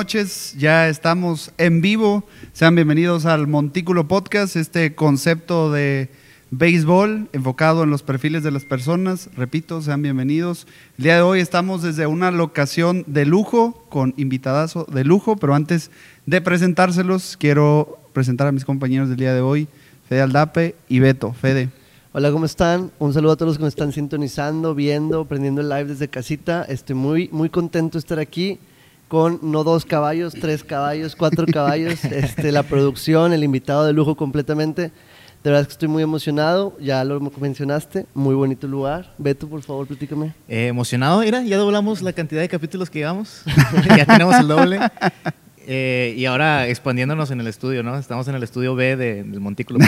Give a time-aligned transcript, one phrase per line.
[0.00, 0.54] Noches.
[0.56, 2.24] Ya estamos en vivo.
[2.54, 6.08] Sean bienvenidos al Montículo Podcast, este concepto de
[6.50, 9.28] béisbol enfocado en los perfiles de las personas.
[9.36, 10.66] Repito, sean bienvenidos.
[10.96, 15.54] El día de hoy estamos desde una locación de lujo, con invitadazo de lujo, pero
[15.54, 15.90] antes
[16.24, 19.68] de presentárselos, quiero presentar a mis compañeros del día de hoy,
[20.08, 21.34] Fede Aldape y Beto.
[21.34, 21.68] Fede.
[22.14, 22.90] Hola, ¿cómo están?
[22.98, 26.62] Un saludo a todos los que me están sintonizando, viendo, prendiendo el live desde casita.
[26.62, 28.58] Estoy muy, muy contento de estar aquí
[29.10, 34.14] con no dos caballos, tres caballos, cuatro caballos, este, la producción, el invitado de lujo
[34.14, 34.92] completamente.
[35.42, 39.12] De verdad que estoy muy emocionado, ya lo mencionaste, muy bonito lugar.
[39.18, 40.32] Beto, por favor, platícame.
[40.46, 43.42] Eh, emocionado, mira, ya doblamos la cantidad de capítulos que llevamos,
[43.96, 44.78] ya tenemos el doble.
[45.66, 47.98] Eh, y ahora expandiéndonos en el estudio, ¿no?
[47.98, 49.78] Estamos en el estudio B de, del Montículo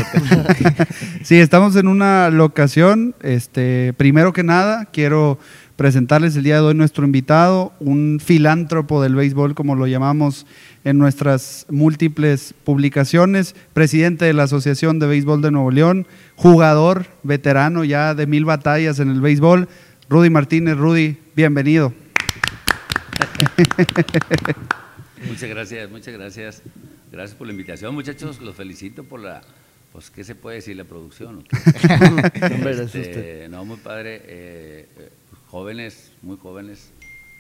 [1.23, 3.15] sí, estamos en una locación.
[3.23, 5.39] Este, primero que nada, quiero
[5.83, 10.47] presentarles el día de hoy nuestro invitado, un filántropo del béisbol, como lo llamamos
[10.85, 17.83] en nuestras múltiples publicaciones, presidente de la Asociación de Béisbol de Nuevo León, jugador veterano
[17.83, 19.69] ya de mil batallas en el béisbol,
[20.09, 20.77] Rudy Martínez.
[20.77, 21.93] Rudy, bienvenido.
[25.29, 26.63] Muchas gracias, muchas gracias.
[27.11, 28.41] Gracias por la invitación, muchachos.
[28.41, 29.43] Los felicito por la,
[29.91, 30.77] pues, ¿qué se puede decir?
[30.77, 31.43] La producción.
[32.95, 34.23] Este, no, muy padre.
[34.27, 35.09] Eh, eh,
[35.53, 36.91] jóvenes, muy jóvenes.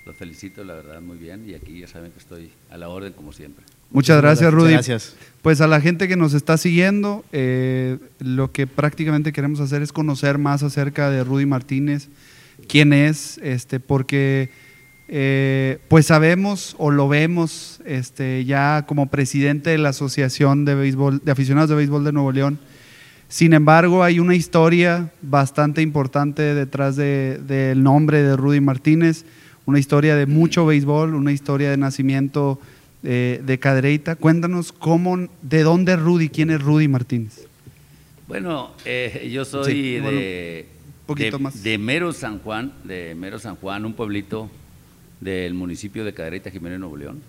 [0.04, 1.48] Los felicito, la verdad, muy bien.
[1.48, 3.64] Y aquí ya saben que estoy a la orden, como siempre.
[3.90, 4.72] Muchas gracias, Rudy.
[4.72, 5.16] Gracias.
[5.40, 9.92] Pues a la gente que nos está siguiendo, eh, lo que prácticamente queremos hacer es
[9.92, 12.10] conocer más acerca de Rudy Martínez,
[12.68, 14.50] quién es, este, porque
[15.08, 21.22] eh, pues sabemos o lo vemos este, ya como presidente de la Asociación de, Béisbol,
[21.24, 22.58] de Aficionados de Béisbol de Nuevo León.
[23.32, 29.24] Sin embargo, hay una historia bastante importante detrás del nombre de Rudy Martínez,
[29.64, 32.60] una historia de mucho béisbol, una historia de nacimiento
[33.02, 34.16] eh, de Cadereyta.
[34.16, 37.46] Cuéntanos cómo, de dónde es Rudy, quién es Rudy Martínez.
[38.28, 40.66] Bueno, eh, yo soy de,
[41.62, 44.50] de Mero San Juan, de Mero San Juan, un pueblito
[45.22, 47.22] del municipio de Cadereyta, Jiménez, Nuevo León.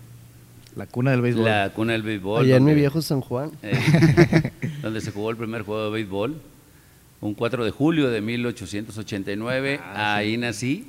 [0.76, 1.44] La cuna del béisbol.
[1.44, 2.44] La cuna del béisbol.
[2.44, 3.52] Allá en mi viejo San Juan.
[3.62, 4.50] Eh,
[4.84, 6.40] donde se jugó el primer juego de béisbol.
[7.20, 9.80] Un 4 de julio de 1889.
[9.82, 10.86] Ah, ahí nací.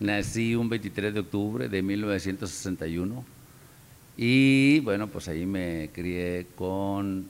[0.00, 3.24] Nací un 23 de octubre de 1961.
[4.18, 7.26] Y bueno, pues ahí me crié con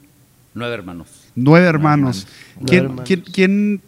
[0.54, 1.28] nueve hermanos.
[1.34, 2.26] Nueve hermanos.
[2.64, 2.96] ¿Quién,
[3.32, 3.80] ¿quién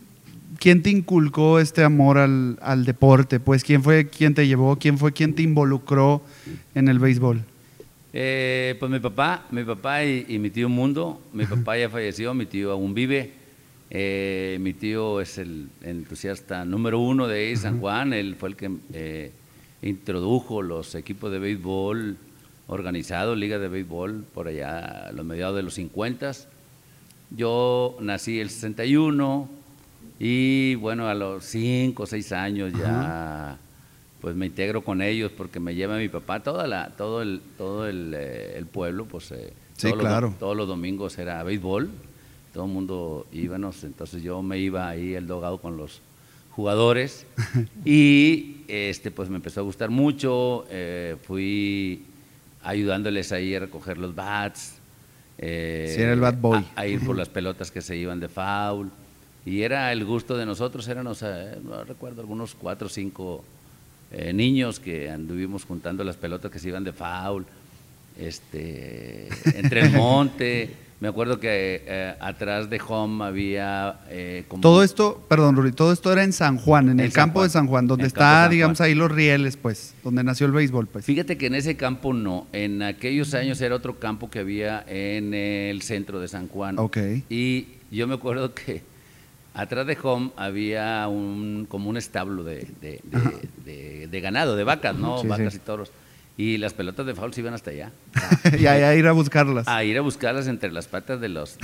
[0.58, 3.40] ¿quién te inculcó este amor al, deporte?
[3.40, 4.76] Pues, ¿quién fue quien te llevó?
[4.76, 6.22] ¿Quién fue quien te involucró
[6.74, 7.44] en el béisbol?
[8.12, 11.20] Eh, pues mi papá, mi papá y, mi tío Mundo.
[11.32, 13.32] Mi papá ya falleció, mi tío aún vive.
[13.90, 18.12] Eh, mi tío es el entusiasta número uno de San Juan.
[18.12, 19.32] Él fue el que eh,
[19.82, 22.16] introdujo los equipos de béisbol
[22.66, 26.32] organizados, liga de béisbol, por allá a los mediados de los 50.
[27.30, 29.48] Yo nací el 61
[30.18, 33.58] y bueno, a los cinco o seis años ya
[34.20, 37.86] pues me integro con ellos porque me lleva mi papá, toda la, todo el, todo
[37.86, 40.28] el, eh, pueblo, pues eh, sí, todos, claro.
[40.28, 41.90] los, todos los domingos era béisbol,
[42.52, 46.00] todo el mundo íbamos, entonces yo me iba ahí el dogado con los
[46.50, 47.26] jugadores
[47.84, 52.04] y este pues me empezó a gustar mucho, eh, fui
[52.64, 54.74] ayudándoles ahí a recoger los bats,
[55.38, 56.64] era el bat boy.
[56.74, 58.90] a ir por las pelotas que se iban de foul.
[59.46, 63.44] Y era el gusto de nosotros, eran, no recuerdo, algunos cuatro o cinco
[64.10, 67.44] eh, niños que anduvimos juntando las pelotas que se iban de foul,
[68.18, 70.70] este, entre el monte.
[71.00, 74.00] Me acuerdo que eh, atrás de home había...
[74.08, 77.48] Eh, todo esto, perdón, Ruri, todo esto era en San Juan, en, el campo de
[77.48, 81.04] San Juan, donde está, digamos, ahí los rieles, pues, donde nació el béisbol, pues.
[81.04, 85.34] Fíjate que en ese campo no, en aquellos años era otro campo que había en
[85.34, 86.80] el centro de San Juan.
[86.80, 86.98] Ok.
[87.30, 88.82] Y yo me acuerdo que
[89.58, 95.24] Atrás de Home había un, como un establo de, de, ganado, de vacas, ¿no?
[95.24, 95.90] vacas y toros.
[96.36, 97.90] Y las pelotas de foul se iban hasta allá.
[98.56, 99.66] y a, ir a buscarlas.
[99.66, 101.58] A ir a buscarlas entre las patas de los,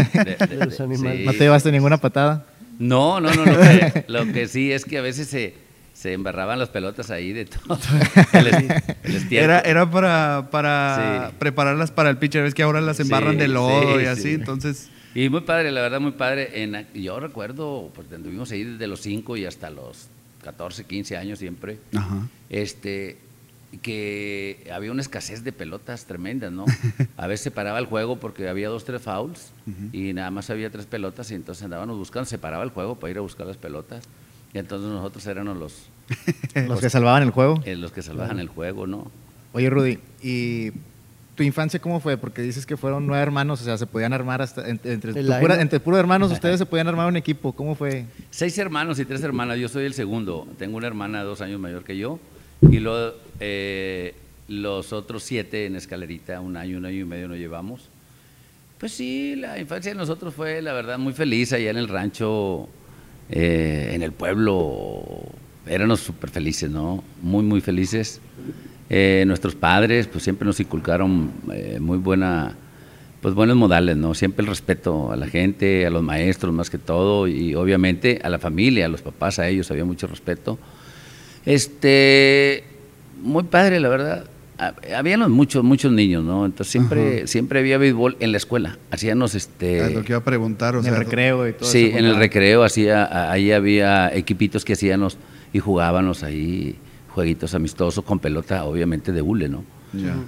[0.56, 1.26] los animales.
[1.26, 2.46] ¿No te llevaste ninguna patada?
[2.78, 3.44] No, no, no.
[4.06, 5.54] Lo que, sí es que a veces se,
[6.02, 7.78] se embarraban las pelotas ahí de todo.
[9.30, 12.44] era, era para, para prepararlas para el pitcher.
[12.44, 14.90] Es que ahora las embarran de lodo y así, entonces...
[15.14, 16.64] Y muy padre, la verdad, muy padre.
[16.64, 20.08] En, yo recuerdo, pues anduvimos ahí desde los 5 y hasta los
[20.42, 21.78] 14, 15 años siempre.
[22.50, 23.18] Este,
[23.80, 26.64] que había una escasez de pelotas tremenda, ¿no?
[27.16, 29.52] A veces se paraba el juego porque había dos, tres fouls
[29.92, 33.12] y nada más había tres pelotas y entonces andábamos buscando, se paraba el juego para
[33.12, 34.02] ir a buscar las pelotas.
[34.52, 35.91] Y entonces nosotros éramos los...
[36.68, 37.60] los que salvaban el juego.
[37.64, 39.10] Eh, los que salvaban el juego, ¿no?
[39.52, 40.70] Oye, Rudy, ¿y
[41.34, 42.16] tu infancia cómo fue?
[42.16, 45.26] Porque dices que fueron nueve hermanos, o sea, se podían armar hasta entre, entre, tu
[45.40, 47.52] pura- entre puros hermanos, ustedes se podían armar un equipo.
[47.52, 48.04] ¿Cómo fue?
[48.30, 49.58] Seis hermanos y tres hermanas.
[49.58, 50.46] Yo soy el segundo.
[50.58, 52.18] Tengo una hermana dos años mayor que yo.
[52.70, 54.14] Y luego eh,
[54.48, 57.88] los otros siete en escalerita, un año, un año y medio nos llevamos.
[58.78, 62.68] Pues sí, la infancia de nosotros fue, la verdad, muy feliz allá en el rancho,
[63.30, 65.02] eh, en el pueblo.
[65.66, 67.02] Éramos súper felices, ¿no?
[67.22, 68.20] Muy, muy felices.
[68.90, 72.54] Eh, nuestros padres, pues siempre nos inculcaron eh, muy buena,
[73.22, 74.12] pues buenos modales, ¿no?
[74.14, 78.28] Siempre el respeto a la gente, a los maestros más que todo, y obviamente a
[78.28, 80.58] la familia, a los papás, a ellos había mucho respeto.
[81.44, 82.64] Este,
[83.22, 84.24] muy padre, la verdad.
[84.58, 86.44] Ha- Habíamos muchos, muchos niños, ¿no?
[86.44, 87.26] Entonces siempre, Ajá.
[87.26, 88.78] siempre había béisbol en la escuela.
[88.90, 89.86] Hacíamos este.
[89.86, 92.04] Es lo que iba a preguntar, o en sea, el recreo y todo Sí, en
[92.04, 95.16] el recreo hacía, ahí había equipitos que hacíamos
[95.52, 96.76] y jugábamos ahí
[97.08, 99.64] jueguitos amistosos con pelota, obviamente de hule, ¿no?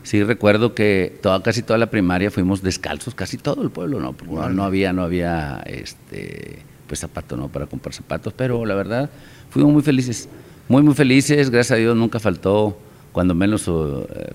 [0.02, 4.12] Sí recuerdo que toda, casi toda la primaria fuimos descalzos, casi todo el pueblo, ¿no?
[4.12, 7.48] Porque no, no había, no había, este, pues zapato, ¿no?
[7.48, 9.08] Para comprar zapatos, pero la verdad
[9.48, 10.28] fuimos muy felices,
[10.68, 11.48] muy muy felices.
[11.48, 12.78] Gracias a Dios nunca faltó,
[13.12, 14.32] cuando menos eh,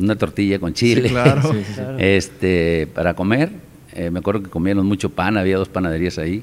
[0.00, 1.42] una tortilla con chile, Sí, claro.
[1.52, 1.82] Sí, sí, sí.
[1.98, 3.50] este, para comer.
[3.92, 6.42] Eh, me acuerdo que comíamos mucho pan, había dos panaderías ahí.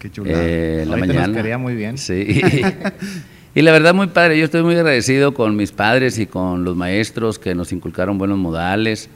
[0.00, 0.42] Qué chulada.
[0.42, 1.36] Eh, en la Ahorita nos mañana.
[1.36, 1.98] quería muy bien.
[1.98, 2.26] Sí.
[3.54, 4.38] y la verdad, muy padre.
[4.38, 8.38] Yo estoy muy agradecido con mis padres y con los maestros que nos inculcaron buenos
[8.38, 9.10] modales,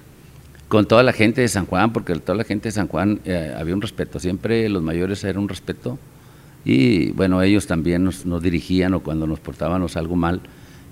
[0.68, 3.54] con toda la gente de San Juan, porque toda la gente de San Juan eh,
[3.58, 4.20] había un respeto.
[4.20, 5.98] Siempre los mayores era un respeto.
[6.66, 10.42] Y bueno, ellos también nos, nos dirigían o cuando nos portábamos algo mal.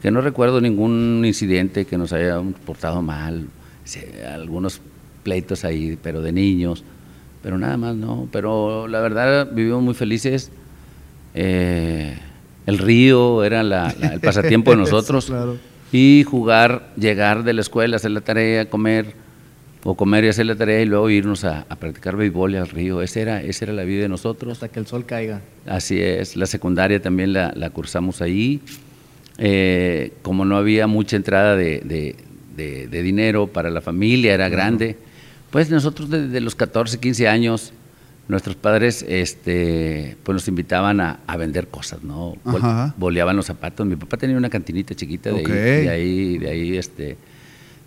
[0.00, 3.46] Que no recuerdo ningún incidente que nos haya portado mal.
[4.26, 4.80] Algunos
[5.22, 6.82] pleitos ahí, pero de niños.
[7.42, 8.28] Pero nada más, no.
[8.32, 10.50] Pero la verdad, vivimos muy felices.
[11.34, 12.16] Eh,
[12.66, 15.26] el río era la- la- el pasatiempo de nosotros.
[15.26, 15.56] Claro.
[15.92, 19.14] Y jugar, llegar de la escuela, hacer la tarea, comer,
[19.84, 22.68] o comer y hacer la tarea y luego irnos a, a practicar béisbol y al
[22.68, 23.02] río.
[23.02, 24.52] Esa era, esa era la vida de nosotros.
[24.52, 25.40] Hasta que el sol caiga.
[25.66, 28.60] Así es, la secundaria también la, la cursamos ahí.
[29.38, 32.14] Eh, como no había mucha entrada de, de-
[32.56, 34.96] de- de dinero para la familia, era grande,
[35.52, 37.72] pues nosotros desde los 14, 15 años,
[38.26, 42.37] nuestros padres este, pues nos invitaban a, a vender cosas, ¿no?
[42.44, 42.94] Ajá.
[42.96, 43.87] Boleaban los zapatos.
[43.87, 47.19] Mi papá tenía una cantinita chiquita de ahí, de ahí, de ahí, este,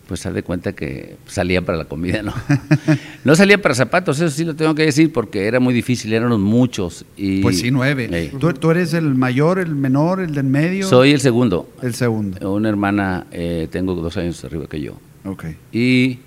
[0.08, 2.36] pues haz de cuenta que salía para la comida, ¿no?
[3.24, 6.40] no salía para zapatos, eso sí lo tengo que decir, porque era muy difícil, éramos
[6.40, 7.04] muchos.
[7.18, 8.08] Y, Pues sí, nueve.
[8.12, 8.30] Ey.
[8.40, 10.88] ¿Tú, tú eres el mayor, el menor, el del medio?
[10.88, 11.68] Soy el segundo.
[11.82, 12.54] el segundo.
[12.54, 15.00] Una hermana, eh, tengo dos años arriba que yo.
[15.24, 15.46] Ok.
[15.72, 16.20] Y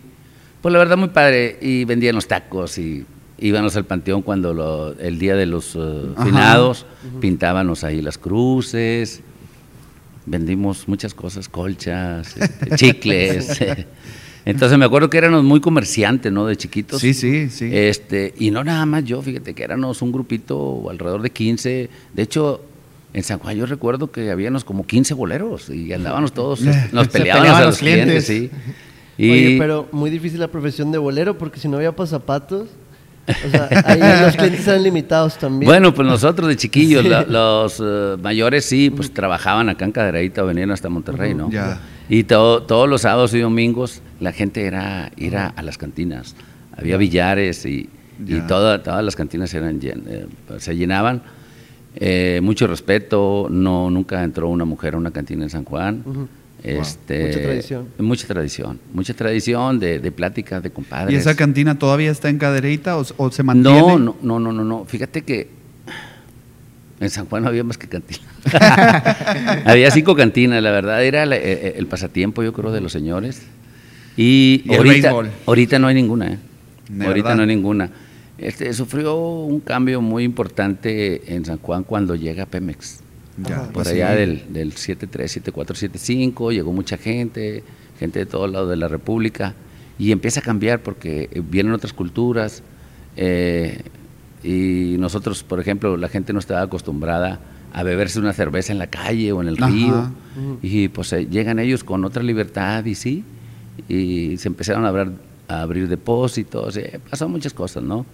[0.60, 1.58] pues la verdad muy padre.
[1.60, 3.04] Y vendían los tacos y
[3.38, 6.24] íbamos al panteón cuando lo- el día de los Ajá.
[6.24, 6.86] finados,
[7.20, 9.20] pintábamos ahí las cruces,
[10.26, 13.60] vendimos muchas cosas, colchas, este, chicles.
[14.44, 16.46] Entonces me acuerdo que éramos muy comerciantes, ¿no?
[16.46, 17.00] De chiquitos.
[17.02, 17.68] Sí, sí, sí.
[17.70, 21.90] Este, y no nada más yo, fíjate que éramos un grupito alrededor de 15.
[22.14, 22.62] De hecho,
[23.12, 26.60] en San Juan yo recuerdo que habíamos como 15 boleros y andábamos todos,
[26.92, 28.50] nos Se peleábamos peleaban a los los clientes, sí.
[29.18, 32.68] Y Oye, pero muy difícil la profesión de bolero porque si no había zapatos,
[33.28, 35.68] o sea, ahí los clientes eran limitados también.
[35.68, 40.44] bueno, pues nosotros de chiquillos, la- los eh, mayores sí, pues trabajaban acá en Cadereyta
[40.44, 41.50] o venían hasta Monterrey, ¿no?
[41.50, 41.80] Ya.
[42.08, 46.34] Y to- todos los sábados y domingos la gente era ir a, a las cantinas.
[46.76, 47.90] Había billares y,
[48.24, 50.26] y toda- todas las cantinas eran llen- eh,
[50.58, 51.22] se llenaban.
[51.96, 56.04] Eh, mucho respeto, no nunca entró una mujer a una cantina en San Juan.
[56.62, 57.88] Este, Mucha tradición.
[57.98, 61.14] Mucha tradición, mucha tradición de, de pláticas de compadres.
[61.14, 63.78] ¿Y esa cantina todavía está en Cadereyta o, o se mantiene?
[63.80, 64.84] No, no, no, no, no, no.
[64.84, 65.48] Fíjate que
[67.00, 68.24] en San Juan no había más que cantina.
[69.64, 73.42] había cinco cantinas, la verdad, era eh, eh, el pasatiempo, yo creo, de los señores.
[74.16, 75.12] Y, Y el ahorita,
[75.46, 76.38] ahorita no hay ninguna, ¿eh?
[76.88, 77.36] ¿De Ahorita verdad?
[77.36, 77.90] no hay ninguna.
[78.36, 83.00] Este, sufrió un cambio muy importante en San Juan cuando llega Pemex.
[83.46, 84.16] Ya, Por pues allá sí.
[84.18, 87.62] del, del 73, 74, 75, llegó mucha gente,
[87.98, 89.54] gente de todos lados de la República,
[89.98, 92.62] y empieza a cambiar porque eh, vienen otras culturas,
[93.16, 93.82] eh,
[94.42, 97.40] y nosotros, por ejemplo, la gente no estaba acostumbrada
[97.72, 99.66] a beberse una cerveza en la calle o en el Ajá.
[99.68, 100.10] río,
[100.62, 103.24] y pues eh, llegan ellos con otra libertad, y sí,
[103.88, 105.12] y se empezaron a, abrir-
[105.48, 108.04] a abrir depósitos, eh, pasó muchas cosas, ¿no?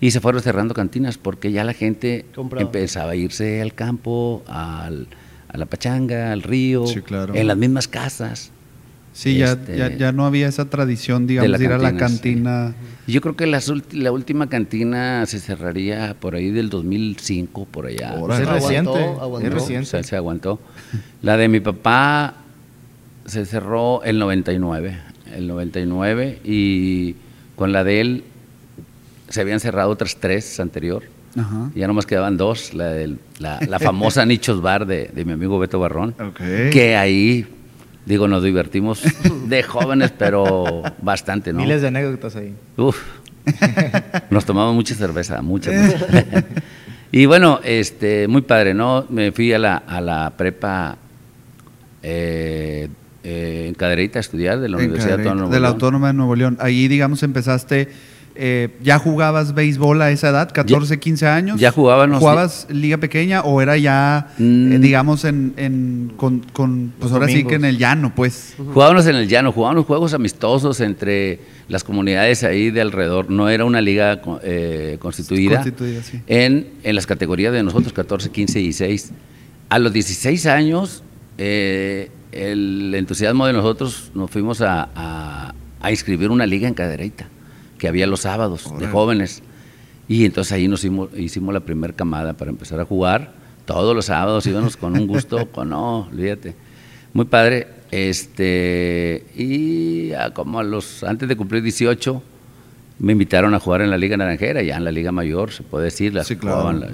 [0.00, 2.26] Y se fueron cerrando cantinas porque ya la gente
[2.58, 5.06] empezaba a irse al campo, al-
[5.48, 7.34] a la pachanga, al río, Sí, claro.
[7.34, 8.50] en las mismas casas.
[9.12, 11.96] Sí, ya, Este, ya, ya no había esa tradición, digamos, la de ir a la
[11.96, 12.74] cantina,
[13.06, 13.12] sí.
[13.12, 17.86] Yo creo que las ulti- la última cantina se cerraría por ahí del 2005, por
[17.86, 18.08] allá.
[18.08, 18.90] Es Aguantó, reciente.
[19.20, 19.46] aguantó.
[19.46, 19.86] Es reciente.
[19.86, 20.58] O sea, se aguantó.
[21.22, 22.34] La de mi papá,
[23.26, 24.98] se cerró el 99,
[25.36, 27.14] el 99 y
[27.56, 28.24] con la de él
[29.34, 31.02] se habían cerrado otras tres anterior.
[31.36, 31.70] Ajá.
[31.74, 35.58] Ya nomás quedaban dos, la, del- la, la famosa Nichos Bar de, de mi amigo
[35.58, 36.14] Beto Barrón,
[36.70, 37.44] que ahí,
[38.06, 39.02] digo, nos divertimos
[39.48, 41.58] de jóvenes, pero bastante, ¿no?
[41.60, 42.54] Miles de anécdotas ahí.
[42.76, 42.96] Uf.
[44.30, 45.70] Nos tomamos mucha cerveza, mucha.
[45.70, 46.44] mucha.
[47.12, 49.04] y bueno, este, muy padre, ¿no?
[49.10, 50.96] Me fui a la, a la prepa
[52.02, 52.88] eh,
[53.22, 55.74] eh, en Cadereyta a estudiar de la En Universidad Cadereyta, Autónoma de la León.
[55.74, 56.56] Autónoma de Nuevo León.
[56.60, 57.88] Ahí, digamos, empezaste.
[58.36, 61.60] Eh, ¿Ya jugabas béisbol a esa edad, 14, 15 años?
[61.60, 64.72] ya jugábamos- ¿Jugabas liga pequeña o era ya, Mm.
[64.72, 68.54] eh, digamos, en, en- con, con, pues Los ahora sí que en el llano, pues?
[68.56, 71.38] Jugábamos en el llano, jugábamos juegos amistosos entre
[71.68, 73.30] las comunidades ahí de alrededor.
[73.30, 75.56] No era una liga eh, constituida.
[75.62, 76.20] Constituida, sí.
[76.26, 79.12] en, en las categorías de nosotros, 14, 15 y 16.
[79.68, 81.02] A los 16 años,
[81.38, 87.26] eh, el entusiasmo de nosotros nos fuimos a, a- a inscribir una liga en Cadereyta,
[87.84, 89.42] que había los sábados de jóvenes.
[90.08, 93.32] Y entonces ahí nos hicimos, hicimos la primera camada para empezar a jugar.
[93.66, 96.54] Todos los sábados íbamos con un gusto, con no, olvídate.
[97.12, 97.66] Muy padre.
[97.90, 102.22] Este, y a como a los, antes de cumplir 18,
[103.00, 105.84] me invitaron a jugar en la Liga Naranjera, ya en la Liga Mayor, se puede
[105.84, 106.14] decir.
[106.14, 106.72] las Sí, claro.
[106.72, 106.88] la-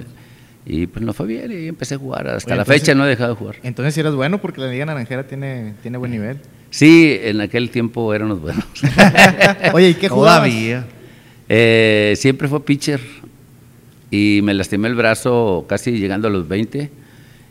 [0.65, 2.27] y pues no fue bien y empecé a jugar.
[2.27, 3.55] Hasta Oye, la entonces- fecha no he dejado de jugar.
[3.63, 6.37] Entonces, si eras bueno, porque la Liga Naranjera tiene, tiene buen nivel.
[6.71, 8.65] Sí, en aquel tiempo éramos buenos.
[9.73, 10.49] Oye, ¿y qué jugabas?
[10.49, 10.87] Todavía.
[11.49, 13.01] Eh, siempre fue pitcher
[14.09, 16.89] y me lastimé el brazo casi llegando a los 20.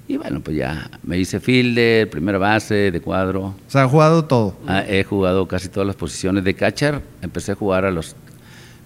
[0.09, 3.43] Y bueno, pues ya me hice fielder, primera base, de cuadro.
[3.43, 4.57] O sea, ha jugado todo.
[4.67, 7.03] Ah, he jugado casi todas las posiciones de catcher.
[7.21, 8.17] Empecé a jugar a los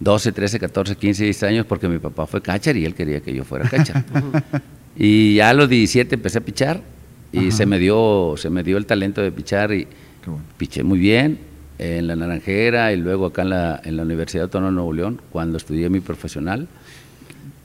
[0.00, 3.32] 12, 13, 14, 15, 16 años porque mi papá fue catcher y él quería que
[3.32, 4.02] yo fuera catcher.
[4.96, 6.80] y ya a los 17 empecé a pichar
[7.32, 9.88] y se me dio se me dio el talento de pichar y
[10.30, 10.44] bueno.
[10.56, 11.38] piché muy bien
[11.78, 15.20] en la Naranjera y luego acá en la, en la Universidad Autónoma de Nuevo León
[15.32, 16.68] cuando estudié mi profesional,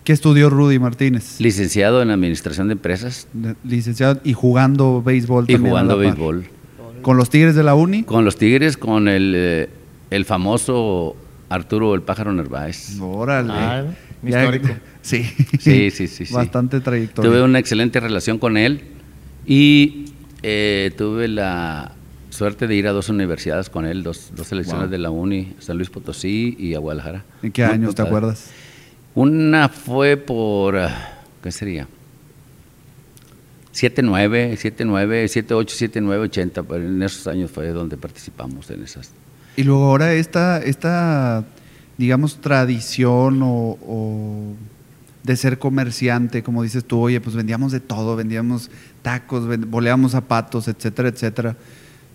[0.03, 1.39] ¿Qué estudió Rudy Martínez?
[1.39, 3.27] licenciado en Administración de Empresas
[3.63, 6.03] Licenciado y jugando béisbol y también a jugando par.
[6.05, 6.45] béisbol.
[7.03, 8.03] ¿Con los Tigres de la Uni?
[8.03, 9.69] Con los Tigres, con el, eh,
[10.09, 11.15] el famoso
[11.49, 12.99] Arturo el Pájaro Narváez.
[12.99, 13.53] Órale.
[13.53, 13.83] Ah,
[14.23, 14.69] Ya- histórico.
[15.01, 15.23] Sí.
[15.59, 16.33] Sí, sí, sí, sí.
[16.33, 17.29] Bastante trayectoria.
[17.31, 18.81] Tuve una excelente relación con él
[19.47, 20.05] y
[20.43, 21.93] eh, tuve la
[22.39, 24.91] suerte de ir a dos universidades con él, dos, dos selecciones Wow.
[24.91, 27.25] de la Uni, San Luis Potosí y a Guadalajara.
[27.43, 28.49] ¿En qué años te acuerdas?
[29.13, 31.87] Una fue por, ah, ¿qué sería?
[33.71, 39.11] 79, 79, 78, 79, 80, pero en esos años fue donde participamos en esas.
[39.55, 41.43] Y luego ahora esta, esta
[41.97, 44.53] digamos, tradición o, o
[45.23, 50.67] de ser comerciante, como dices tú, oye, pues vendíamos de todo, vendíamos tacos, boleábamos zapatos,
[50.69, 51.55] etcétera, etcétera.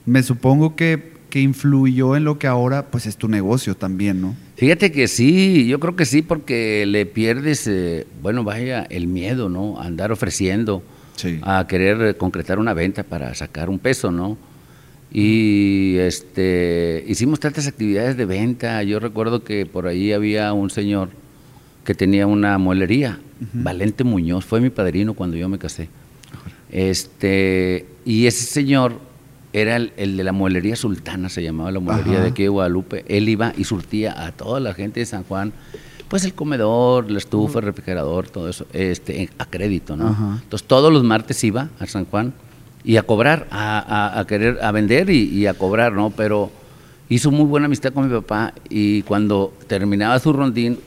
[0.07, 4.35] Me supongo que, que influyó en lo que ahora, pues es tu negocio también, ¿no?
[4.57, 9.49] Fíjate que sí, yo creo que sí, porque le pierdes, eh, bueno, vaya, el miedo,
[9.49, 9.81] ¿no?
[9.81, 10.83] A andar ofreciendo,
[11.17, 11.39] Sí.
[11.43, 14.37] a querer concretar una venta para sacar un peso, ¿no?
[15.13, 18.83] Y este, hicimos tantas actividades de venta.
[18.83, 21.11] Yo recuerdo que por ahí había un señor
[21.85, 23.21] que tenía una muelería,
[23.53, 25.89] Valente Muñoz, fue mi padrino cuando yo me casé.
[26.73, 28.99] Este, y ese señor
[29.55, 32.23] era el, el de la muelería sultana, se llamaba la muelería Ajá.
[32.25, 33.05] de aquí de Guadalupe.
[33.09, 35.53] Él iba y surtía a toda la gente de San Juan,
[36.09, 40.09] pues el comedor, la estufa, el refrigerador, todo eso, este, a crédito, ¿no?
[40.09, 40.39] Ajá.
[40.43, 42.35] Entonces todos los martes iba a San Juan
[42.85, 46.11] y a cobrar, a, a- a querer, a vender y, y a cobrar, ¿no?
[46.11, 46.51] Pero
[47.09, 50.79] hizo muy buena amistad con mi papá y cuando terminaba su rondín,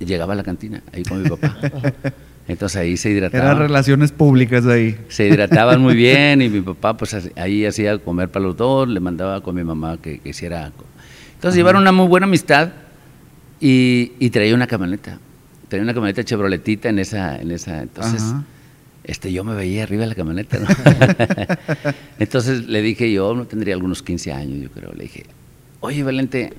[0.00, 1.56] llegaba a la cantina ahí con mi papá.
[2.48, 3.44] Entonces ahí se hidrataba.
[3.44, 4.98] Eran relaciones públicas ahí.
[5.08, 9.00] Se hidrataban muy bien y mi papá pues ahí hacía comer para los dos, le
[9.00, 10.72] mandaba con mi mamá que, que hiciera.
[11.34, 12.70] Entonces llevaron una muy buena amistad
[13.60, 15.18] y, y traía una camioneta.
[15.68, 17.82] Traía una camioneta Chevroletita en esa, en esa.
[17.82, 18.44] Entonces, Ajá.
[19.04, 20.66] este, yo me veía arriba de la camioneta, ¿no?
[22.18, 24.92] Entonces le dije yo, no tendría algunos 15 años, yo creo.
[24.94, 25.26] Le dije,
[25.80, 26.54] oye Valente,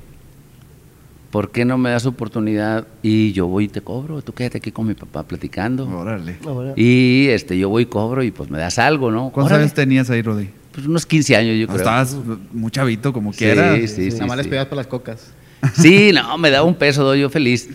[1.31, 4.21] ¿por qué no me das oportunidad y yo voy y te cobro?
[4.21, 5.87] Tú quédate aquí con mi papá platicando.
[5.89, 6.37] Órale.
[6.75, 9.29] Y este, yo voy y cobro y pues me das algo, ¿no?
[9.31, 9.63] ¿Cuántos Órale.
[9.63, 10.49] años tenías ahí, Rudy?
[10.71, 11.77] Pues unos 15 años, yo No, creo.
[11.77, 12.15] Estabas
[12.53, 13.75] muy chavito, como Sí, quiera.
[13.75, 14.49] sí, sí, Nada más les sí.
[14.49, 15.33] pedías para las cocas.
[15.73, 17.69] Sí, no, me daba un peso, doy yo feliz.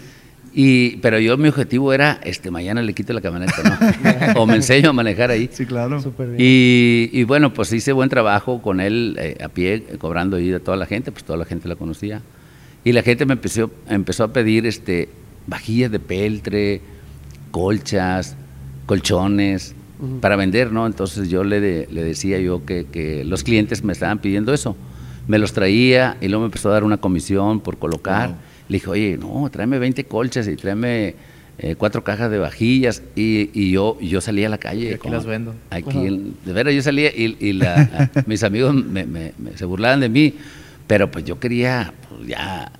[0.57, 3.55] Y, pero yo mi objetivo era, este, mañana le quito la camioneta,
[4.35, 4.41] ¿no?
[4.41, 5.51] o me enseño a manejar ahí.
[5.53, 6.01] Sí, claro.
[6.01, 6.37] súper bien.
[6.41, 10.53] Y, y bueno, pues hice buen trabajo con él eh, a pie, eh, cobrando ahí
[10.53, 12.23] a toda la gente, pues toda la gente la conocía.
[12.85, 15.09] Y la gente me empezó, empezó a pedir este,
[15.47, 16.81] vajillas de peltre,
[17.51, 18.37] colchas,
[18.87, 19.75] colchones,
[20.21, 20.87] para vender, ¿no?
[20.87, 24.77] Entonces yo le, le decía yo que, que, los clientes me estaban pidiendo eso.
[25.27, 28.37] Me los traía y luego me empezó a dar una comisión por colocar.
[28.69, 31.15] Le dije, oye, no, tráeme 20 colchas y tráeme
[31.57, 34.91] eh, cuatro cajas de vajillas y, y yo, yo salía a la calle.
[34.91, 35.55] Y aquí las vendo.
[35.71, 40.09] Aquí, de veras, yo salía y, y la, mis amigos me, me, se burlaban de
[40.09, 40.35] mí,
[40.87, 42.71] pero pues yo quería pues, ya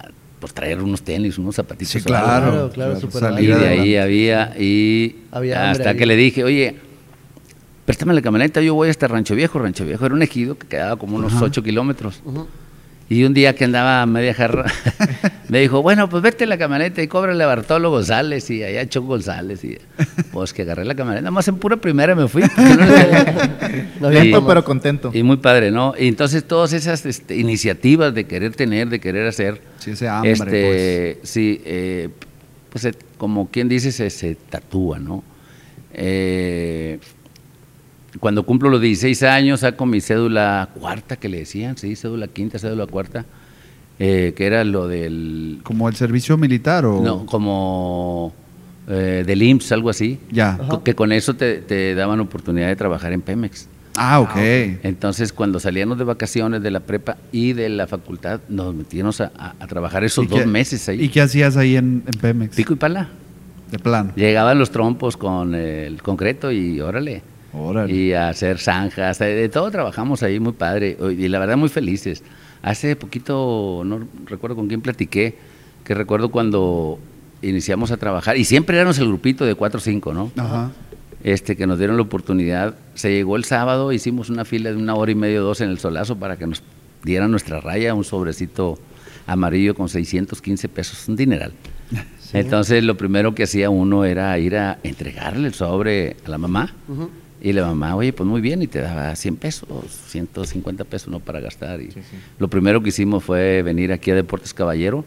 [0.41, 1.93] pues traer unos tenis, unos zapatitos.
[1.93, 6.77] Sí, claro, claro, claro Y de ahí había, y había hasta que le dije, oye,
[7.87, 9.59] préstame la camioneta, yo voy hasta Rancho Viejo.
[9.59, 12.21] Rancho Viejo era un ejido que quedaba como unos ocho kilómetros.
[13.09, 14.65] Y un día que andaba media jarra,
[15.49, 19.05] me dijo, bueno, pues vete la camioneta y cóbrale a Bartolo González y allá Choc
[19.05, 19.63] González.
[19.63, 19.79] Y
[20.33, 22.43] pues que agarré la camioneta, nada más en pura primera me fui.
[24.01, 25.11] no Lento pero contento.
[25.13, 25.93] Y muy padre, ¿no?
[25.99, 29.61] Y entonces todas esas este, iniciativas de querer tener, de querer hacer.
[29.79, 31.31] Sí, ese hambre, este, pues.
[31.31, 32.09] Sí, eh,
[32.71, 35.23] pues eh, como quien dice, se, se tatúa, ¿no?
[35.93, 36.99] Eh,
[38.21, 42.59] cuando cumplo los 16 años saco mi cédula cuarta, que le decían, sí, cédula quinta,
[42.59, 43.25] cédula cuarta,
[43.99, 45.61] eh, que era lo del...
[45.63, 47.01] ¿Como el servicio militar o...?
[47.03, 48.33] No, como
[48.89, 50.19] eh, del IMSS, algo así.
[50.31, 50.59] Ya.
[50.85, 53.69] Que con eso te, daban oportunidad de trabajar en Pemex.
[53.97, 54.37] Ah, ok.
[54.83, 59.55] Entonces, cuando salíamos de vacaciones de la prepa y de la facultad, nos metíamos a,
[59.69, 61.05] trabajar esos dos meses ahí.
[61.05, 62.57] ¿Y qué hacías ahí en, en Pemex?
[62.57, 63.09] Pico y pala.
[63.71, 64.13] De plano.
[64.17, 67.23] Llegaban los trompos con el concreto y órale
[67.89, 72.23] y a hacer zanjas, de todo trabajamos ahí muy padre y la verdad muy felices.
[72.63, 75.37] Hace poquito, no recuerdo con quién platiqué,
[75.85, 76.99] que recuerdo cuando
[77.43, 80.33] iniciamos a trabajar, y siempre éramos el grupito de cuatro o cinco, ¿no?
[80.37, 80.71] Ajá.
[81.23, 82.75] Este, que nos dieron la oportunidad.
[82.95, 85.71] Se llegó el sábado, hicimos una fila de una hora y media o dos en
[85.71, 86.63] el solazo para que nos
[87.03, 88.79] dieran nuestra raya, un sobrecito
[89.27, 91.53] amarillo con 615 pesos, un dineral.
[92.33, 96.75] Entonces lo primero que hacía uno era ir a entregarle el sobre a la mamá.
[97.45, 99.69] Y la mamá, oye, pues muy bien, y te daba 100 pesos,
[100.07, 101.79] 150 pesos no para gastar.
[101.83, 101.91] Y
[102.39, 105.05] Lo primero que hicimos fue venir aquí a Deportes Caballero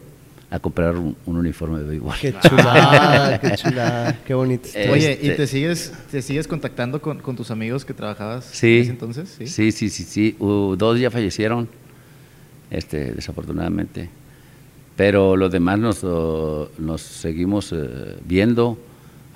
[0.48, 2.14] a comprar un, uniforme de béisbol.
[2.20, 4.68] Qué chulada, qué chulada, qué bonito.
[4.88, 8.90] Oye, ¿y este te sigues, te sigues contactando con, tus amigos que trabajabas sí, ese
[8.90, 9.34] entonces?
[9.36, 10.04] Sí, sí, sí, sí.
[10.04, 10.36] sí.
[10.38, 11.68] dos ya fallecieron,
[12.70, 14.10] este, desafortunadamente.
[14.94, 16.04] Pero los demás nos,
[16.78, 18.78] nos seguimos eh, viendo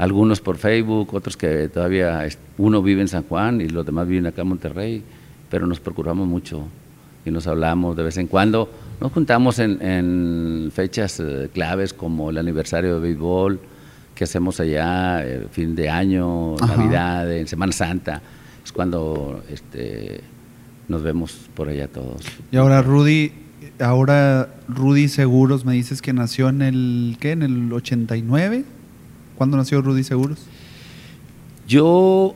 [0.03, 2.27] algunos por Facebook, otros que todavía
[2.59, 5.05] uno vive en San Juan y los demás viven acá en Monterrey,
[5.49, 6.65] pero nos procuramos mucho
[7.25, 8.69] y nos hablamos de vez en cuando.
[9.01, 13.61] Nos juntamos en, fechas eh, claves como el aniversario de béisbol
[14.17, 18.21] que hacemos allá, fin de año, Navidad, en Semana Santa.
[18.65, 20.21] Es cuando este,
[20.88, 22.23] nos vemos por allá todos.
[22.51, 23.31] Y ahora Rudy,
[23.79, 27.31] ahora Rudy Seguros me dices que nació en el ¿qué?
[27.31, 28.65] En el 89.
[29.37, 30.38] ¿Cuándo nació Rudy Seguros?
[31.66, 32.35] Yo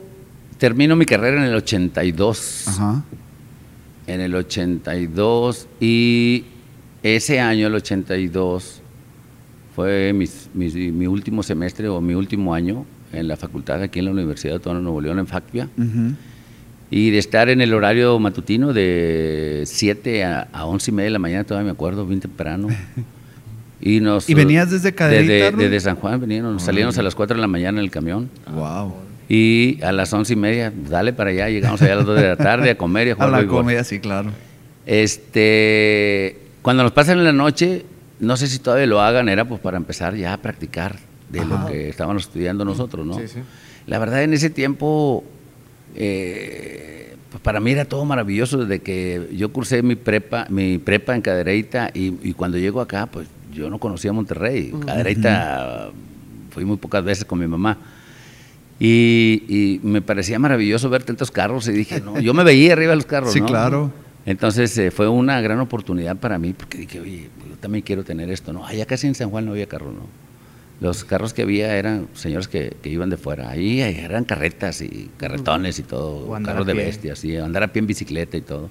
[0.59, 2.69] termino mi carrera en el 82.
[2.69, 3.05] Ajá.
[4.07, 6.45] En el 82 y
[7.03, 8.81] ese año, el 82,
[9.75, 14.53] fue mi, último semestre o mi último año en la facultad aquí en la Universidad
[14.53, 15.69] de Autónoma de Nuevo León, en FACPIA.
[16.89, 21.11] Y de estar en el horario matutino de 7 a, a 11 y media de
[21.11, 22.69] la mañana, todavía me acuerdo, bien temprano.
[23.81, 25.57] Y, nos, ¿Y venías desde Cadereyta?
[25.57, 28.31] Desde, San Juan veníamos, salíamos a las 4 de la mañana en el camión.
[28.55, 28.95] Wow.
[29.29, 32.29] Y a las once y media, dale para allá, llegamos allá a las 2 de
[32.29, 34.31] la tarde a comer y a jugar A la comida, sí, claro.
[34.87, 37.85] Este, cuando nos pasan en la noche,
[38.21, 40.97] no sé si todavía lo hagan, era pues para empezar ya a practicar
[41.29, 43.19] de lo que estábamos estudiando nosotros, ¿no?
[43.19, 43.41] Sí, sí.
[43.87, 45.25] La verdad, en ese tiempo,
[45.97, 51.15] eh, pues para mí era todo maravilloso desde que yo cursé mi prepa, mi prepa
[51.15, 54.73] en Cadereyta y, y cuando llego acá, pues yo no conocía Monterrey.
[54.85, 55.90] Cadereyta
[56.51, 57.79] fui muy pocas veces con mi mamá.
[58.79, 62.97] Y, me parecía maravilloso ver tantos carros y dije, no, yo me veía arriba de
[62.97, 63.33] los carros.
[63.33, 63.90] Sí, claro.
[64.27, 68.31] Entonces eh, fue una gran oportunidad para mí porque dije, oye, yo también quiero tener
[68.31, 68.66] esto, ¿no?
[68.66, 70.03] Allá casi en San Juan no había carros, ¿no?
[70.81, 73.49] Los carros que había eran señores que, iban de fuera.
[73.49, 77.87] Ahí eran carretas y carretones y todo, carros de bestias, y andar a pie en
[77.87, 78.69] bicicleta y todo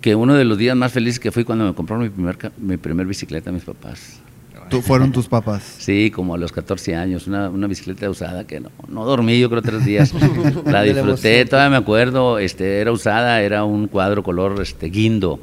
[0.00, 2.76] que uno de los días más felices que fui cuando me compraron mi primer, mi
[2.76, 4.20] primer bicicleta mis papás.
[4.68, 5.62] ¿Tú, ¿Fueron tus papás?
[5.78, 9.48] Sí, como a los 14 años, una, una bicicleta usada que no, no dormí yo
[9.48, 10.12] creo tres días.
[10.66, 15.40] La disfruté, todavía me acuerdo, este, era usada, era un cuadro color este, guindo.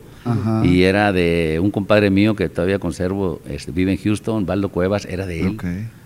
[0.63, 5.05] Y era de un compadre mío que todavía conservo, este, vive en Houston, Baldo Cuevas,
[5.05, 5.57] era de él.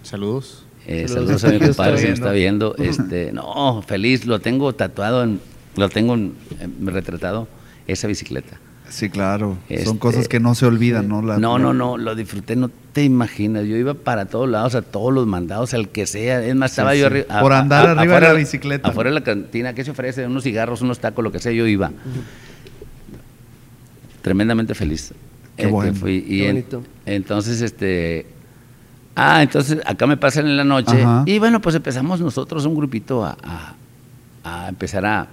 [0.04, 0.66] Saludos.
[0.86, 1.46] Eh, saludos.
[1.46, 2.76] a mi compadre si me está viendo.
[2.78, 5.40] Este, no, feliz, lo tengo tatuado, en,
[5.78, 6.34] lo tengo en,
[6.86, 7.48] retratado
[7.92, 8.58] esa bicicleta.
[8.90, 9.58] Sí, claro.
[9.68, 11.22] Son Este, cosas que no se olvidan, ¿no?
[11.22, 13.66] La- no, no, no, lo disfruté, no te imaginas.
[13.68, 16.44] Yo iba para todos lados, a todos los mandados, al que sea.
[16.44, 17.12] Es más, estaba Sí, yo sí.
[17.14, 17.40] arriba.
[17.40, 18.90] Por andar arriba de la bicicleta.
[18.90, 20.26] Afuera de la cantina, ¿qué se ofrece?
[20.26, 21.92] Unos cigarros, unos tacos, lo que sea, yo iba.
[24.22, 25.14] Tremendamente feliz.
[25.56, 25.94] Qué eh, que bueno.
[25.94, 26.24] fui.
[26.28, 26.84] Y Qué en- bonito.
[27.06, 28.26] entonces, este.
[29.16, 31.02] Ah, entonces acá me pasan en la noche.
[31.04, 31.24] Ajá.
[31.26, 33.76] Y bueno, pues empezamos nosotros, un grupito, a, a-
[34.44, 35.28] a empezar a.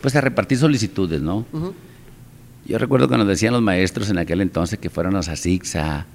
[0.00, 1.44] Pues a repartir solicitudes, ¿no?
[2.66, 6.06] Yo recuerdo que nos decían los maestros en aquel entonces que fuéramos a Sixa,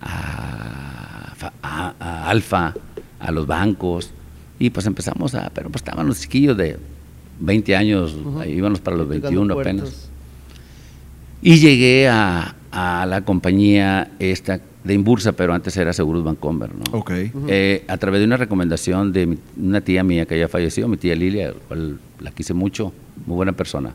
[0.00, 2.74] a, a- a Alfa,
[3.18, 4.10] a los bancos.
[4.58, 5.50] Y pues empezamos a.
[5.50, 6.78] Pero pues estaban los chiquillos de
[7.40, 8.40] 20 años, Ujú.
[8.40, 9.74] ahí íbamos para los Tocando 21 puertas.
[9.74, 10.10] apenas.
[11.42, 16.84] Y llegué a, a la compañía esta de Imbursa, pero antes era Seguros Bancomer, ¿no?
[16.98, 17.10] Ok.
[17.48, 20.96] Eh, a través de una recomendación de mi- una tía mía que ya falleció, mi
[20.96, 22.92] tía Lilia, cual la quise mucho,
[23.26, 23.94] muy buena persona.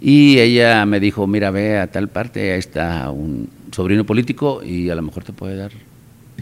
[0.00, 4.88] Y ella me dijo, mira, ve a tal parte, ahí está un sobrino político y
[4.88, 5.72] a lo mejor te puede dar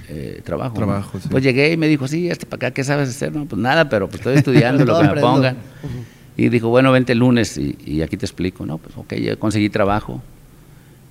[0.09, 0.75] eh, trabajo.
[0.75, 0.87] ¿no?".
[0.87, 1.29] Trabajo, sí.
[1.29, 3.35] Pues llegué y me dijo, sí, hasta para acá, ¿qué sabes hacer?
[3.35, 5.33] No, pues nada, pero pues estoy estudiando lo que me aprendo.
[5.33, 5.57] pongan.
[6.37, 8.65] Y dijo, bueno, vente el lunes y, y aquí te explico.
[8.65, 10.23] No, pues ok, ya conseguí trabajo.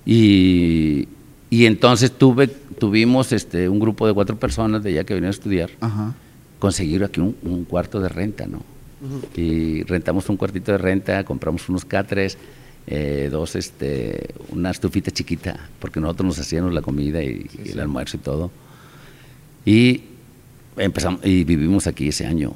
[0.06, 1.06] Y,
[1.50, 5.30] y entonces tuve, tuvimos este, un grupo de cuatro personas de allá que venían a
[5.34, 6.14] estudiar, Ajá.
[6.58, 8.62] conseguir aquí un, un cuarto de renta, ¿no?
[9.36, 12.36] Y rentamos un cuartito de renta, compramos unos catres,
[12.86, 17.80] eh, dos, este, una estufita chiquita, porque nosotros nos hacíamos la comida y, y el
[17.80, 18.50] almuerzo y todo.
[19.64, 20.02] Y
[20.76, 22.52] empezamos, y vivimos aquí ese año,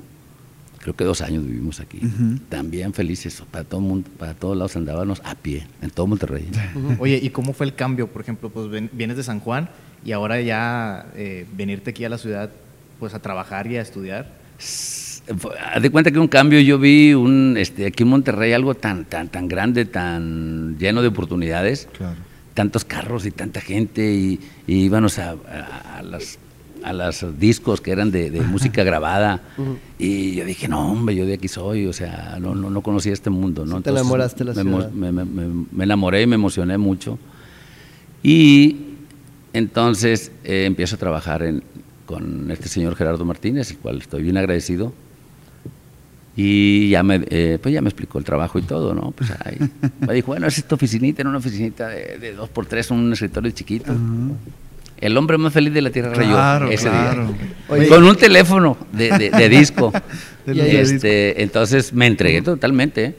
[0.78, 1.98] creo que dos años vivimos aquí.
[1.98, 2.38] Ujú.
[2.48, 6.48] También felices, para todo mundo, para todos lados andábamos a pie, en todo Monterrey.
[6.98, 8.08] Oye, ¿y cómo fue el cambio?
[8.08, 9.68] Por ejemplo, pues ven- vienes de San Juan
[10.04, 12.50] y ahora ya eh, venirte aquí a la ciudad
[12.98, 14.32] pues a trabajar y a estudiar.
[14.58, 15.01] Fue-
[15.72, 19.04] Haz de cuenta que un cambio, yo vi un, este, aquí en Monterrey algo tan,
[19.04, 22.16] tan, tan grande, tan lleno de oportunidades, Claro.
[22.54, 26.38] tantos carros y tanta gente, y, y íbamos a, a- a las
[26.84, 29.40] a los discos que eran de, de música grabada
[30.00, 33.12] y yo dije no hombre yo de aquí soy o sea no no, no conocía
[33.12, 34.90] este mundo no Sí te enamoraste la ciudad.
[34.90, 37.20] me- me- me- me enamoré y me emocioné mucho
[38.22, 38.76] y
[39.52, 41.62] entonces eh, empiezo a trabajar en-
[42.04, 44.92] con este señor Gerardo Martínez, el cual estoy bien agradecido.
[46.34, 49.10] Y ya me, eh, pues ya me explicó el trabajo y todo, ¿no?
[49.10, 49.58] Pues ahí,
[50.06, 53.12] me dijo, bueno, es esta oficinita, era una oficinita de, de dos por tres, un
[53.12, 53.94] escritorio chiquito.
[54.98, 57.26] El hombre más feliz de la tierra era yo Claro, ese claro.
[57.26, 57.36] día.
[57.68, 57.88] Oye.
[57.88, 59.92] Con un teléfono de, de- de disco.
[60.44, 63.14] Este, entonces me entregué totalmente,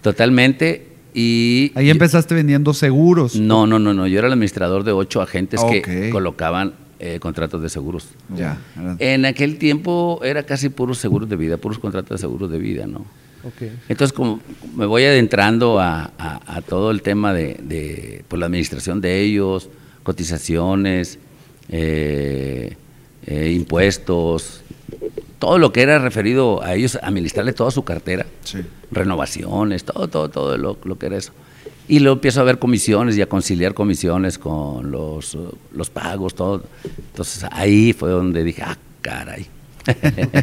[0.00, 0.86] totalmente.
[1.14, 3.34] Y Ahí empezaste vendiendo seguros.
[3.36, 4.06] no, no, no, no.
[4.06, 8.08] Yo era el administrador de ocho agentes que colocaban eh, contratos de seguros.
[8.36, 8.58] Ya.
[8.98, 12.86] En aquel tiempo era casi puros seguros de vida, puros contratos de seguros de vida,
[12.86, 13.00] ¿no?
[13.44, 13.62] Ok.
[13.88, 14.38] Entonces, como
[14.76, 19.20] me voy adentrando a, a- a todo el tema de, de, pues, la administración de
[19.20, 19.68] ellos,
[20.04, 21.18] cotizaciones,
[21.68, 22.76] eh,
[23.26, 24.60] eh, impuestos,
[25.40, 28.58] todo lo que era referido a ellos, administrarle toda su cartera Sí.
[28.92, 31.32] renovaciones, todo, todo, todo lo, lo que era eso.
[31.92, 35.36] Y luego empiezo a ver comisiones y a conciliar comisiones con los,
[35.74, 36.62] los pagos, todo.
[37.10, 39.46] Entonces ahí fue donde dije, ah, caray.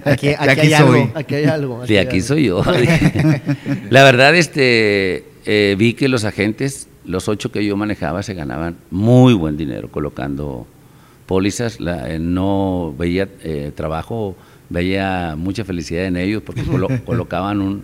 [0.05, 0.99] Aquí, aquí aquí hay soy.
[1.01, 1.11] algo.
[1.15, 1.85] Aquí hay algo.
[1.87, 2.27] De hay aquí algo.
[2.27, 2.61] soy yo.
[3.89, 8.75] La verdad, este, eh, vi que los agentes, los ocho que yo manejaba, se ganaban
[8.91, 10.67] muy buen dinero colocando
[11.25, 11.79] pólizas.
[11.79, 14.35] La- eh, no veía eh, trabajo,
[14.69, 17.83] veía mucha felicidad en ellos porque colo- colocaban un,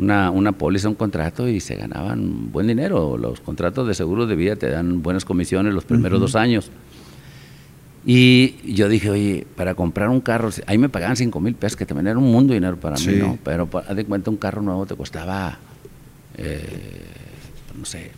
[0.00, 3.16] una, una póliza, un contrato y se ganaban buen dinero.
[3.18, 6.70] Los contratos de seguros de vida te dan buenas comisiones los primeros dos años.
[8.06, 11.84] Y yo dije, oye, para comprar un carro, ahí me pagaban 5 mil pesos, que
[11.84, 13.10] también era un mundo de dinero para Sí.
[13.10, 13.38] mí, ¿no?
[13.44, 15.58] Pero haz de cuenta, un carro nuevo te costaba,
[16.38, 17.02] eh,
[17.78, 18.10] no sé,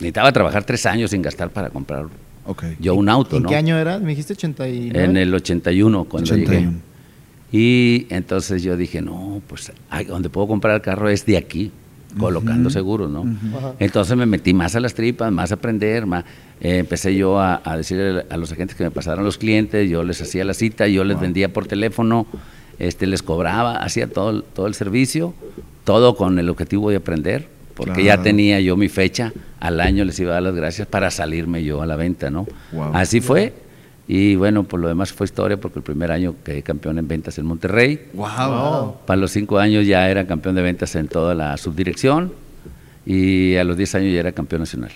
[0.00, 2.06] necesitaba trabajar tres años sin gastar para comprar
[2.44, 2.64] Ok.
[2.80, 3.48] yo un auto, ¿En ¿no?
[3.48, 4.00] qué año era?
[4.00, 5.04] ¿Me dijiste 89?
[5.04, 6.60] En el 81, cuando 81.
[6.70, 6.76] llegué.
[7.52, 11.70] Y entonces yo dije, no, pues ay, donde puedo comprar el carro es de aquí,
[12.18, 13.24] colocando seguros, ¿no?
[13.56, 13.72] Ajá.
[13.78, 16.24] Entonces me metí más a las tripas, más a aprender, más,
[16.60, 20.02] eh, empecé yo a, a decirle a los agentes que me pasaran los clientes, yo
[20.02, 22.26] les hacía la cita, yo les vendía por teléfono,
[22.78, 25.34] este, les cobraba, hacía todo, el- todo el servicio,
[25.84, 30.18] todo con el objetivo de aprender, porque ya tenía yo mi fecha, al año les
[30.20, 32.46] iba a dar las gracias para salirme yo a la venta, ¿no?
[32.72, 32.90] Wow.
[32.94, 33.52] Así fue.
[34.08, 37.38] Y bueno, por lo demás fue historia porque el primer año quedé campeón en ventas
[37.38, 38.08] en Monterrey.
[38.14, 38.96] Wow.
[39.06, 42.32] Para los cinco años ya era campeón de ventas en toda la subdirección
[43.06, 44.92] y a los 10 años ya era campeón nacional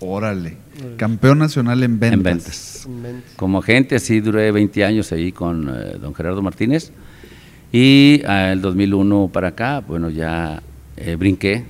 [0.00, 0.56] Órale.
[0.96, 2.86] Campeón nacional en ventas.
[2.86, 3.34] en ventas.
[3.36, 6.90] Como agente sí duré 20 años ahí con eh, don Gerardo Martínez
[7.72, 10.60] y ah, el 2001 para acá, bueno, ya
[10.96, 11.64] eh, brinqué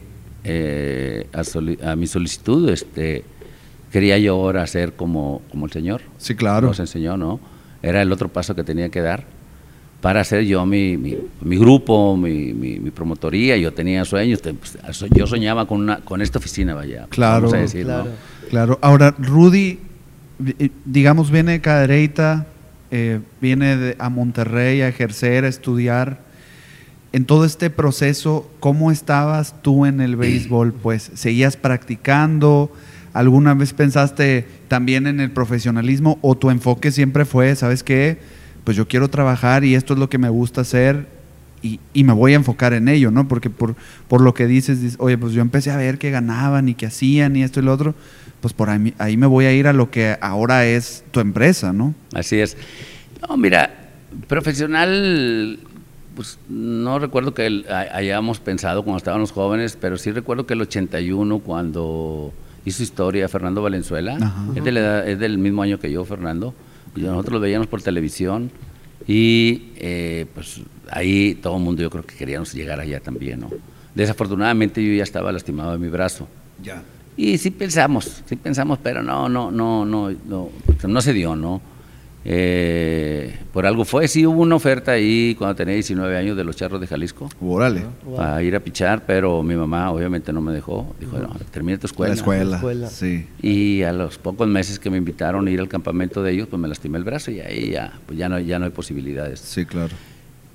[0.44, 3.22] eh, a, mi solicitud, este,
[3.92, 6.02] quería yo ahora ser como, como el Señor.
[6.18, 6.68] Sí, claro.
[6.68, 7.38] Nos enseñó, ¿no?
[7.82, 9.24] Era el otro paso que tenía que dar
[10.02, 13.56] para hacer yo mi, mi, grupo, mi, mi, promotoría.
[13.56, 14.76] Yo tenía sueños, pues,
[15.14, 17.06] yo soñaba con, una, con esta oficina, vaya.
[17.08, 18.08] Claro, claro.
[18.50, 18.78] claro.
[18.82, 19.78] Ahora, Rudy,
[20.58, 22.46] eh, digamos, viene de Cadereyta,
[22.90, 26.18] eh, viene a Monterrey a ejercer, a estudiar.
[27.12, 30.72] En todo este proceso, ¿cómo estabas tú en el béisbol?
[30.72, 32.72] Pues, ¿seguías practicando?
[33.12, 38.18] ¿Alguna vez pensaste también en el profesionalismo o tu enfoque siempre fue, ¿sabes qué?
[38.64, 41.06] Pues yo quiero trabajar y esto es lo que me gusta hacer
[41.62, 43.28] y, me voy a enfocar en ello, ¿no?
[43.28, 43.76] Porque por,
[44.08, 47.36] por lo que dices, oye, pues yo empecé a ver qué ganaban y qué hacían
[47.36, 47.94] y esto y lo otro
[48.42, 51.72] pues por ahí, ahí me voy a ir a lo que ahora es tu empresa,
[51.72, 51.94] ¿no?
[52.12, 52.56] Así es.
[53.26, 53.70] No, mira,
[54.26, 55.60] profesional,
[56.16, 61.38] pues no recuerdo que hayamos pensado cuando estábamos jóvenes, pero sí recuerdo que el 81,
[61.38, 64.16] cuando hizo historia Fernando Valenzuela,
[64.54, 66.54] es, es, del mismo año que yo, Fernando,
[66.94, 68.50] y nosotros lo veíamos por televisión
[69.06, 73.50] y eh, pues ahí todo el mundo yo creo que queríamos llegar allá también, ¿no?
[73.94, 76.28] Desafortunadamente yo ya estaba lastimado de mi brazo.
[76.62, 76.82] Ya.
[77.16, 80.48] Y sí pensamos, sí pensamos, pero no, no, no, no, no,
[80.86, 81.60] no se dio, ¿no?
[82.24, 86.56] Eh, por algo fue, sí hubo una oferta ahí cuando tenía 19 años de los
[86.56, 87.28] charros de Jalisco.
[87.40, 87.82] Órale.
[88.16, 90.94] Para ir a pichar, pero mi mamá obviamente no me dejó.
[91.00, 92.14] Dijo, no, termina tu escuela.
[92.14, 92.88] La escuela.
[92.88, 93.26] Sí.
[93.40, 96.60] Y a los pocos meses que me invitaron a ir al campamento de ellos, pues
[96.60, 99.40] me lastimé el brazo y ahí ya, pues ya no, ya no hay posibilidades.
[99.40, 99.94] Sí, claro.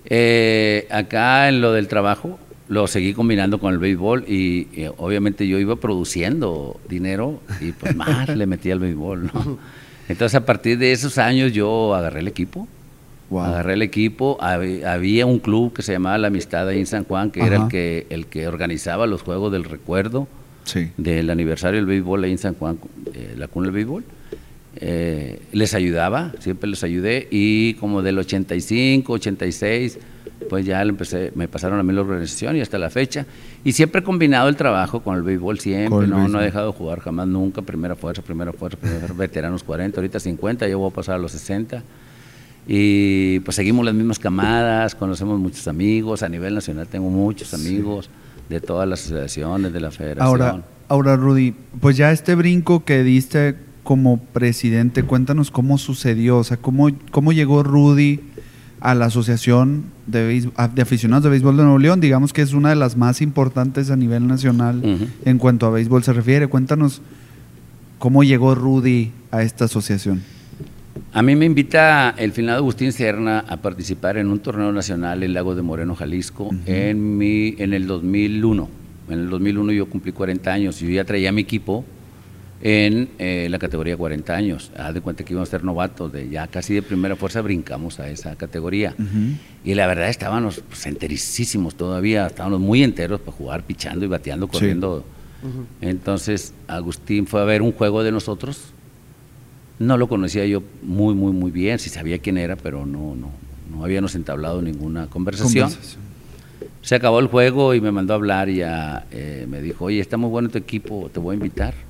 [0.06, 5.60] Eh, acá en lo del trabajo, lo seguí combinando con el béisbol y, obviamente yo
[5.60, 9.58] iba produciendo dinero y pues más le metí al béisbol, ¿no?
[10.10, 12.68] Entonces a partir de esos años yo agarré el equipo.
[13.30, 17.30] Agarré el equipo, había un club que se llamaba La Amistad ahí en San Juan,
[17.30, 20.28] que era el que, el que organizaba los Juegos del Recuerdo
[20.98, 22.80] del aniversario del béisbol ahí en San Juan,
[23.14, 24.04] eh, la cuna del béisbol.
[24.80, 27.28] Eh, les ayudaba, siempre les ayudé.
[27.32, 30.00] Y como del 85, 86
[30.50, 33.26] pues ya empecé, me pasaron a mí la organización y hasta la fecha.
[33.64, 36.78] Y siempre he combinado el trabajo con el béisbol, siempre, no, no he dejado de
[36.78, 40.94] jugar jamás, nunca, primera fuerza, primera fuerza, primera veteranos 40, ahorita 50, yo voy a
[40.94, 41.84] pasar a los 60.
[42.68, 48.10] Y pues seguimos las mismas camadas, conocemos muchos amigos, a nivel nacional tengo muchos amigos
[48.50, 50.28] de todas las asociaciones, de la federación.
[50.28, 56.44] Ahora, ahora Rudy, pues ya este brinco que diste como presidente, cuéntanos cómo sucedió, o
[56.44, 58.20] sea, cómo, cómo llegó Rudy
[58.80, 62.76] a la Asociación de, Aficionados de Béisbol de Nuevo León, digamos que es una de
[62.76, 64.82] las más importantes a nivel nacional
[65.26, 66.48] en cuanto a béisbol se refiere.
[66.48, 67.02] Cuéntanos
[68.00, 70.22] cómo llegó Rudy a esta asociación.
[71.14, 75.34] A mí me invita el finado Agustín Serna a participar en un torneo nacional en
[75.34, 78.70] Lago de Moreno, Jalisco, en, mi, en el 2001.
[79.10, 81.86] En el 2001 yo cumplí 40 años, y yo ya traía mi equipo
[82.62, 84.72] en eh, la categoría 40 años.
[84.78, 88.00] Haz de cuenta que íbamos a ser novatos, de ya casi de primera fuerza brincamos
[88.00, 88.96] a esa categoría.
[89.64, 94.48] Y la verdad estábamos pues, entericísimos todavía, estábamos muy enteros para jugar, pichando y bateando,
[94.48, 95.06] corriendo.
[95.82, 98.74] Entonces Agustín fue a ver un juego de nosotros.
[99.80, 103.30] No lo conocía yo muy, muy, muy bien, sí sabía quién era, pero no, no,
[103.72, 105.70] no habíamos entablado ninguna conversación.
[106.82, 110.00] Se acabó el juego y me mandó a hablar y ya, eh, me dijo, oye,
[110.00, 111.87] está muy bueno tu equipo, te voy a invitar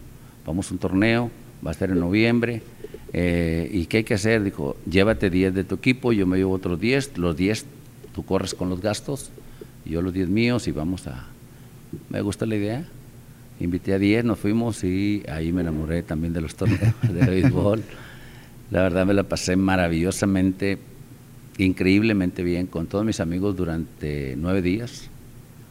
[0.47, 1.29] vamos a un torneo,
[1.65, 2.63] va a ser en noviembre.
[3.13, 4.43] Eh, ¿Y qué hay que hacer?
[4.43, 7.65] Dijo, llévate 10 de tu equipo, yo me llevo otros 10, los 10
[8.15, 9.29] tú corres con los gastos,
[9.85, 11.27] yo los 10 míos y vamos a...
[12.09, 12.85] Me gusta la idea.
[13.59, 17.83] Invité a 10, nos fuimos y ahí me enamoré también de los torneos de béisbol.
[18.71, 20.77] La verdad me la pasé maravillosamente,
[21.57, 25.09] increíblemente bien con todos mis amigos durante nueve días.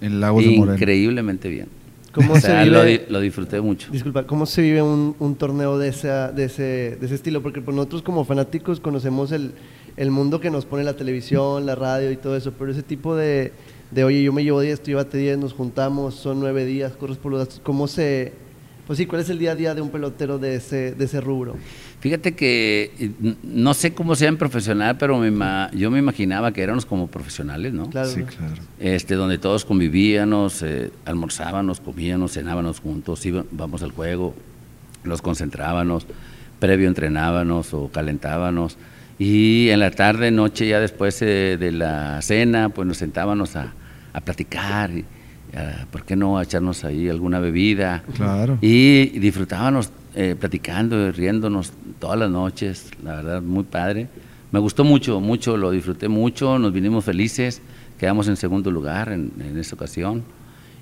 [0.01, 0.75] En Lagos de Moreno.
[0.75, 1.69] Increíblemente bien.
[2.17, 3.91] ¿Cómo se vive, lo, disfruté mucho.
[3.93, 7.43] Disculpa, ¿cómo se vive un, torneo de, ese, de, ese, de ese estilo?
[7.43, 9.53] Porque pues, nosotros como fanáticos conocemos el,
[9.99, 13.15] el, mundo que nos pone la televisión, la radio y todo eso, pero ese tipo
[13.15, 13.53] de,
[13.91, 17.19] de oye, yo me llevo 10, tú llévate 10, nos juntamos, son 9 días, corres
[17.19, 18.33] por los datos, ¿cómo se,
[18.87, 21.21] pues sí, ¿cuál es el día a día de un pelotero de ese, de ese
[21.21, 21.57] rubro?
[22.07, 23.11] Fíjate que eh,
[23.43, 25.21] no sé cómo sea en profesional, pero
[25.73, 27.91] yo me imaginaba que éramos como profesionales, ¿no?
[27.91, 28.09] Claro.
[28.09, 28.55] Sí, claro.
[28.79, 34.37] Este, donde todos convivíamos, eh, almorzábamos, comíamos, cenábamos juntos, íbamos al juego,
[35.03, 36.07] nos concentrábamos,
[36.61, 38.79] previo entrenábamos o calentábamos.
[39.19, 43.73] Y en la tarde, noche, ya después eh, de la cena, pues nos sentábamos a,
[44.13, 44.93] a platicar.
[44.93, 45.05] Y,
[45.91, 48.05] ¿por qué no echarnos ahí alguna bebida?
[48.15, 48.59] Claro.
[48.61, 54.09] Y, disfrutábamos eh, platicando y riéndonos todas las noches, la verdad, muy padre.
[54.51, 57.61] Me gustó mucho, mucho, lo disfruté mucho, nos vinimos felices,
[57.99, 60.23] quedamos en segundo lugar en, esta ocasión.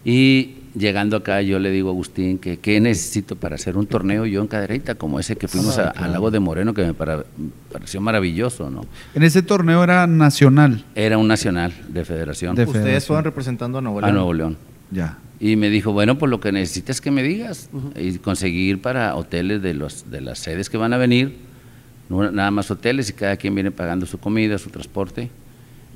[0.07, 4.27] Y llegando acá yo le digo a Agustín que qué necesito para hacer un torneo
[4.27, 6.93] yo en cadereita como ese que fuimos Ah, a- al lago de Moreno que me
[6.95, 7.25] para-
[7.73, 8.83] pareció maravilloso, ¿no?
[9.15, 10.85] En ese torneo era nacional.
[10.95, 13.07] Era un nacional de federación De Ustedes federación.
[13.07, 14.15] fueron representando a Nuevo a León.
[14.15, 14.57] Nuevo León.
[14.95, 15.19] Ya.
[15.41, 19.61] Y me dijo, bueno, pues lo que necesitas que me digas y conseguir para hoteles
[19.61, 21.37] de los de las sedes que van a venir,
[22.09, 25.29] no nada más hoteles y cada quien viene pagando su comida, su transporte.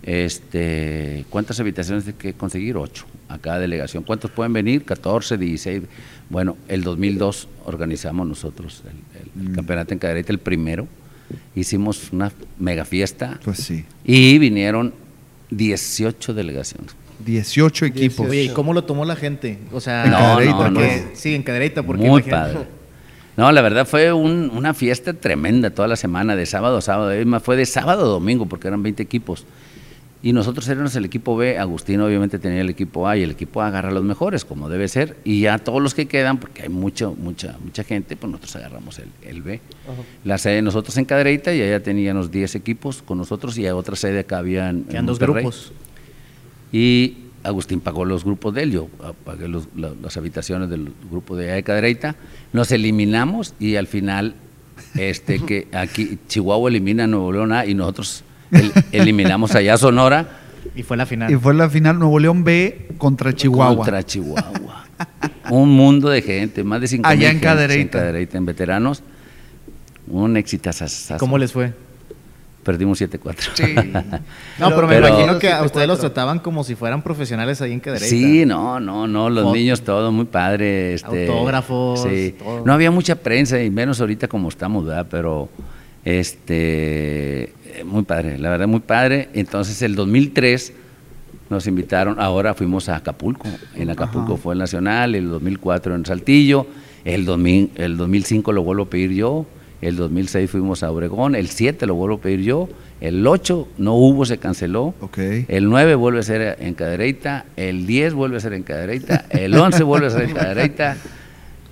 [0.02, 2.76] Este, ¿cuántas habitaciones hay que conseguir?
[2.76, 4.02] Ocho a cada delegación.
[4.04, 4.84] ¿Cuántos pueden venir?
[4.84, 5.82] 14, 16.
[6.30, 10.88] Bueno, el 2002 organizamos nosotros el, el- el campeonato en cadereta, el primero.
[11.54, 13.84] Hicimos una mega fiesta Pues sí.
[14.04, 14.94] y vinieron
[15.50, 16.92] 18 delegaciones.
[17.24, 18.28] 18 equipos.
[18.28, 19.59] Oye, ¿y cómo lo tomó la gente?
[19.72, 21.18] O sea, En Cadereyta, porque- pues.
[21.18, 22.68] sí, en cadereita, porque Muy imagínate- padre.
[23.37, 27.12] No, la verdad fue un- una fiesta tremenda toda la semana, de sábado a sábado.
[27.12, 29.46] Es más, Fue de sábado a domingo, porque eran 20 equipos.
[30.20, 31.57] Y nosotros éramos el equipo B.
[31.59, 34.68] Agustín obviamente tenía el equipo A y el equipo A agarra a los mejores, como
[34.68, 35.16] debe ser.
[35.22, 38.98] Y ya todos los que quedan, porque hay mucho, mucha, mucha gente, pues nosotros agarramos
[38.98, 39.61] el, el B.
[40.24, 43.76] La sede de nosotros en Cadereyta y allá teníamos 10 equipos con nosotros y a
[43.76, 45.72] otra sede acá había en, en Quedan dos grupos.
[46.72, 48.88] Y Agustín pagó los grupos de él, yo
[49.24, 52.16] pagué los- la- las habitaciones del grupo de allá de Cadereyta.
[52.52, 54.35] Nos eliminamos y al final,
[54.96, 59.78] este que aquí Chihuahua elimina a Nuevo León A y nosotros el- eliminamos allá a
[59.78, 60.40] Sonora
[60.74, 61.33] Y fue la final.
[61.33, 63.76] Y fue la final Nuevo León B contra Chihuahua.
[63.76, 64.85] contra Chihuahua.
[65.50, 67.98] Un mundo de gente, más de 5 Allá en Cadereyta.
[67.98, 69.02] En Cadereyta, en veteranos.
[70.09, 70.70] Un éxito.
[71.18, 71.72] ¿Cómo les fue?
[72.68, 74.20] Perdimos 7-4.
[74.59, 77.72] No, pero, me Pero- imagino que a ustedes los trataban como si fueran profesionales ahí
[77.72, 78.11] en cadereita.
[78.14, 80.92] Sí, no, no, no, los niños todo muy padre.
[80.92, 82.35] Este, Autógrafos, Sí.
[82.38, 82.66] todo.
[82.66, 85.07] No había mucha prensa y menos ahorita como estamos, ¿verdad?
[85.11, 85.48] Pero
[86.04, 87.54] este,
[87.87, 89.31] muy padre, la verdad muy padre.
[89.33, 90.74] Entonces el 2003
[91.48, 93.48] nos invitaron, ahora fuimos a Acapulco.
[93.76, 94.42] En Acapulco Ajá.
[94.42, 96.66] fue el Nacional, el 2004 en Saltillo,
[97.07, 99.46] el, 2000 el 2005 lo vuelvo a pedir yo,
[99.81, 102.69] el 2006 fuimos a Obregón, el 7 lo vuelvo a pedir yo,
[103.01, 104.95] el 8 no hubo, se canceló.
[105.01, 105.19] Ok.
[105.49, 109.55] El 9 vuelve a ser en Cadereyta, el 10 vuelve a ser en Cadereyta, el
[109.55, 110.97] 11 vuelve a ser en Cadereyta,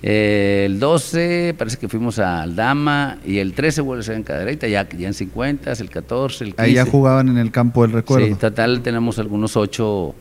[0.03, 4.23] eh, el 12 parece que fuimos a Aldama y el 13 vuelve a ser en
[4.23, 6.61] Cadereyta, ya, ya en 50, el 14, el 15.
[6.61, 8.25] Ahí ya jugaban en el campo del recuerdo.
[8.27, 10.15] Sí, total tenemos algunos 8,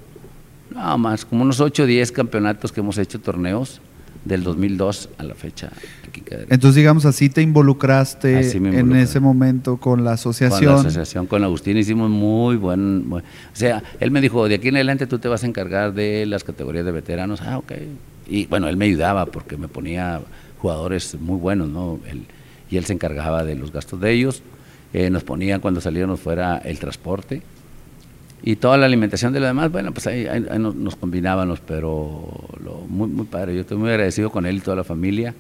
[0.75, 3.81] no más, como unos 8 o 10 campeonatos que hemos hecho torneos
[4.27, 5.71] del 2002 a la fecha.
[6.49, 10.75] Entonces, digamos, así te involucraste Así en ese momento con la Con la asociación.
[10.75, 14.77] asociación, con Agustín hicimos muy buen, buen- O sea, él me dijo, de aquí en
[14.77, 17.41] adelante tú te vas a encargar de las categorías de veteranos.
[17.43, 17.73] Ah, ok.
[18.29, 20.21] Y bueno, él me ayudaba porque me ponía
[20.59, 22.01] jugadores muy buenos, ¿no?
[22.09, 22.27] Él-
[22.71, 24.43] y él se encargaba de los gastos de ellos.
[24.93, 27.43] Eh, nos ponía cuando salíamos fuera el transporte.
[28.43, 30.27] Y toda la alimentación de lo demás, bueno, pues ahí,
[30.59, 32.29] nos, nos combinábamos, pero
[32.63, 33.55] lo, muy, muy padre.
[33.55, 35.35] Yo estoy muy agradecido con él y toda la familia.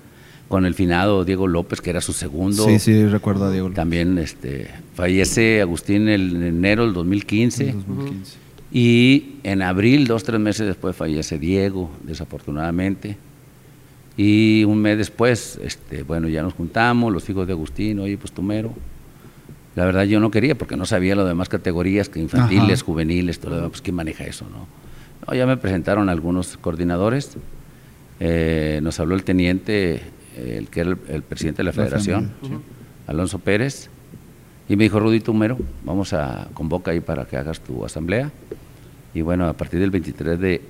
[0.49, 2.65] Con el finado Diego López, que era su segundo.
[2.67, 3.69] Sí, sí, recuerdo a Diego.
[3.71, 8.37] También este, fallece Agustín el- en enero del 2015 En 2015.
[8.71, 13.17] y en abril, dos, tres meses después, fallece Diego, desafortunadamente.
[14.17, 18.33] Y un mes después, este, bueno, ya nos juntamos, los hijos de Agustín, oye, pues
[18.33, 18.73] tú mero.
[19.77, 22.87] La verdad yo no quería porque no sabía las demás categorías, que infantiles, Ajá.
[22.87, 24.67] juveniles, todo lo demás, pues quién maneja eso, ¿no?
[25.27, 27.37] No, ya me presentaron algunos coordinadores,
[28.19, 30.03] eh, nos habló el teniente,
[30.37, 32.33] el que era el, el presidente de la federación,
[33.07, 33.91] Alonso Pérez,
[34.69, 38.33] y me dijo, Rudy Tumero, vamos a convoca ahí para que hagas tu asamblea.
[39.15, 40.62] Y bueno, a partir del 23 de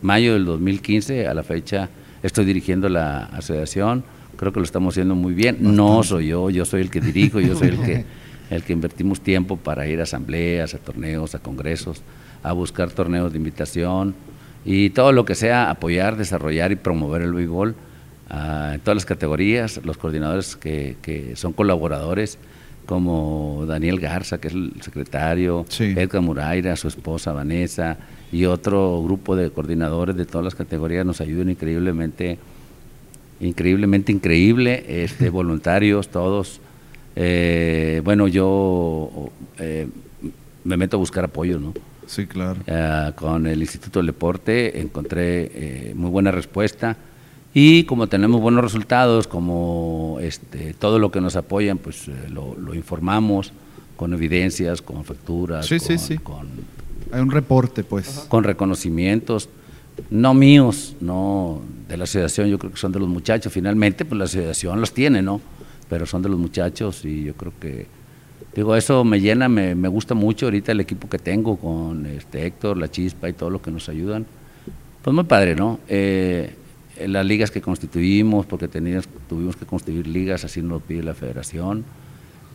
[0.00, 1.88] mayo del 2015 a la fecha
[2.22, 4.04] estoy dirigiendo la asociación,
[4.36, 5.58] creo que lo estamos haciendo muy bien.
[5.60, 8.04] No soy yo, yo soy el que dirijo, yo soy el que,
[8.52, 12.02] el que invertimos tiempo para ir a asambleas, a torneos, a congresos,
[12.42, 14.14] a buscar torneos de invitación
[14.64, 17.74] y todo lo que sea apoyar, desarrollar y promover el béisbol
[18.30, 22.38] ah, en todas las categorías, los coordinadores que, que son colaboradores
[22.86, 25.94] como Daniel Garza, que es el secretario, Sí.
[25.96, 27.96] Edgar Muraira, su esposa Vanessa
[28.32, 32.38] y otro grupo de coordinadores de todas las categorías nos ayudan increíblemente,
[33.40, 36.60] increíblemente increíble, este, voluntarios todos.
[37.16, 39.88] Eh, bueno, yo eh,
[40.64, 41.74] me meto a buscar apoyo, ¿no?
[42.06, 42.60] Sí, claro.
[42.66, 46.96] Eh, con el Instituto del Deporte encontré eh, muy buena respuesta
[47.54, 52.54] y como tenemos buenos resultados, como este, todo lo que nos apoyan, pues eh, lo,
[52.56, 53.52] lo informamos
[53.96, 56.18] con evidencias, con facturas, Sí, con, sí, sí.
[56.18, 56.48] con-
[57.12, 58.24] Hay un reporte, pues.
[58.28, 59.48] con reconocimientos,
[60.10, 64.18] no míos, no de la asociación, yo creo que son de los muchachos, finalmente pues
[64.18, 65.40] la asociación los tiene, ¿no?
[65.92, 67.86] Pero son de los muchachos y yo creo que,
[68.54, 72.46] digo, eso me llena, me, me gusta mucho ahorita el equipo que tengo con este
[72.46, 74.24] Héctor, La Chispa y todo lo que nos ayudan.
[75.02, 75.80] Pues muy padre, ¿no?
[75.88, 76.54] Eh,
[77.06, 81.12] las ligas que constituimos, porque teníamos, tuvimos que constituir ligas, así nos lo pide la
[81.12, 81.84] federación.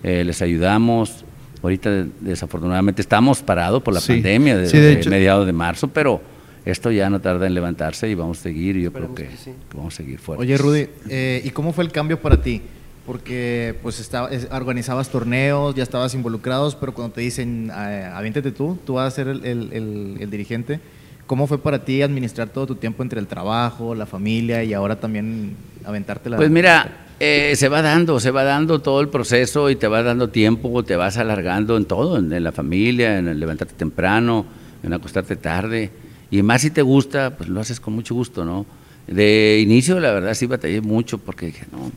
[0.02, 1.24] Eh, les ayudamos.
[1.62, 6.22] Ahorita desafortunadamente estamos parados por la pandemia desde mediados de marzo, pero
[6.66, 9.30] esto ya no tarda en levantarse y vamos a seguir y yo creo que,
[9.76, 10.44] vamos a seguir fuertes.
[10.44, 12.64] Oye Rudy, eh, ¿y cómo fue el cambio para ti?
[13.08, 18.78] Porque pues estaba, organizabas torneos, ya estabas involucrados, pero cuando te dicen, ah, aviéntete tú,
[18.86, 20.82] tú vas a ser el, dirigente,
[21.26, 25.00] ¿cómo fue para ti administrar todo tu tiempo entre el trabajo, la familia y ahora
[25.00, 25.56] también
[25.86, 26.36] aventarte la...
[26.36, 30.04] Pues mira, eh, se va dando, se va dando todo el proceso y te va
[30.04, 34.46] dando tiempo, te vas alargando en todo, en, la familia, en el levantarte temprano,
[34.84, 35.90] en acostarte tarde.
[36.30, 38.66] Y más si te gusta, pues lo haces con mucho gusto, ¿no?
[39.08, 41.92] De inicio, la verdad, sí batallé mucho porque dije, no,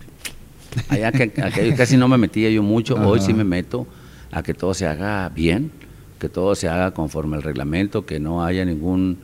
[0.88, 1.30] allá que,
[1.76, 3.86] casi no me metía yo mucho, hoy sí me meto
[4.30, 5.70] a que todo se haga bien,
[6.18, 9.18] que todo se haga conforme al reglamento, que no haya ningún,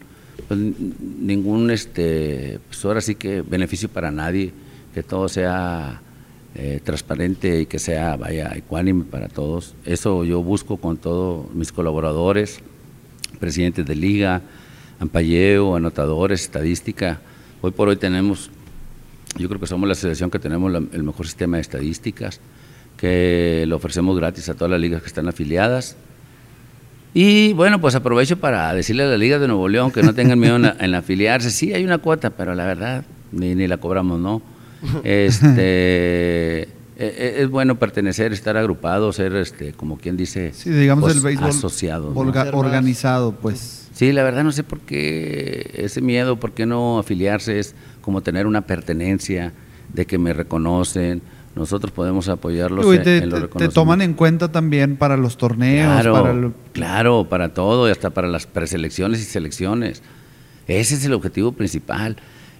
[0.48, 4.52] pues, ningún, este, pues ahora sí que beneficio para nadie,
[4.94, 6.00] que todo sea
[6.54, 9.74] eh, transparente y que sea, vaya, ecuánime para todos.
[9.84, 12.60] Eso yo busco con todos mis colaboradores,
[13.38, 14.40] presidentes de liga,
[14.98, 17.20] ampalleo, anotadores, estadística.
[17.60, 18.50] Hoy por hoy tenemos,
[19.38, 22.40] yo creo que somos la asociación que tenemos el mejor sistema de estadísticas,
[22.96, 25.96] que lo ofrecemos gratis a todas las ligas que están afiliadas.
[27.14, 30.38] Y bueno, pues aprovecho para decirle a la Liga de Nuevo León que no tengan
[30.38, 31.50] miedo en, afiliarse.
[31.50, 34.42] Sí, hay una cuota, pero la verdad, ni, ni la cobramos, ¿no?
[35.02, 36.68] Este, e,
[36.98, 41.22] e, es bueno pertenecer, estar agrupado, ser, este, como quien dice, sí, digamos pues, el
[41.22, 42.12] béisbol asociado.
[42.14, 43.88] Organizado, pues.
[43.94, 47.74] Sí, la verdad no sé por qué ese miedo, por qué no afiliarse, es
[48.06, 49.52] como tener una pertenencia
[49.92, 51.22] de que me reconocen.
[51.56, 55.92] Nosotros podemos apoyarlos en, te, Te toman en cuenta también para los torneos.
[55.92, 60.04] Claro, para claro, para todo, y hasta para las preselecciones y selecciones.
[60.68, 62.16] Ese es el objetivo principal.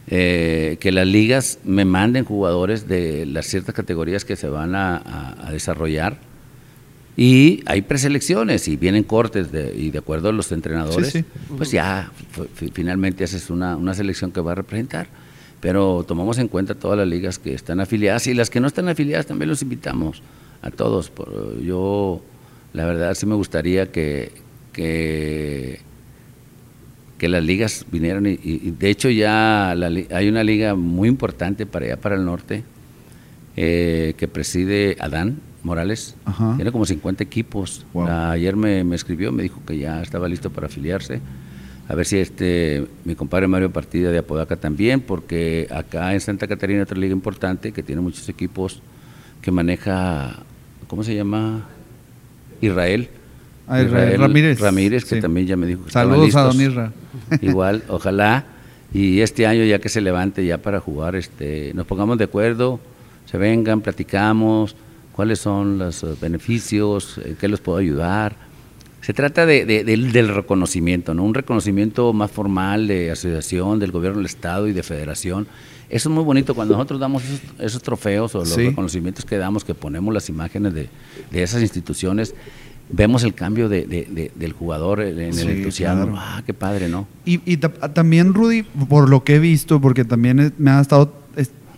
[0.09, 5.49] Eh, que las ligas me manden jugadores de las ciertas categorías que se van a
[5.53, 6.19] desarrollar
[7.17, 11.25] y hay preselecciones y vienen cortes de, y de acuerdo a los entrenadores,
[11.57, 12.13] pues ya
[12.73, 15.07] finalmente haces una, una selección que va a representar.
[15.67, 18.89] Pero tomamos en cuenta todas las ligas que están afiliadas y las que no están
[18.89, 20.23] afiliadas también los invitamos
[20.63, 21.11] a todos.
[21.61, 22.23] Yo,
[22.73, 24.31] la verdad, sí me gustaría que,
[24.73, 25.81] que,
[27.19, 28.37] que las ligas vinieran y,
[28.79, 32.63] de hecho ya hay una liga muy importante para allá, para el norte,
[33.57, 36.15] eh, que preside Adán, Morales.
[36.55, 37.85] Tiene como 50 equipos.
[38.09, 41.21] ayer me, escribió, me dijo que ya estaba listo para afiliarse.
[41.89, 46.49] A ver si este mi compadre Mario Partida de Apodaca también, porque acá en Santa
[46.49, 48.81] Catarina otra liga importante que tiene muchos equipos
[49.41, 50.41] que maneja,
[50.89, 51.69] ¿cómo se llama?
[52.61, 53.09] Israel.
[53.69, 54.61] Ah, Israel, Ramírez.
[54.61, 56.93] Ramírez, que también ya me dijo que Saludos a Don Isra.
[57.41, 58.45] Igual, ojalá.
[58.93, 62.81] Y este año ya que se levante ya para jugar, este, nos pongamos de acuerdo,
[63.27, 64.77] se vengan, platicamos,
[65.13, 68.46] cuáles son los beneficios, qué les puedo ayudar.
[69.07, 71.23] Se trata de, del, reconocimiento, ¿no?
[71.23, 75.47] un reconocimiento más formal de asociación, del gobierno del Estado y de federación.
[75.89, 77.23] Eso es muy bonito cuando nosotros damos
[77.61, 80.89] esos, trofeos o los reconocimientos que damos, que ponemos las imágenes de,
[81.31, 82.35] esas instituciones,
[82.91, 86.17] vemos el cambio del jugador en el entusiasmo.
[86.19, 87.07] Ah, qué padre, ¿no?
[87.25, 91.13] Y, y también, Rudy, por lo que he visto, porque también me ha estado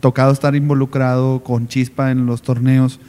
[0.00, 3.00] tocado estar involucrado con Chispa en los torneos,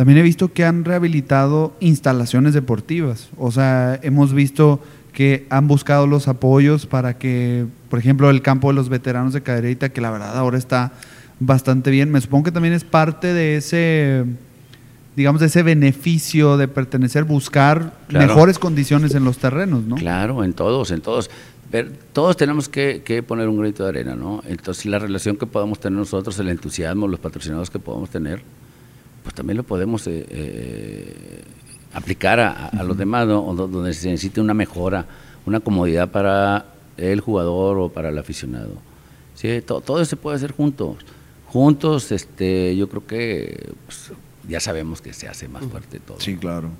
[0.00, 3.28] también he visto que han rehabilitado instalaciones deportivas.
[3.36, 4.80] O sea, hemos visto
[5.12, 9.42] que han buscado los apoyos para que, por ejemplo, el campo de los veteranos de
[9.42, 10.92] Cadereyta, que la verdad ahora está
[11.38, 12.10] bastante bien.
[12.10, 14.24] Me supongo que también es parte de ese,
[15.16, 19.96] digamos, de ese beneficio de pertenecer, buscar mejores condiciones en los terrenos, ¿no?
[19.96, 21.30] Claro, en todos, en todos.
[21.70, 24.42] Pero todos tenemos que, que, poner un granito de arena, ¿no?
[24.48, 28.42] Entonces, la relación que podamos tener nosotros, el entusiasmo, los patrocinados que podamos tener,
[29.22, 31.42] pues también lo podemos eh, eh,
[31.92, 35.06] aplicar a, los demás, donde se necesite una mejora,
[35.46, 36.66] una comodidad para
[36.96, 38.74] el jugador o para el aficionado.
[39.34, 39.62] ¿Sí?
[39.62, 40.96] Todo, todo se puede hacer juntos.
[41.46, 44.12] Juntos, este, yo creo que pues,
[44.48, 46.20] ya sabemos que se hace más fuerte todo.
[46.20, 46.70] Sí, claro.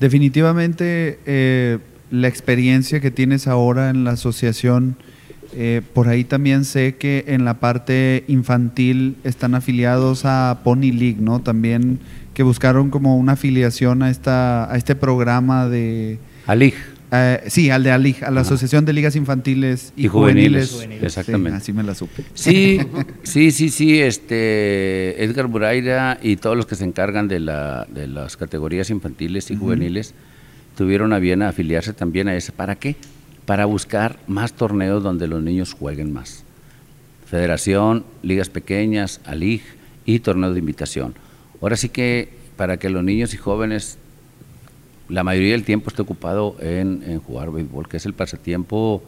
[0.00, 1.78] Definitivamente, eh,
[2.10, 4.96] la experiencia que tienes ahora en la asociación
[5.54, 11.16] eh, por ahí también sé que en la parte infantil están afiliados a Pony League,
[11.20, 11.40] ¿no?
[11.40, 11.98] También
[12.34, 16.74] que buscaron como una afiliación a esta a este programa de ALIG.
[17.10, 20.86] Eh, sí, al de ALIG, a la Asociación de Ligas Infantiles y, Juveniles.
[21.00, 21.56] Exactamente.
[21.56, 22.22] así me la supe.
[22.34, 22.80] Sí,
[23.22, 24.00] sí, sí, sí.
[24.00, 29.50] Este, Edgar Buraira y todos los que se encargan de, la, de las categorías infantiles
[29.50, 30.14] y juveniles
[30.76, 32.52] tuvieron a bien afiliarse también a ese.
[32.52, 32.96] ¿Para qué?
[33.48, 36.44] Para buscar más torneos donde los niños jueguen más.
[37.24, 39.62] Federación, ligas pequeñas, ALIG
[40.04, 41.14] y torneos de invitación.
[41.62, 42.28] Ahora sí que
[42.58, 43.96] para que los niños y jóvenes
[45.08, 49.02] la mayoría del tiempo esté ocupado en, jugar béisbol, que es el pasatiempo,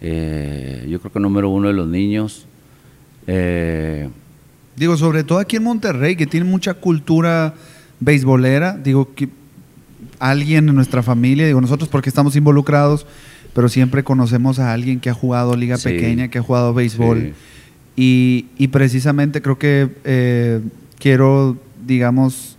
[0.00, 2.46] eh, yo creo que número uno de los niños.
[3.28, 4.08] Eh,
[4.74, 7.54] digo, sobre todo aquí en Monterrey, que tiene mucha cultura
[8.00, 9.28] beisbolera, digo que
[10.18, 13.06] alguien en nuestra familia, digo nosotros porque estamos involucrados,
[13.52, 17.34] pero siempre conocemos a alguien que ha jugado liga pequeña, que ha jugado béisbol.
[17.96, 20.60] Y, precisamente creo que eh,
[20.98, 22.56] quiero, digamos,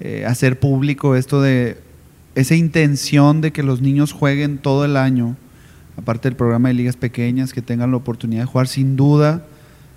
[0.00, 1.78] eh, hacer público esto de
[2.34, 5.36] esa intención de que los niños jueguen todo el año,
[5.96, 9.44] aparte del programa de ligas pequeñas, que tengan la oportunidad de jugar, sin duda,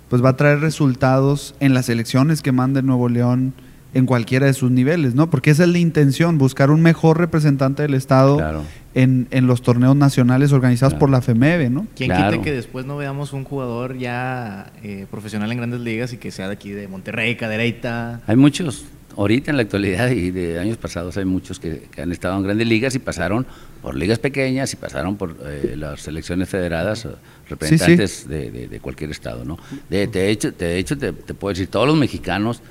[0.08, 3.54] pues va a traer resultados en las elecciones que mande Nuevo León
[3.94, 5.30] en cualquiera de sus niveles, ¿no?
[5.30, 8.62] Porque esa es la intención, buscar un mejor representante del Estado
[8.96, 11.86] en, los torneos nacionales organizados por la FEMEVE, ¿no?
[11.94, 16.16] ¿Quién quite que después no veamos un jugador ya eh, profesional en grandes ligas y
[16.16, 18.22] que sea de aquí de Monterrey, Cadereyta?
[18.26, 22.38] Hay muchos, ahorita en la actualidad y de años pasados hay muchos que, han estado
[22.38, 23.46] en grandes ligas y pasaron
[23.82, 27.06] por ligas pequeñas y pasaron por eh, las selecciones federadas,
[27.50, 29.58] representantes De, cualquier estado, ¿no?
[29.90, 32.62] De, hecho, de hecho te, te puedo decir, todos los mexicanos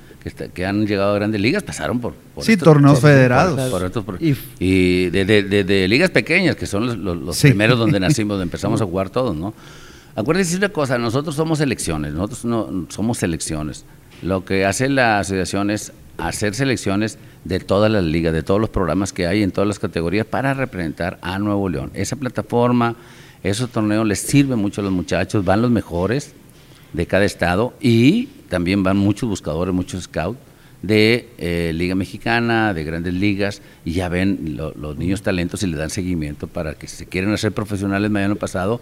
[0.52, 3.58] que, han llegado a grandes ligas pasaron por, sí, torneos federados.
[4.58, 9.36] y de, ligas pequeñas, que son los, primeros donde nacimos, donde empezamos a jugar todos,
[9.36, 9.54] ¿no?
[10.14, 13.84] Acuérdense una cosa, nosotros somos selecciones, nosotros no somos selecciones.
[14.22, 18.70] Lo que hace la asociación es hacer selecciones de todas las ligas, de todos los
[18.70, 21.90] programas que hay en todas las categorías para representar a Nuevo León.
[21.92, 22.96] Esa plataforma,
[23.42, 26.32] esos torneos les sirven mucho a los muchachos, van los mejores
[26.94, 30.38] de cada estado y también van muchos buscadores, muchos scouts
[30.82, 35.76] de eh, Liga Mexicana, de grandes ligas, y ya ven los niños talentos y le
[35.76, 38.80] dan seguimiento para que si se quieren hacer profesionales mañana pasado,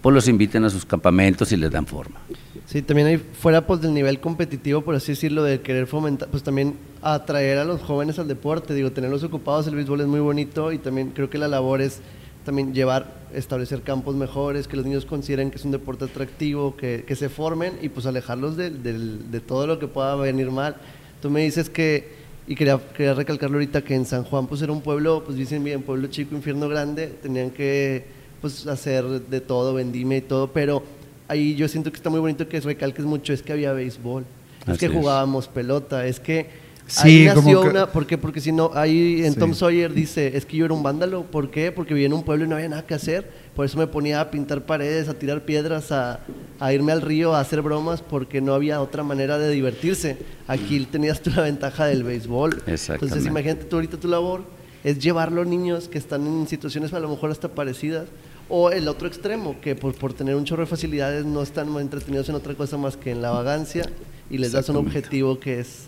[0.00, 2.20] pues los inviten a sus campamentos y les dan forma.
[2.66, 6.42] Sí, también hay, fuera pues del nivel competitivo, por así decirlo, de querer fomentar, pues
[6.42, 10.72] también atraer a los jóvenes al deporte, digo, tenerlos ocupados, el béisbol es muy bonito
[10.72, 12.00] y también creo que la labor es
[12.44, 17.04] también llevar, establecer campos mejores, que los niños consideren que es un deporte atractivo, que,
[17.06, 20.76] que se formen y pues alejarlos de, de, todo lo que pueda venir mal.
[21.22, 22.12] Tú me dices que,
[22.46, 25.64] y quería, quería recalcarlo ahorita, que en San Juan pues era un pueblo, pues dicen
[25.64, 28.04] bien, pueblo chico, infierno grande, tenían que
[28.40, 30.82] pues hacer de todo, vendime y todo, pero
[31.28, 34.24] ahí yo siento que está muy bonito que recalques mucho, es que había béisbol,
[34.66, 38.18] es que jugábamos pelota, es que Sí, ahí nació una, ¿por qué?
[38.18, 41.50] Porque si no, ahí en Tom Sawyer dice, es que yo era un vándalo, ¿por
[41.50, 41.72] qué?
[41.72, 44.20] Porque vivía en un pueblo y no había nada que hacer, por eso me ponía
[44.20, 46.20] a pintar paredes, a tirar piedras, a,
[46.60, 50.18] a irme al río, a hacer bromas, porque no había otra manera de divertirse.
[50.46, 52.62] Aquí tenías tú la ventaja del béisbol.
[52.66, 54.42] Entonces imagínate tú ahorita tu labor,
[54.82, 58.08] es llevar a los niños que están en situaciones a lo mejor hasta parecidas,
[58.50, 62.28] o el otro extremo, que por, por tener un chorro de facilidades no están entretenidos
[62.28, 63.88] en otra cosa más que en la vagancia
[64.28, 65.86] y les das un objetivo que es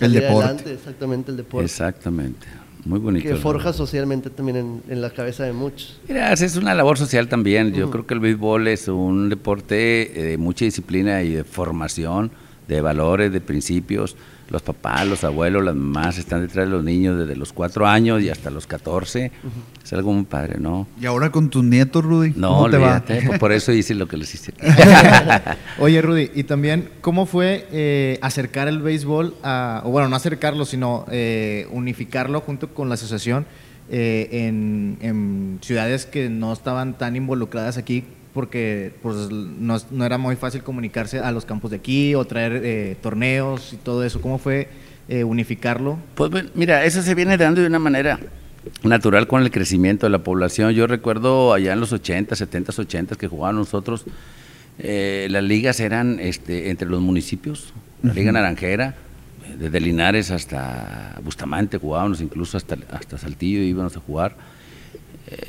[0.00, 0.72] el deporte.
[0.72, 1.64] exactamente, el deporte.
[1.64, 2.46] Exactamente.
[2.84, 3.26] Muy bonito.
[3.26, 5.98] Que forja socialmente también en, la cabeza de muchos.
[6.06, 7.72] Mira, es una labor social también.
[7.72, 12.30] Yo creo que el béisbol es un deporte de mucha disciplina y de formación,
[12.68, 14.16] de valores, de principios
[14.48, 18.22] los papás, los abuelos, las mamás están detrás de los niños desde los cuatro años
[18.22, 19.32] y hasta los catorce.
[19.82, 20.86] Es algo muy padre, ¿no?
[21.00, 22.32] ¿Y ahora con tus nietos, Rudy?
[22.36, 23.02] No, te va?
[23.38, 24.52] Por eso hice lo que les hice.
[25.78, 30.64] Oye, Rudy, y también, ¿cómo fue eh, acercar el béisbol a, o bueno, no acercarlo,
[30.64, 33.46] sino eh, unificarlo junto con la asociación
[33.90, 38.04] eh, en, en ciudades que no estaban tan involucradas aquí
[38.34, 42.60] porque pues, no, no, era muy fácil comunicarse a los campos de aquí o traer
[42.64, 44.20] eh, torneos y todo eso.
[44.20, 44.68] ¿Cómo fue
[45.08, 45.98] eh, unificarlo?
[46.16, 48.18] Pues mira, eso se viene dando de una manera
[48.82, 50.72] natural con el crecimiento de la población.
[50.72, 54.04] Yo recuerdo allá en los 80, 70, 80 que jugaban nosotros,
[54.80, 57.72] eh, las ligas eran este, entre los municipios,
[58.02, 58.96] la Liga Naranjera,
[59.56, 64.34] desde Linares hasta Bustamante jugábamos, incluso hasta, hasta Saltillo íbamos a jugar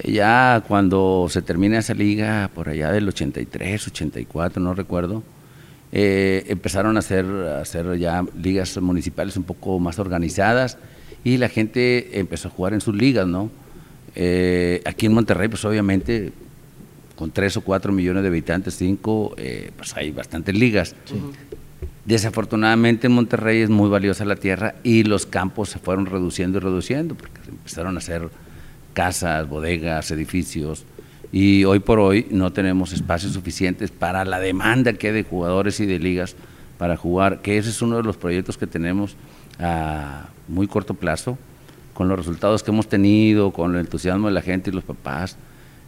[0.04, 5.24] ya cuando se termina esa liga, por allá del 83, 84, no recuerdo,
[5.92, 10.78] eh, empezaron a hacer, a hacer ya ligas municipales un poco más organizadas
[11.24, 13.50] y la gente empezó a jugar en sus ligas, ¿no?
[14.16, 16.32] Eh, aquí en Monterrey, pues obviamente,
[17.16, 19.36] con 3 o 4 millones de habitantes, 5,
[19.78, 20.96] pues hay bastantes ligas.
[22.06, 26.62] Desafortunadamente en Monterrey es muy valiosa la tierra y los campos se fueron reduciendo y
[26.62, 28.30] reduciendo porque empezaron a hacer
[28.96, 30.86] casas, bodegas, edificios,
[31.32, 35.80] y hoy por hoy no tenemos espacios suficientes para la demanda que hay de jugadores
[35.82, 36.36] y de ligas
[36.80, 39.16] para jugar, que ese es uno de los proyectos que tenemos
[39.60, 41.38] a muy corto plazo,
[41.94, 45.38] con los resultados que hemos tenido, con el entusiasmo de la gente y los papás.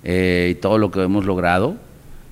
[0.03, 1.75] eh, y todo lo que hemos logrado,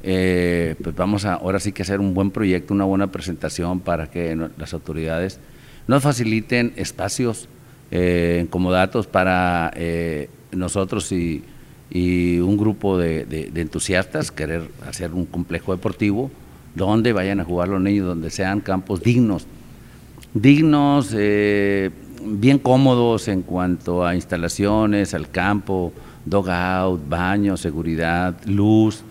[0.04, 4.12] eh, pues vamos a ahora sí que hacer un buen proyecto, una buena presentación para
[4.12, 5.40] que las autoridades
[5.88, 7.50] nos faciliten espacios
[7.92, 11.44] eh, comodatos para eh, nosotros y,
[11.92, 16.32] un grupo de, entusiastas querer hacer un complejo deportivo
[16.74, 19.46] donde vayan a jugar los niños, donde sean campos dignos,
[20.34, 21.92] dignos, eh,
[22.26, 25.94] bien cómodos en cuanto a instalaciones, al campo,
[26.26, 29.04] dogout, baño, seguridad, luz,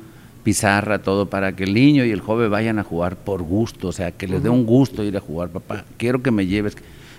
[0.43, 3.93] pizarra, todo para que el niño y el joven vayan a jugar por gusto, o
[3.93, 6.77] sea, que les dé un gusto ir a jugar, papá, quiero que me lleves.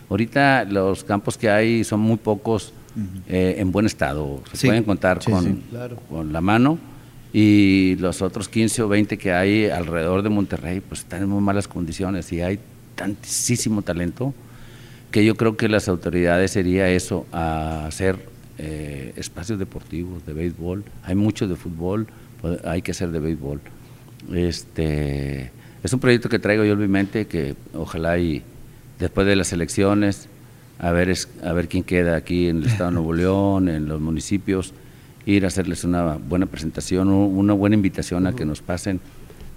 [0.09, 2.71] Ahorita los campos que hay son muy pocos
[3.27, 5.61] eh, en buen estado, se pueden contar con,
[6.09, 6.77] con la mano.
[7.33, 11.41] Y los otros 15 o 20 que hay alrededor de Monterrey pues están en muy
[11.41, 12.59] malas condiciones y hay
[12.95, 14.33] tantísimo talento
[15.15, 18.17] que yo creo que las autoridades sería eso, a hacer
[18.57, 22.07] eh, espacios deportivos de béisbol, hay mucho de fútbol,
[22.41, 23.61] pues, hay que hacer de béisbol.
[24.33, 25.51] Este,
[25.83, 28.43] es un proyecto que traigo yo en mi mente que ojalá y
[28.99, 30.27] después de las elecciones,
[30.80, 34.01] a ver, a ver quién queda aquí en el Estado de Nuevo León, en los
[34.01, 34.73] municipios,
[35.26, 38.99] ir a hacerles una buena presentación, una buena invitación a que nos pasen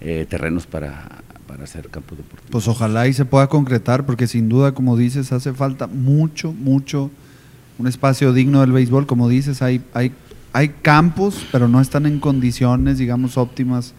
[0.01, 1.07] eh, terrenos para,
[1.47, 2.51] para hacer campo deportivo.
[2.51, 7.11] Pues ojalá y se pueda concretar, porque sin duda, como dices, hace falta mucho, mucho,
[7.77, 10.11] un espacio digno del béisbol, como dices, hay, hay,
[10.53, 13.93] hay campos, pero no están en condiciones, digamos, óptimas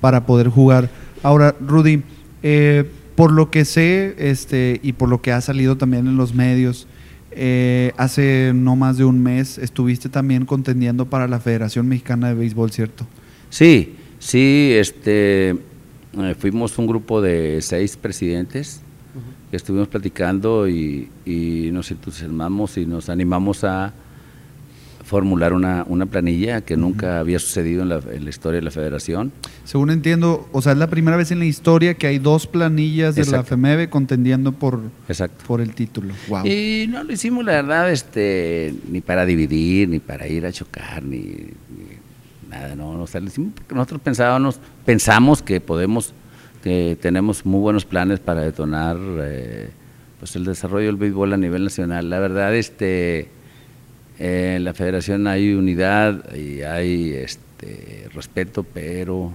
[0.00, 0.90] para poder jugar.
[1.22, 2.02] Ahora, Rudy,
[2.42, 6.34] eh, por lo que sé este, y por lo que ha salido también en los
[6.34, 6.86] medios,
[7.32, 12.34] eh, hace no más de un mes estuviste también contendiendo para la Federación Mexicana de
[12.34, 13.06] Béisbol, ¿cierto?
[13.48, 18.82] Sí, sí, este, eh, fuimos un grupo de seis presidentes
[19.50, 23.92] que estuvimos platicando y, y nos entusiasmamos y nos animamos a
[25.12, 28.70] formular una, una planilla que nunca había sucedido en la, en la, historia de la
[28.70, 29.30] federación.
[29.62, 33.14] Según entiendo, o sea, es la primera vez en la historia que hay dos planillas
[33.14, 34.80] de la FEMEBE contendiendo por,
[35.46, 36.14] por el título.
[36.44, 41.02] Y no lo hicimos, la verdad, este, ni para dividir, ni para ir a chocar,
[41.02, 41.48] ni,
[42.48, 46.14] nada, no, o sea, lo hicimos porque nosotros pensábamos, pensamos que podemos,
[46.62, 49.68] que tenemos muy buenos planes para detonar eh,
[50.18, 52.08] pues el desarrollo del béisbol a nivel nacional.
[52.08, 53.41] La verdad, este
[54.18, 59.32] en la federación hay unidad y hay este, respeto, pero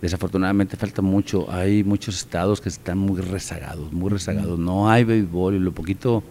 [0.00, 1.50] desafortunadamente falta mucho.
[1.50, 4.58] Hay muchos estados que están muy rezagados, muy rezagados.
[4.58, 6.22] No hay béisbol y lo poquito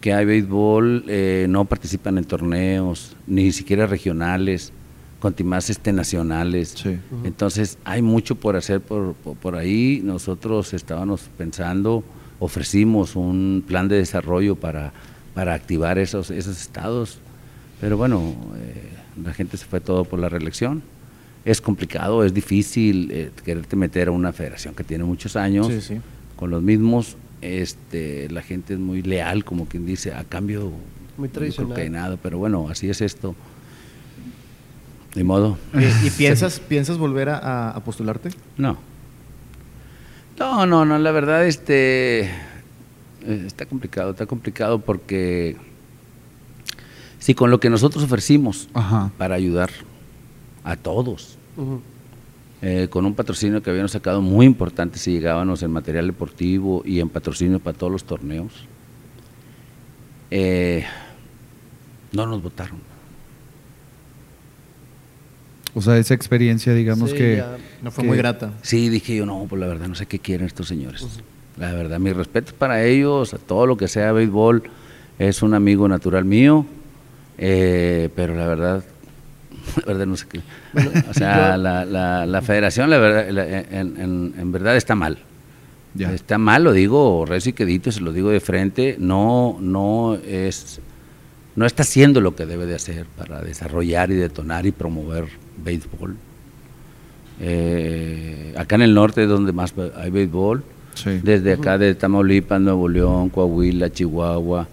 [0.00, 4.72] que hay béisbol eh, no participan en torneos, ni siquiera regionales,
[5.44, 6.74] más este nacionales.
[7.24, 10.00] Entonces hay mucho por hacer por, por, ahí.
[10.02, 12.02] Nosotros estábamos pensando,
[12.38, 14.92] ofrecimos un plan de desarrollo para
[15.34, 17.18] para activar esos, esos estados.
[17.80, 18.90] Pero bueno, eh,
[19.22, 20.82] la gente se fue todo por la reelección.
[21.44, 25.68] Es complicado, es difícil eh, quererte meter a una federación que tiene muchos años
[26.36, 27.16] con los mismos.
[27.40, 30.72] Este, la gente es muy leal, como quien dice, a cambio
[31.16, 32.18] muy tradicional.
[32.22, 33.34] pero bueno, así es esto.
[35.14, 35.58] De modo.
[36.04, 38.30] ¿Y, piensas, piensas volver a, postularte?
[38.58, 38.78] No.
[40.38, 42.30] No, no, no, la verdad, este
[43.26, 45.56] está complicado, está complicado porque
[47.18, 48.68] si con lo que nosotros ofrecimos
[49.18, 49.70] para ayudar
[50.64, 51.36] a todos,
[52.62, 57.00] eh, con un patrocinio que habíamos sacado muy importante si llegábamos en material deportivo y
[57.00, 58.52] en patrocinio para todos los torneos,
[60.30, 60.84] eh,
[62.12, 62.78] no nos votaron.
[65.74, 67.42] O sea, esa experiencia, digamos que...
[67.82, 68.52] no fue muy grata.
[68.62, 71.06] Sí, dije yo, no, pues la verdad no sé qué quieren estos señores.
[71.60, 74.62] La verdad, mi respeto para ellos, a todo lo que sea béisbol,
[75.18, 76.64] es un amigo natural mío,
[77.36, 78.82] eh, pero la verdad,
[79.76, 80.40] la verdad no sé qué.
[81.10, 83.28] o sea, la, la, federación, la verdad,
[83.70, 85.18] en, verdad está mal.
[85.98, 90.80] Está mal, lo digo recio y quedito, se lo digo de frente, no, no es,
[91.56, 95.26] no está haciendo lo que debe de hacer para desarrollar y detonar y promover
[95.62, 96.16] béisbol.
[97.38, 100.64] Eh, acá en el norte es donde más hay béisbol
[101.22, 104.68] desde acá de Tamaulipas, Nuevo León, Coahuila, Chihuahua,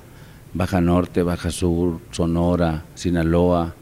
[0.54, 3.74] Baja Norte, Baja Sur, Sonora, Sinaloa,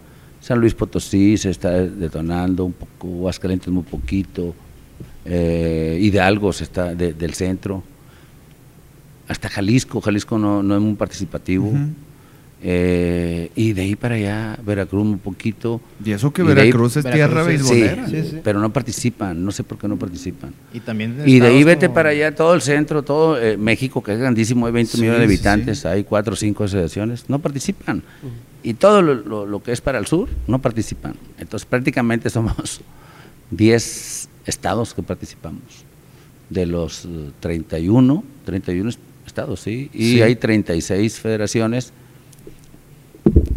[0.41, 4.53] San Luis Potosí se está detonando un poco, Aguascalientes muy poquito,
[5.25, 7.83] eh, Hidalgo se está del centro,
[9.27, 11.71] hasta Jalisco, Jalisco no, es muy participativo.
[12.67, 15.79] Eh, y de ahí para allá, Veracruz un poquito.
[16.03, 18.07] Y eso que Y de ahí- Veracruz es tierra beisbolera.
[18.07, 18.39] Sí, sí.
[18.43, 20.51] Pero no participan, no sé por qué no participan.
[20.73, 24.01] Y también Y de ahí vete como- para allá, todo el centro, todo eh, México,
[24.01, 27.25] que es grandísimo, hay 20 Sí, millones de sí, habitantes, hay 4 o 5 asociaciones,
[27.29, 28.01] no participan.
[28.63, 31.13] Y todo lo, lo- lo que es para el sur, no participan.
[31.37, 32.81] Entonces prácticamente somos
[33.51, 35.61] 10 estados que participamos.
[36.49, 38.97] De los eh, 31, 31 es-
[39.27, 39.89] estados, sí.
[39.93, 40.21] Y Sí.
[40.21, 41.93] hay 36 federaciones,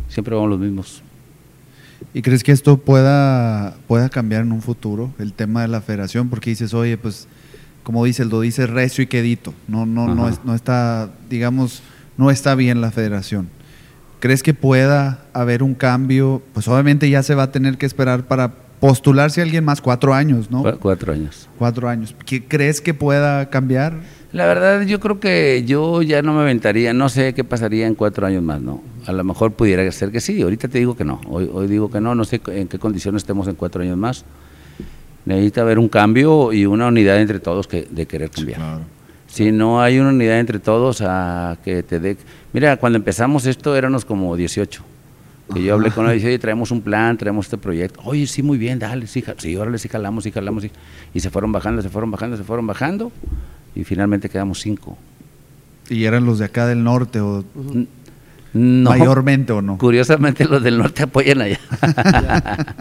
[0.08, 1.02] siempre vamos los mismos.
[2.14, 6.28] ¿Y crees que esto pueda, pueda cambiar en un futuro, el tema de la federación?
[6.28, 7.26] Porque dices, oye, pues,
[7.82, 9.52] como dice el do, dice recio y quedito.
[9.66, 11.82] No, no, no, es- no está, digamos,
[12.16, 13.48] no está bien la federación.
[14.20, 16.42] ¿Crees que pueda haber un cambio?
[16.52, 20.14] Pues obviamente ya se va a tener que esperar para postularse a alguien más cuatro
[20.14, 20.62] años, ¿no?
[20.62, 21.48] Cu- Cuatro años.
[21.58, 22.14] Cuatro años.
[22.26, 23.94] ¿Qué- ¿Crees que pueda cambiar?
[24.32, 27.94] La verdad, yo creo que yo ya no me aventaría, no sé qué pasaría en
[27.94, 28.82] cuatro años más, ¿no?
[29.08, 31.90] A lo mejor pudiera ser que sí, ahorita te digo que no, hoy, hoy digo
[31.90, 34.22] que no, no sé en qué condiciones estemos en cuatro años más.
[35.24, 38.80] Necesita haber un cambio y una unidad entre todos que, de querer cambiar.
[39.26, 42.18] Si no hay una unidad entre todos a que te dé...
[42.52, 44.82] Mira, cuando empezamos esto éramos como 18.
[45.54, 48.02] Que yo hablé con él y dije, oye, traemos un plan, traemos este proyecto.
[48.04, 50.64] Oye, sí, muy bien, dale, sí, sí, órale, sí, jalamos, sí, jalamos.
[50.64, 50.70] Sí.
[51.14, 53.10] Y se fueron bajando, se fueron bajando, se fueron bajando.
[53.74, 54.98] Y finalmente quedamos cinco.
[55.88, 57.44] ¿Y eran los de acá del norte o
[58.54, 59.76] No, mayormente o no?
[59.78, 61.58] Curiosamente los del norte apoyan allá.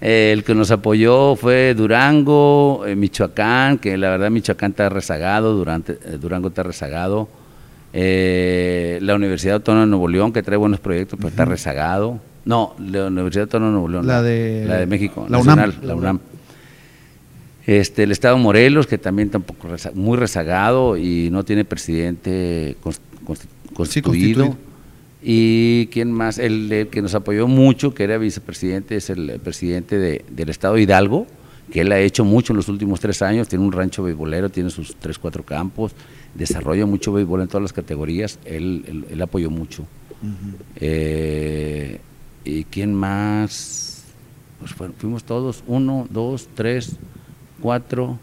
[0.00, 5.92] El que nos apoyó fue Durango, eh, Michoacán, que la verdad Michoacán está rezagado, durante,
[5.92, 7.28] eh, Durango está rezagado.
[7.92, 12.18] Eh, la Universidad Autónoma de Nuevo León, que trae buenos proyectos, pero está rezagado.
[12.44, 14.06] No, la Universidad Autónoma de Nuevo León.
[14.08, 15.56] La de- la de México, la UNAM.
[15.56, 16.18] nacional, la UNAM.
[17.64, 22.98] Este, el Estado de Morelos, que también tampoco muy rezagado y no tiene presidente cons-
[23.24, 24.56] consti- constituido.
[25.22, 29.96] Y quién más, el, el que nos apoyó mucho, que era vicepresidente, es el, presidente
[29.98, 31.26] de- del Estado de Hidalgo,
[31.70, 34.68] que él ha hecho mucho en los últimos tres años, tiene un rancho beisbolero, tiene
[34.70, 35.92] sus tres, cuatro campos,
[36.34, 39.84] desarrolla mucho béisbol en todas las categorías, él, él- él apoyó mucho.
[40.76, 42.00] Eh,
[42.44, 44.04] ¿Y quién más?
[44.58, 46.96] Pues fuimos todos, uno, dos, tres,
[47.60, 48.18] cuatro,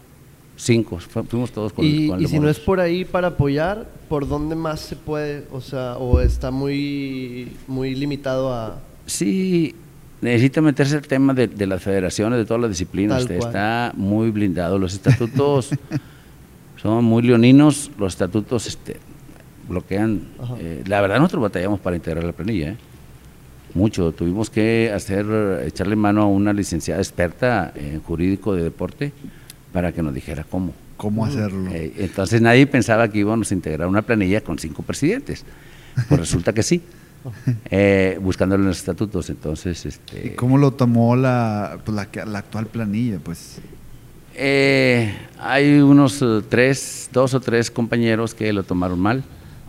[0.56, 3.28] cinco, fu- fuimos todos con, Y, con el y si no es por ahí para
[3.28, 5.44] apoyar, ¿por dónde más se puede?
[5.52, 8.80] O sea, o está muy, muy limitado a...
[9.06, 9.72] Sí,
[10.20, 13.24] necesita meterse el tema de, de las federaciones, de todas las disciplinas.
[13.24, 13.48] Tal cual.
[13.48, 14.80] Está muy blindado.
[14.80, 15.70] Los estatutos
[16.82, 17.92] son muy leoninos.
[17.98, 18.96] Los estatutos este,
[19.68, 20.22] bloquean.
[20.58, 22.70] Eh, la verdad, nosotros batallamos para integrar la planilla.
[22.70, 22.76] ¿eh?
[23.74, 24.10] Mucho.
[24.10, 25.24] Tuvimos que hacer,
[25.64, 29.12] echarle mano a una licenciada experta en jurídico de deporte
[29.72, 30.72] para que nos dijera cómo.
[30.96, 31.70] ¿Cómo hacerlo?
[31.72, 35.44] Eh, entonces nadie pensaba que íbamos a integrar una planilla con cinco presidentes.
[36.08, 36.82] Pues resulta que sí,
[37.70, 39.30] eh, buscándolo en los estatutos.
[39.30, 43.18] Entonces, este, ¿Y cómo lo tomó la, pues, la, que- la actual planilla?
[43.18, 43.56] Pues
[44.34, 49.22] eh, hay unos eh, tres, dos o tres compañeros que lo tomaron mal.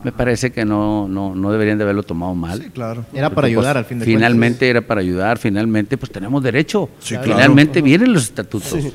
[0.04, 2.60] Me parece que no, no, no deberían de haberlo tomado mal.
[2.62, 3.06] sí, claro.
[3.14, 6.42] Era para Porque, ayudar pues, al fin de Finalmente era para ayudar, finalmente pues tenemos
[6.42, 6.90] derecho.
[7.00, 7.32] Sí, claro.
[7.34, 8.94] finalmente vienen los estatutos.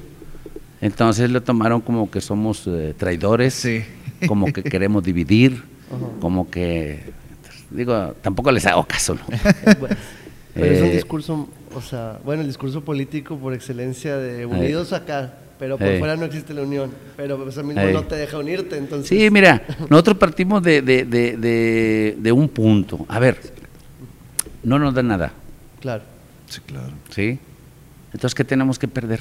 [0.80, 3.82] Entonces lo tomaron como que somos eh, traidores, Sí.
[4.26, 5.62] como que queremos dividir,
[6.20, 7.00] como que
[7.70, 9.22] digo, tampoco les hago caso, ¿no?
[9.80, 9.96] Bueno,
[10.54, 14.92] pero es un Eh, discurso, o sea, bueno, el discurso político por excelencia de unidos
[14.92, 15.98] acá, pero por Eh.
[15.98, 17.92] fuera no existe la unión, pero eso mismo Eh.
[17.92, 19.08] no te deja unirte, entonces...
[19.08, 23.04] Sí, mira, nosotros partimos de, de, de, de- de un punto.
[23.08, 23.38] A ver,
[24.62, 25.32] no nos da nada,
[25.80, 26.02] Claro,
[26.48, 26.92] Sí, claro.
[27.10, 27.38] ¿sí?
[28.12, 29.20] Entonces, ¿qué tenemos que perder?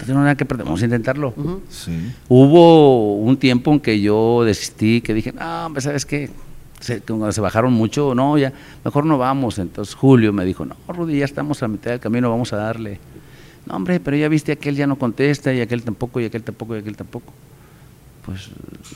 [0.00, 1.34] Entonces, no hay nada que perder, vamos a intentarlo.
[1.68, 1.92] Sí.
[2.26, 6.30] Hubo un tiempo en que yo desistí, que dije, no, hombre, ¿sabes qué?
[6.80, 8.50] Se, cuando se bajaron mucho, no, ya,
[8.82, 9.58] mejor no vamos.
[9.58, 12.98] Entonces Julio me dijo, no, Rudy, ya estamos a mitad del camino, vamos a darle.
[13.66, 16.76] No, hombre, pero ya viste, aquel ya no contesta, y aquel tampoco, y aquel tampoco,
[16.76, 17.30] y aquel tampoco.
[18.24, 18.48] Pues,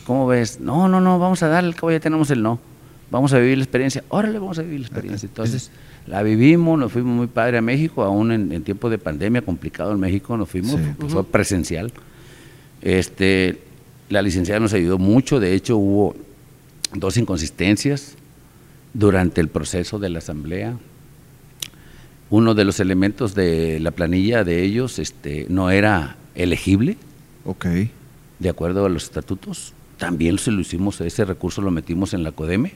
[0.07, 0.59] ¿cómo ves?
[0.59, 2.59] No, no, no, vamos a darle, al cabo ya tenemos el no.
[3.11, 4.03] Vamos a vivir la experiencia.
[4.09, 5.27] Órale, vamos a vivir la experiencia.
[5.27, 5.71] Entonces,
[6.07, 9.93] la vivimos, nos fuimos muy padre a México, aún en, en tiempo de pandemia complicado
[9.93, 10.87] en México, nos fuimos, Sí.
[10.99, 11.93] pues, fue presencial.
[12.83, 13.61] Este,
[14.11, 16.15] la licenciada nos ayudó mucho, de hecho hubo
[16.93, 18.17] dos inconsistencias
[18.93, 20.77] durante el proceso de la asamblea.
[22.31, 26.97] Uno de los elementos de la planilla de ellos este, no era elegible,
[27.45, 27.67] Ok.
[28.39, 29.73] de acuerdo a los estatutos.
[29.99, 32.73] También se lo hicimos, ese recurso lo metimos en la CODEME,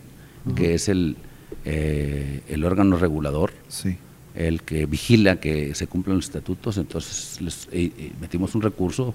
[0.54, 1.16] que es el,
[1.64, 3.96] eh, el órgano regulador Sí.
[4.34, 9.14] el que vigila que se cumplan los estatutos, entonces les, eh, eh, metimos un recurso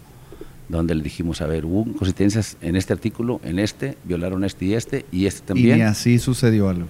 [0.69, 4.73] donde le dijimos, a ver, hubo inconsistencias en este artículo, en este, violaron este y
[4.73, 5.81] este, y este Y también.
[5.83, 6.87] así sucedió algo.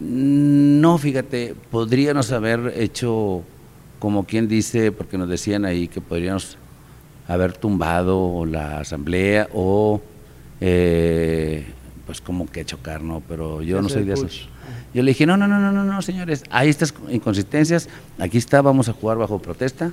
[0.00, 3.42] No, fíjate, podríamos haber hecho,
[3.98, 6.58] como quien dice, porque nos decían ahí que podríamos
[7.28, 10.00] haber tumbado la asamblea o
[10.60, 11.64] eh,
[12.06, 13.22] pues como que chocar, ¿no?
[13.26, 14.48] Pero yo no soy de esos.
[14.96, 17.86] Yo le dije, no, no, no, no, no, no, señores, hay estas inconsistencias,
[18.18, 19.92] aquí está, vamos a jugar bajo protesta,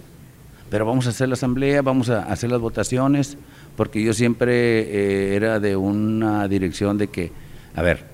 [0.70, 3.38] pero vamos a hacer la asamblea, vamos a hacer las votaciones,
[3.76, 7.34] porque yo siempre eh, era de una dirección de que,
[7.76, 8.06] a ver,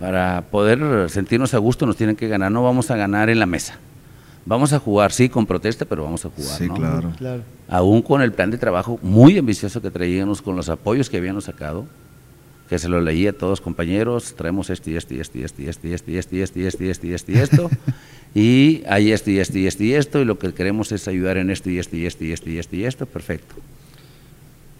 [0.00, 3.46] para poder sentirnos a gusto nos tienen que ganar, no vamos a ganar en la
[3.46, 3.78] mesa.
[4.44, 6.58] Vamos a jugar, sí, con protesta, pero vamos a jugar.
[6.58, 7.12] Sí, claro.
[7.18, 7.42] Claro.
[7.68, 11.44] Aún con el plan de trabajo muy ambicioso que traíamos, con los apoyos que habíamos
[11.44, 11.86] sacado,
[12.70, 15.60] que se lo leía a todos compañeros, traemos esto y esto y esto y esto
[15.60, 17.38] y esto y esto y esto y esto y esto y esto y esto y
[17.38, 17.70] esto
[18.32, 21.36] y hay esto y esto y esto y esto y lo que queremos es ayudar
[21.36, 23.56] en esto y esto y esto y esto y esto y esto, perfecto.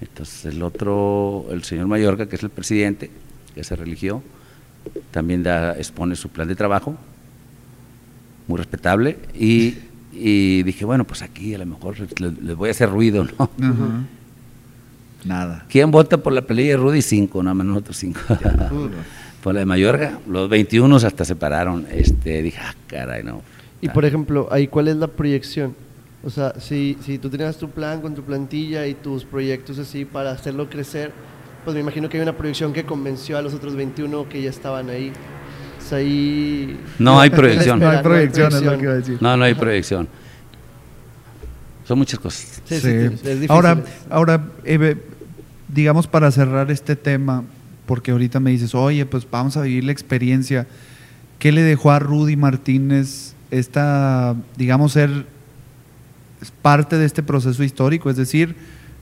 [0.00, 3.10] Entonces el otro, el señor Mayorga, que es el presidente,
[3.56, 4.22] que se religió,
[5.10, 6.96] también da, expone su plan de trabajo,
[8.46, 9.78] muy respetable, y,
[10.12, 13.50] y dije, bueno, pues aquí a lo mejor les, les voy a hacer ruido, ¿no?
[15.24, 15.64] Nada.
[15.68, 17.02] ¿Quién vota por la pelea de Rudy?
[17.02, 18.20] Cinco, nada más nosotros cinco.
[19.42, 21.86] por la de Mayorga, los 21 hasta se pararon.
[21.90, 23.42] Este, dije, ah, caray, no.
[23.80, 25.74] Y por ejemplo, ahí cuál es la proyección?
[26.22, 30.04] O sea, si, si tú tenías tu plan con tu plantilla y tus proyectos así
[30.04, 31.12] para hacerlo crecer,
[31.64, 34.50] pues me imagino que hay una proyección que convenció a los otros 21 que ya
[34.50, 35.12] estaban ahí.
[35.78, 36.78] O sea, ahí...
[36.98, 37.80] No hay proyección.
[37.80, 39.18] No hay proyección, es lo que iba a decir.
[39.20, 40.08] No, no hay proyección.
[41.90, 42.62] Son muchas cosas.
[42.66, 42.88] Sí, sí, Sí.
[42.88, 43.50] es difícil.
[43.50, 44.96] Ahora, ahora Eve,
[45.66, 47.42] digamos para cerrar este tema,
[47.84, 50.68] porque ahorita me dices, oye, pues vamos a vivir la experiencia.
[51.40, 55.26] ¿Qué le dejó a Rudy Martínez esta, digamos, ser
[56.62, 58.08] parte de este proceso histórico?
[58.08, 58.54] Es decir,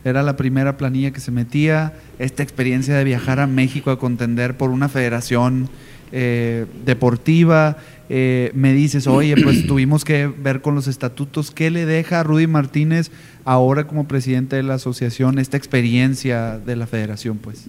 [0.02, 4.56] era la primera planilla que se metía, esta experiencia de viajar a México a contender
[4.56, 5.68] por una federación
[6.12, 7.78] eh, deportiva.
[8.08, 11.50] eh, me dices, oye, pues tuvimos que ver con los estatutos.
[11.50, 13.10] ¿Qué le deja a Rudy Martínez
[13.44, 17.38] ahora como presidente de la asociación esta experiencia de la federación?
[17.38, 17.66] Pues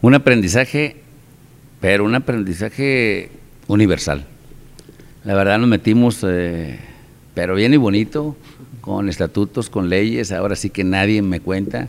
[0.00, 0.96] Un aprendizaje,
[1.80, 3.30] pero un aprendizaje
[3.68, 4.26] universal.
[5.24, 6.78] La verdad nos metimos, eh,
[7.34, 8.36] pero bien y bonito,
[8.80, 10.32] con estatutos, con leyes.
[10.32, 11.88] Ahora sí que nadie me cuenta,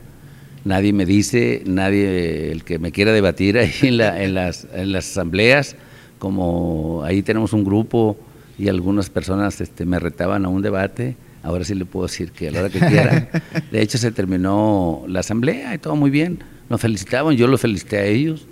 [0.65, 4.91] nadie me dice, nadie el que me quiera debatir ahí en, la- en las, en
[4.91, 5.75] las asambleas,
[6.19, 8.17] como ahí tenemos un grupo
[8.57, 11.15] y algunas personas este, me retaban a un debate.
[11.43, 13.29] Ahora sí le puedo decir que a la hora que quieran.
[13.71, 16.39] De hecho, se terminó la asamblea y todo muy bien.
[16.69, 18.45] Nos felicitaban, yo los felicité a ellos.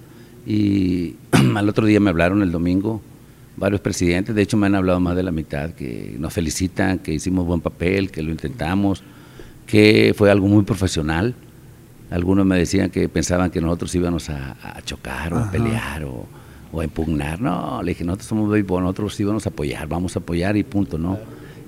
[0.45, 1.16] Y
[1.55, 3.01] al otro día me hablaron el domingo
[3.60, 7.12] varios presidentes, de hecho me han hablado más de la mitad, que nos felicitan, que
[7.16, 9.01] hicimos buen papel, que lo intentamos,
[9.66, 11.34] que fue algo muy profesional.
[12.10, 16.26] Algunos me decían que pensaban que nosotros íbamos a, a chocar o a pelear o,
[16.72, 17.41] o a impugnar.
[17.41, 20.97] No, le dije, nosotros somos béisbol, nosotros íbamos a apoyar, vamos a apoyar y punto,
[20.97, 21.18] ¿no?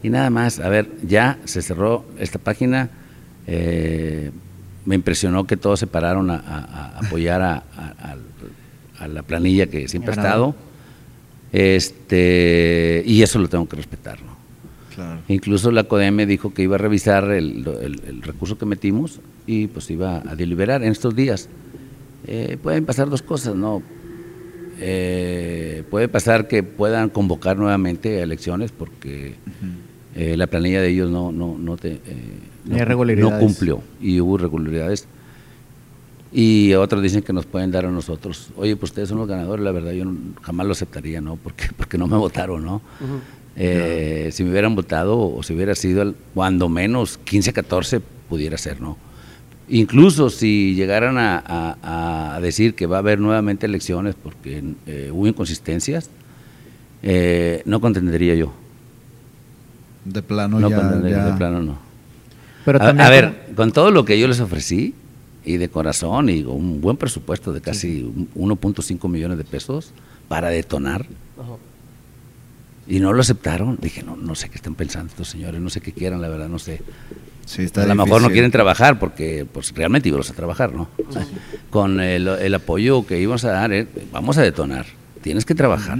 [0.01, 2.89] Y nada más, a ver, ya se cerró esta página.
[3.47, 4.31] eh,
[4.85, 7.63] me impresionó que todos se pararon a, a- a apoyar a,
[8.97, 10.55] a- la planilla que siempre ha estado.
[11.51, 14.38] Este, y eso lo tengo que respetar, ¿no?
[15.03, 15.21] Claro.
[15.27, 19.67] Incluso la CODEME dijo que iba a revisar el, el- el recurso que metimos y
[19.67, 21.49] pues iba a deliberar en estos días.
[22.27, 23.81] Eh, pueden pasar dos cosas, ¿no?
[24.81, 29.35] Eh, puede pasar que puedan convocar nuevamente a elecciones porque
[30.15, 31.99] eh, la planilla de ellos no, no, no, te, eh,
[32.65, 32.75] No
[33.31, 35.07] no- cumplió y hubo irregularidades.
[36.31, 39.65] Y otros dicen que nos pueden dar a nosotros, oye, pues ustedes son los ganadores,
[39.65, 41.35] la verdad yo no- jamás lo aceptaría, ¿no?
[41.37, 42.81] Porque, porque no me votaron, ¿no?
[43.55, 48.57] Eh, Si me hubieran votado o si hubiera sido el- cuando menos 15, 14 pudiera
[48.57, 48.97] ser, ¿no?
[49.67, 55.09] Incluso si llegaran a, a- a decir que va a haber nuevamente elecciones porque eh,
[55.13, 56.09] hubo inconsistencias,
[57.03, 58.51] eh, no contendería yo.
[60.05, 61.77] De plano No ya, contendería, ya- de plano no.
[62.65, 64.93] Pero a, también a ver, con todo lo que yo les ofrecí,
[65.45, 69.91] y de corazón, y un buen presupuesto de casi un- 1.5 millones de pesos
[70.27, 71.05] para detonar,
[71.39, 71.53] Ajá.
[72.89, 75.79] Y no lo aceptaron, dije, no, no sé qué están pensando estos señores, no sé
[75.79, 76.81] qué quieran, la verdad, no sé.
[77.45, 80.87] Sí, está a lo mejor no quieren trabajar porque pues realmente íbamos a trabajar, ¿no?
[81.69, 84.85] Con el, el apoyo que íbamos a dar, eh, vamos a detonar,
[85.21, 85.97] tienes que trabajar,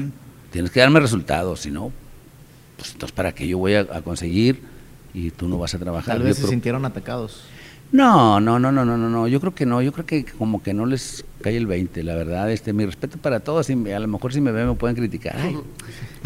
[0.51, 1.91] tienes que darme resultados, si no,
[2.77, 4.61] pues entonces para qué yo voy a, a conseguir
[5.13, 6.13] y tú no vas a trabajar.
[6.15, 7.43] tal Yo vez se creo- sintieron atacados.
[7.91, 9.27] No, no, no, no, no, no, no.
[9.27, 9.81] Yo creo que no.
[9.81, 12.51] Yo creo que como que no les cae el 20, la verdad.
[12.51, 13.69] Este, mi respeto para todos.
[13.69, 15.35] y a lo mejor si me ven me pueden criticar.
[15.39, 15.57] Ay,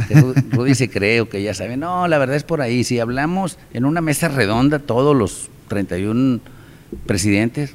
[0.07, 1.77] que Ru- Rudy se cree o que ya sabe.
[1.77, 2.83] No, la verdad es por ahí.
[2.83, 6.41] Si hablamos en una mesa redonda todos los 31
[7.05, 7.73] presidentes,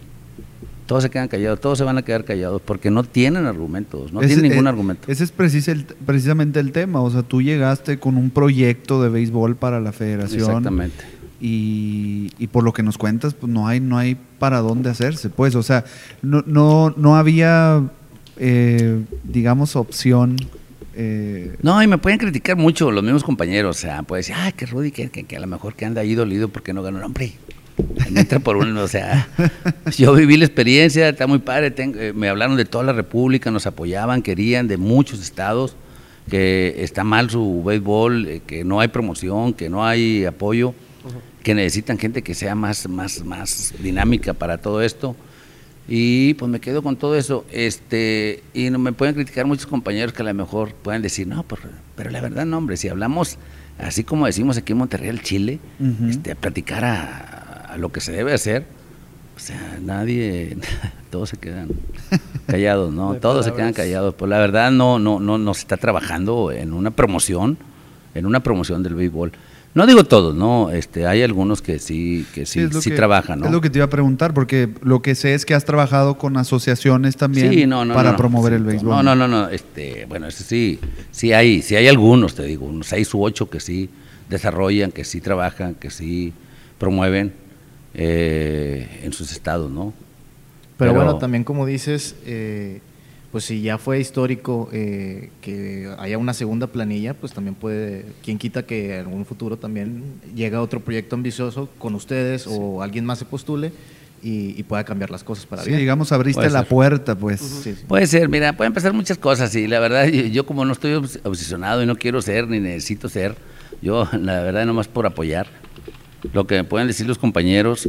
[0.86, 4.20] todos se quedan callados, todos se van a quedar callados porque no tienen argumentos, no
[4.20, 5.10] tienen ningún eh, argumento.
[5.10, 9.80] Ese es precisamente el tema, o sea, tú llegaste con un proyecto de béisbol para
[9.80, 10.40] la federación.
[10.40, 11.04] Exactamente.
[11.40, 15.30] Y, y, por lo que nos cuentas, pues no hay, no hay para dónde hacerse,
[15.30, 15.84] pues, o sea,
[16.20, 17.84] no, no, no había,
[18.38, 20.36] eh, digamos, opción.
[20.94, 21.54] Eh.
[21.62, 24.66] No, y me pueden criticar mucho los mismos compañeros, o sea, pueden decir, ah, que
[24.66, 27.34] Rudy, que, que, que, a lo mejor que anda ahí dolido porque no ganó, hombre,
[28.16, 29.28] entra por uno, o sea,
[29.96, 33.64] yo viví la experiencia, está muy padre, eh, me hablaron de toda la República, nos
[33.68, 35.76] apoyaban, querían, de muchos estados,
[36.28, 40.74] que está mal su béisbol, que no hay promoción, que no hay apoyo
[41.42, 45.16] que necesitan gente que sea más, más, más dinámica para todo esto.
[45.90, 47.46] Y pues me quedo con todo eso.
[47.50, 51.42] Este, y no me pueden criticar muchos compañeros que a lo mejor pueden decir, no,
[51.44, 53.38] pero, pues, pero la verdad, no, hombre, si hablamos
[53.78, 55.60] así como decimos aquí en Monterrey, el Chile,
[56.08, 58.66] este, platicar a, lo que se debe hacer,
[59.36, 60.56] o sea, nadie,
[61.10, 61.68] todos se quedan
[62.46, 63.14] callados, ¿no?
[63.20, 64.14] todos se quedan callados.
[64.14, 67.56] Pues la verdad no, no, no, no se está trabajando en una promoción,
[68.14, 69.32] en una promoción del béisbol.
[69.74, 73.46] No digo todos, no, este, hay algunos que sí, que sí, sí, trabajan, ¿no?
[73.46, 76.18] Es lo que te iba a preguntar, porque lo que sé es que has trabajado
[76.18, 78.90] con asociaciones también para promover el béisbol.
[78.90, 80.80] No, no, no, no, este, bueno, eso sí,
[81.12, 83.90] sí hay, sí hay algunos, te digo, unos seis u ocho que sí
[84.28, 86.32] desarrollan, que sí trabajan, que sí
[86.78, 87.32] promueven
[87.94, 89.92] eh, en sus estados, ¿no?
[90.76, 92.80] Pero, bueno, también como dices, eh,
[93.30, 98.38] pues si ya fue histórico eh, que haya una segunda planilla, pues también puede, quien
[98.38, 100.02] quita que en algún futuro también
[100.34, 103.72] llega otro proyecto ambicioso con ustedes o alguien más se postule
[104.22, 107.68] y, pueda cambiar las cosas para sí, digamos, abriste la puerta, pues.
[107.86, 111.82] Puede ser, mira, pueden pasar muchas cosas y la verdad, yo, como no estoy obsesionado
[111.82, 113.36] y no quiero ser ni necesito ser,
[113.82, 115.46] yo la verdad nomás por apoyar.
[116.32, 117.88] Lo que me pueden decir los compañeros,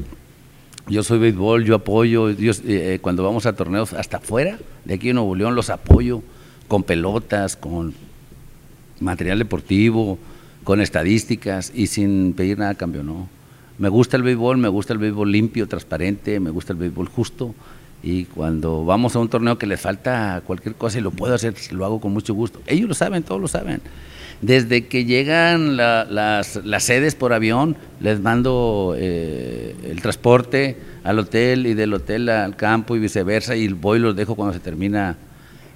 [0.89, 5.09] yo soy béisbol, yo apoyo, eh, eh, cuando vamos a torneos hasta afuera, de aquí
[5.09, 6.23] en Nuevo León, los apoyo
[6.67, 7.93] con pelotas, con
[8.99, 10.17] material deportivo,
[10.63, 13.29] con estadísticas y sin pedir nada a cambio, no.
[13.77, 17.55] Me gusta el béisbol, me gusta el béisbol limpio, transparente, me gusta el béisbol justo
[18.01, 21.53] y cuando vamos a un torneo que le falta cualquier cosa y lo puedo hacer,
[21.71, 22.61] lo hago con mucho gusto.
[22.65, 23.81] Ellos lo saben, todos lo saben.
[24.41, 31.73] Desde que llegan las, sedes por avión, les mando eh, el transporte al hotel y
[31.73, 35.17] del hotel al campo y viceversa, y voy y los dejo cuando se termina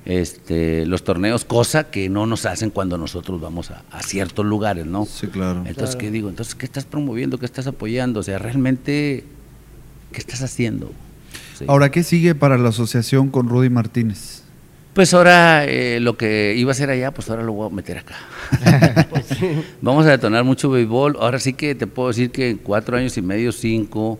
[0.05, 5.05] este, los torneos, cosa que no nos hacen cuando nosotros vamos a, ciertos lugares, ¿no?
[5.05, 5.63] Sí, claro.
[5.65, 6.29] Entonces, ¿qué digo?
[6.29, 7.37] Entonces, ¿qué estás promoviendo?
[7.37, 8.19] ¿Qué estás apoyando?
[8.19, 9.23] O sea, realmente,
[10.11, 10.91] ¿qué estás haciendo?
[11.67, 14.42] Ahora, ¿qué sigue para la asociación con Rudy Martínez?
[14.93, 17.97] Pues ahora eh, lo que iba a hacer allá, pues ahora lo voy a meter
[17.97, 18.15] acá.
[19.09, 19.27] Pues
[19.81, 21.17] vamos a detonar mucho béisbol.
[21.19, 24.19] Ahora sí que te puedo decir que en cuatro años y medio, cinco,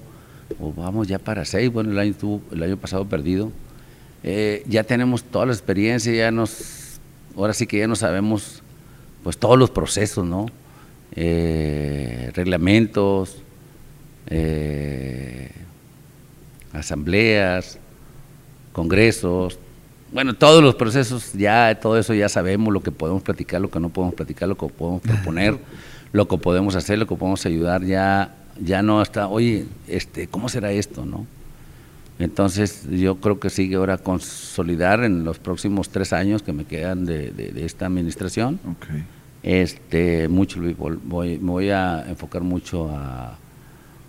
[0.60, 3.52] o vamos ya para seis, bueno, el año, estuvo, el año pasado perdido.
[4.24, 7.00] Eh, ya tenemos toda la experiencia, ya nos,
[7.38, 8.64] ahora sí que ya no sabemos
[9.24, 10.48] pues todos los procesos, ¿no?
[11.16, 13.38] Eh, reglamentos,
[16.74, 17.78] asambleas,
[18.72, 19.60] congresos,
[20.14, 23.80] bueno, todos los procesos, ya todo eso ya sabemos, lo que podemos platicar, lo que
[23.80, 25.58] no podemos platicar, lo que podemos proponer,
[26.12, 30.50] lo que podemos hacer, lo que podemos ayudar, ya, ya no hasta, oye, este, ¿cómo
[30.50, 31.26] será esto, no?
[32.20, 37.06] Entonces yo creo que sigue ahora consolidar en los próximos tres años que me quedan
[37.06, 38.60] de, esta administración.
[39.42, 41.00] Este, mucho el béisbol.
[41.04, 43.36] Voy, me voy a enfocar mucho a,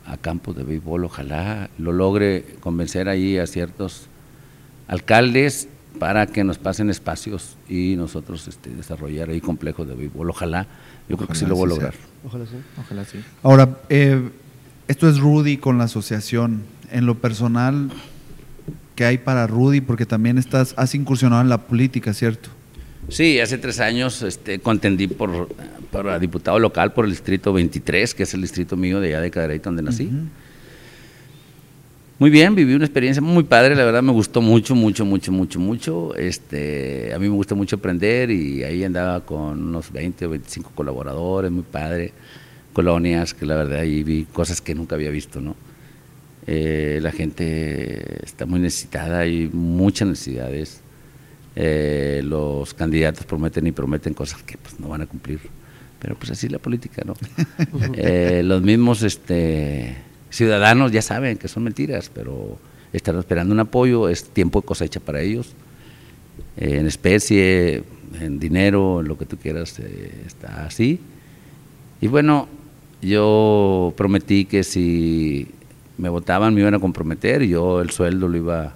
[0.07, 1.07] a campos de béisbol.
[1.07, 4.07] Ojalá lo logre convencer ahí a ciertos
[4.87, 5.69] alcaldes
[5.99, 10.31] para que nos pasen espacios y nosotros este, desarrollar ahí complejos de béisbol.
[10.31, 10.67] Ojalá,
[11.09, 11.95] yo creo que sí lo voy a lograr.
[12.25, 12.57] Ojalá sí.
[12.79, 13.19] Ojalá sí.
[13.43, 14.31] Ahora, eh,
[14.89, 16.63] esto es Rudy con la asociación.
[16.91, 17.91] En lo personal,
[18.95, 19.81] ¿qué hay para Rudy?
[19.81, 22.51] Porque también estás, has incursionado en la política, ¿cierto?
[23.09, 25.49] Sí, hace tres años este, contendí por,
[26.21, 29.65] diputado local por el distrito 23, que es el distrito mío de allá de Cadereyta,
[29.69, 30.11] donde nací.
[32.17, 35.59] Muy bien, viví una experiencia muy padre, la verdad me gustó mucho, mucho, mucho, mucho,
[35.59, 36.15] mucho.
[36.15, 40.71] Este, a mí me gusta mucho aprender y ahí andaba con unos 20 o 25
[40.77, 42.12] colaboradores, muy padre,
[42.73, 45.57] colonias, que la verdad ahí vi cosas que nunca había visto, ¿no?
[46.47, 50.83] Eh, la gente está muy necesitada, hay muchas necesidades.
[51.57, 55.41] Eh, los candidatos prometen y prometen cosas que pues no van a cumplir,
[55.99, 57.15] pero pues así es la política, ¿no?
[57.97, 62.59] Eh, los mismos, este ciudadanos ya saben que son mentiras, pero
[62.93, 65.55] están esperando un apoyo, es tiempo de cosecha para ellos,
[66.57, 67.85] eh, en especie,
[68.20, 71.01] en dinero, en lo que tú quieras, eh, está así.
[72.01, 72.49] Y bueno,
[73.01, 75.49] yo prometí que si
[75.99, 78.74] me votaban me iban a comprometer y yo el sueldo lo iba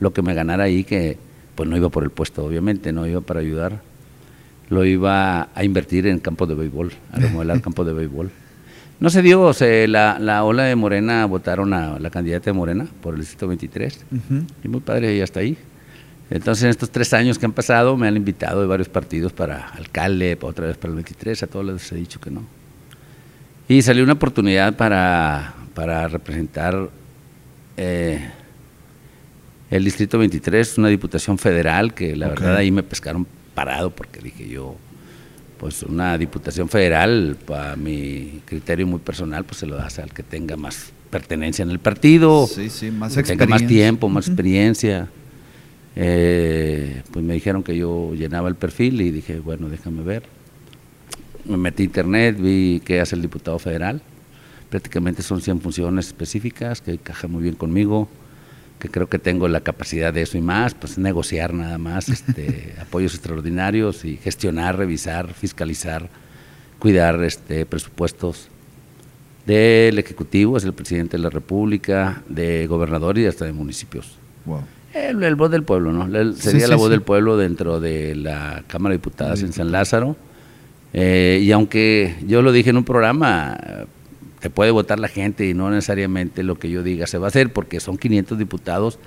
[0.00, 1.16] lo que me ganara ahí, que
[1.54, 3.80] pues no iba por el puesto, obviamente, no iba para ayudar,
[4.68, 8.30] lo iba a invertir en campos de béisbol, a remodelar campos de béisbol.
[9.00, 12.52] No se dio, o sea, la, la, ola de Morena votaron a la candidata de
[12.52, 14.06] Morena por el distrito 23,
[14.64, 15.56] y muy padre, y hasta ahí.
[16.30, 19.68] Entonces, en estos tres años que han pasado, me han invitado de varios partidos para
[19.68, 22.42] alcalde, otra vez para el 23, a todos les he dicho que no.
[23.68, 26.90] Y salió una oportunidad para, para representar
[27.76, 28.28] eh,
[29.70, 34.48] el Distrito 23, una diputación federal, que la verdad ahí me pescaron parado porque dije
[34.48, 34.76] yo,
[35.58, 40.22] pues una diputación federal, para mi criterio muy personal, pues se lo das al que
[40.22, 45.08] tenga más pertenencia en el partido, sí, sí, más que tenga más tiempo, más experiencia.
[45.96, 50.22] Eh, pues me dijeron que yo llenaba el perfil y dije, bueno, déjame ver.
[51.44, 54.00] Me metí a internet, vi qué hace el diputado federal.
[54.70, 58.08] Prácticamente son 100 funciones específicas que encaja muy bien conmigo
[58.78, 62.74] que creo que tengo la capacidad de eso y más, pues negociar nada más, este,
[62.80, 66.08] apoyos extraordinarios y gestionar, revisar, fiscalizar,
[66.78, 68.48] cuidar este, presupuestos
[69.46, 74.18] del Ejecutivo, es el presidente de la República, de gobernador y hasta de municipios.
[74.94, 76.34] El, voz del pueblo, ¿no?
[76.34, 80.16] sería la voz del pueblo dentro de la Cámara de Diputados en San Lázaro.
[80.92, 83.58] Eh, y aunque yo lo dije en un programa,
[84.40, 87.28] te puede votar la gente y no necesariamente lo que yo diga se va a
[87.28, 88.98] hacer, porque son 500 diputados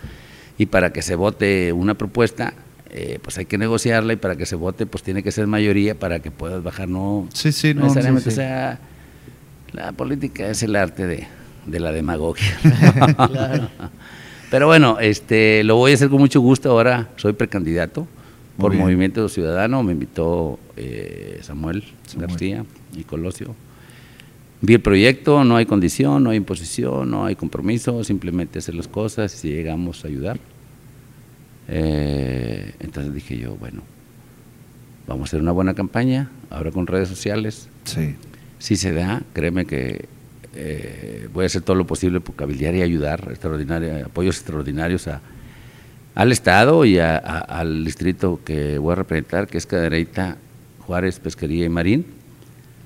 [0.57, 2.53] y para que se vote una propuesta,
[2.89, 5.95] eh, pues hay que negociarla y para que se vote, pues tiene que ser mayoría
[5.95, 8.79] para que puedas bajar, no, sí, sí, no, necesariamente sea
[9.73, 11.27] la política es el arte de,
[11.65, 12.57] de la demagogia.
[14.51, 16.71] Pero bueno, este, lo voy a hacer con mucho gusto.
[16.71, 18.05] Ahora soy precandidato
[18.57, 19.81] por Movimiento Ciudadano.
[19.81, 23.55] Me invitó eh, Samuel, Samuel García y Colosio.
[24.63, 28.87] Vi el proyecto, no hay condición, no hay imposición, no hay compromiso, simplemente hacer las
[28.87, 30.39] cosas y llegamos a ayudar.
[31.67, 33.81] Eh, entonces dije yo, bueno,
[35.07, 37.69] vamos a hacer una buena campaña, ahora con redes sociales.
[37.85, 38.15] Sí.
[38.59, 40.05] Si se da, créeme que
[40.53, 45.21] eh, voy a hacer todo lo posible por cabildear y ayudar, extraordinario, apoyos extraordinarios a,
[46.13, 50.37] al Estado y al distrito que voy a representar, que es Cadereyta,
[50.85, 52.20] Juárez, Pesquería y Marín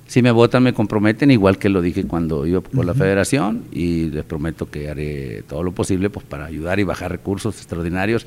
[0.06, 4.04] si me votan, me comprometen, igual que lo dije cuando iba por la federación, y
[4.04, 8.26] les prometo que haré todo lo posible pues, para ayudar y bajar recursos extraordinarios.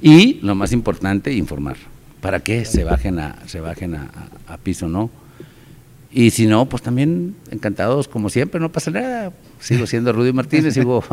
[0.00, 1.76] Y lo más importante, informar,
[2.20, 5.10] para que se bajen a, se bajen a, piso, ¿no?
[6.10, 9.32] Y si no, pues también encantados, como siempre, no pasa nada.
[9.60, 11.04] Sigo siendo Rudy Martínez, sigo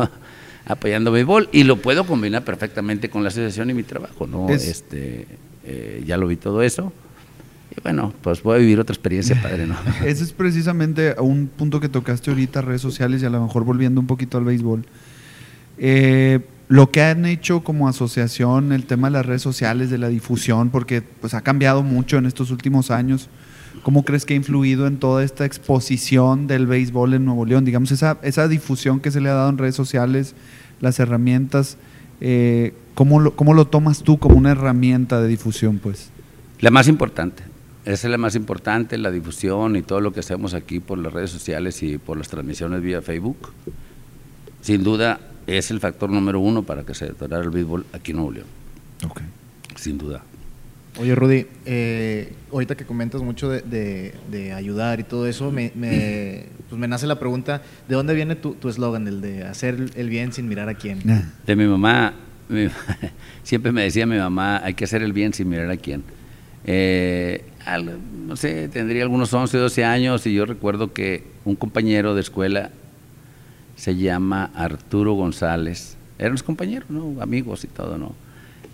[0.64, 4.48] apoyando béisbol y lo puedo combinar perfectamente con la asociación y mi trabajo, ¿no?
[4.48, 5.26] este,
[5.64, 6.92] eh, ya lo vi todo eso
[7.76, 9.76] y bueno, pues voy a vivir otra experiencia padre, ¿no?
[10.04, 14.00] Ese es precisamente un punto que tocaste ahorita, redes sociales, y a lo mejor volviendo
[14.00, 14.84] un poquito al béisbol.
[15.78, 20.08] Eh, lo que han hecho como asociación, el tema de las redes sociales, de la
[20.08, 23.28] difusión, porque pues ha cambiado mucho en estos últimos años.
[23.82, 27.64] ¿Cómo crees que ha influido en toda esta exposición del béisbol en Nuevo León?
[27.64, 30.34] Digamos, esa, esa difusión que se le ha dado en redes sociales,
[30.80, 31.78] las herramientas,
[32.20, 35.78] eh, ¿cómo, lo, ¿cómo lo tomas tú como una herramienta de difusión?
[35.82, 36.10] pues?
[36.60, 37.51] La más importante.
[37.84, 41.12] Esa es la más importante, la difusión y todo lo que hacemos aquí por las
[41.12, 43.52] redes sociales y por las transmisiones vía Facebook.
[44.60, 45.18] Sin duda
[45.48, 48.46] es el factor número uno para que se detonara el béisbol aquí en Nuevo León.
[49.04, 49.26] Okay.
[49.74, 50.22] Sin duda.
[51.00, 55.72] Oye, Rudy, eh, ahorita que comentas mucho de, ayudar y todo eso, me,
[56.68, 60.32] pues me nace la pregunta, ¿de dónde viene tu eslogan, el de hacer el bien
[60.32, 61.00] sin mirar a quién?
[61.46, 62.12] De mi mamá,
[63.42, 66.04] siempre me decía mi mamá, hay que hacer el bien sin mirar a quién.
[66.64, 67.44] Eh,
[68.26, 72.70] no sé, tendría algunos 11, 12 años y yo recuerdo que un compañero de escuela
[73.76, 75.96] se llama Arturo González.
[76.18, 77.20] Éramos compañeros, ¿no?
[77.20, 78.14] Amigos y todo, ¿no?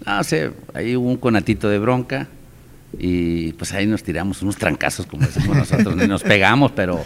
[0.04, 2.28] No sé, ahí hubo un conatito de bronca
[2.98, 7.04] y pues ahí nos tiramos unos trancazos, como decimos nosotros, ni nos pegamos, pero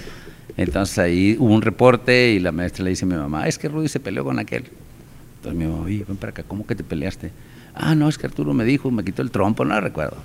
[0.57, 3.69] entonces ahí hubo un reporte y la maestra le dice a mi mamá, es que
[3.69, 4.65] Rudy se peleó con aquel.
[5.37, 7.31] Entonces mi mamá, oye, ven para acá, ¿cómo que te peleaste?
[7.75, 10.19] Ah, no, es que Arturo me dijo, me quitó el trompo, no recuerdo.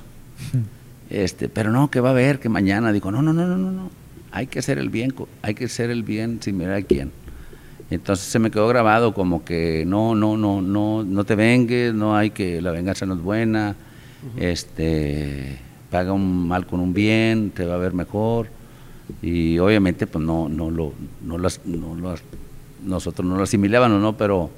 [1.10, 2.92] Este, pero no, que va a haber, que mañana.
[2.92, 3.90] Digo, no, no, no, no, no, no.
[4.32, 7.12] Hay que hacer el bien, hay que hacer el bien sin mirar a quién.
[7.90, 12.18] Entonces se me quedó grabado como que no, no, no, no, no te vengues, no
[12.18, 13.76] hay que, la venganza no es buena,
[14.36, 15.58] este,
[15.90, 18.50] paga un mal con un bien, te va a ver mejor.
[19.22, 20.92] Y obviamente pues no, no lo,
[21.24, 22.22] no las, no las,
[22.84, 24.18] nosotros no lo asimilábamos, ¿no?
[24.18, 24.50] Pero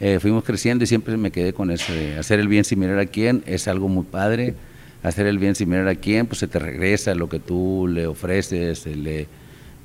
[0.00, 3.06] eh, fuimos creciendo y siempre me quedé con ese, hacer el bien sin mirar a
[3.06, 4.56] quién, es algo muy padre
[5.04, 8.06] hacer el bien sin mirar a quién, pues se te regresa lo que tú le
[8.06, 9.28] ofreces, le,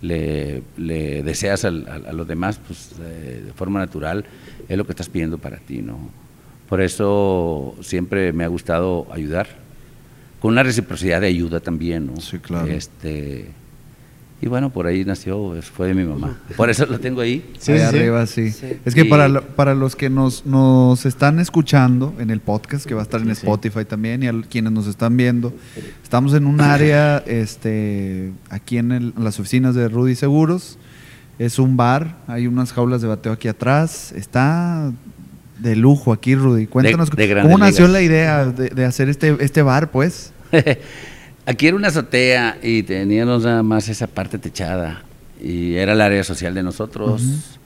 [0.02, 4.26] le, deseas a, los demás, pues eh, de forma natural,
[4.68, 6.00] es lo que estás pidiendo para ti, ¿no?
[6.70, 9.48] Por eso siempre me ha gustado ayudar,
[10.40, 12.22] con una reciprocidad de ayuda también, ¿no?
[12.22, 12.68] Sí, claro.
[12.68, 13.50] Este,
[14.42, 16.40] y bueno, por ahí nació, fue de mi mamá.
[16.56, 17.54] Por eso lo tengo ahí.
[17.60, 18.54] Sí, arriba, sí.
[18.86, 23.02] Es que para, para los que nos, nos están escuchando en el podcast, que va
[23.02, 25.54] a estar en Spotify también, y a quienes nos están viendo,
[26.04, 30.78] estamos en un área este, aquí en, las oficinas de Rudy Seguros.
[31.38, 34.14] Es un bar, hay unas jaulas de bateo aquí atrás.
[34.14, 34.94] Está
[35.58, 36.66] de lujo aquí, Rudy.
[36.68, 40.32] Cuéntanos, ¿cómo nació la idea de, de hacer este, este bar, pues?
[41.50, 45.02] Aquí era una azotea y teníamos nada más esa parte techada
[45.42, 47.58] y era el área social de nosotros,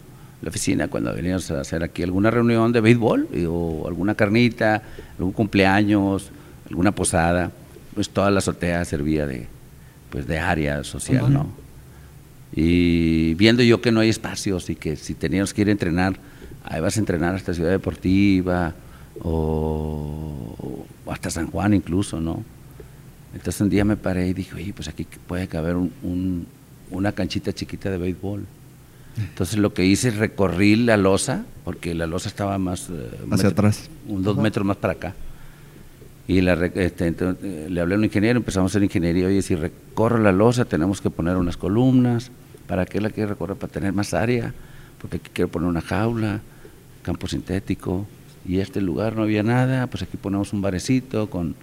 [0.42, 4.84] la oficina, cuando veníamos a hacer aquí alguna reunión de béisbol o alguna carnita,
[5.18, 6.32] algún cumpleaños,
[6.70, 7.52] alguna posada,
[7.94, 9.48] pues toda la azotea servía de,
[10.12, 11.50] pues de área social, ¿no?
[12.56, 16.16] Y viendo yo que no hay espacios y que si teníamos que ir a entrenar,
[16.64, 18.76] ahí vas a entrenar hasta Ciudad Deportiva
[19.22, 22.46] o hasta San Juan incluso, ¿no?
[23.34, 26.46] Entonces un día me paré y dije, oye, pues aquí puede caber un,
[26.92, 28.46] una canchita chiquita de béisbol.
[29.18, 32.90] Entonces lo que hice es recorrí la losa, porque la losa estaba más...
[32.90, 33.90] Eh, Hacia atrás.
[34.08, 35.14] Un, dos metros más para acá.
[36.28, 39.28] Y la, este, eh, le hablé a un ingeniero, empezamos a hacer ingeniería.
[39.28, 42.32] Oye, si recorro la losa, tenemos que poner unas columnas.
[42.68, 43.58] ¿Para qué la quiero recorrer?
[43.58, 44.54] Para tener más área.
[45.00, 46.42] Porque aquí quiero poner una jaula,
[47.02, 48.08] campo sintético.
[48.46, 51.56] Y este lugar no había nada, pues aquí ponemos un barecito con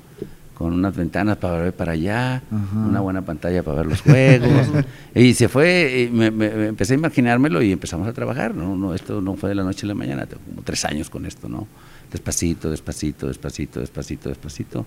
[0.61, 4.69] con unas ventanas para ver para allá, una buena pantalla para ver los juegos.
[5.15, 6.27] y se fue, y me,
[6.67, 8.55] empecé a imaginármelo y empezamos a trabajar.
[8.55, 8.77] ¿no?
[8.77, 11.25] No, esto no fue de la noche a la mañana, tengo como tres años con
[11.25, 11.67] esto, ¿no?
[12.13, 14.87] Despacito, despacito, despacito, despacito, despacito.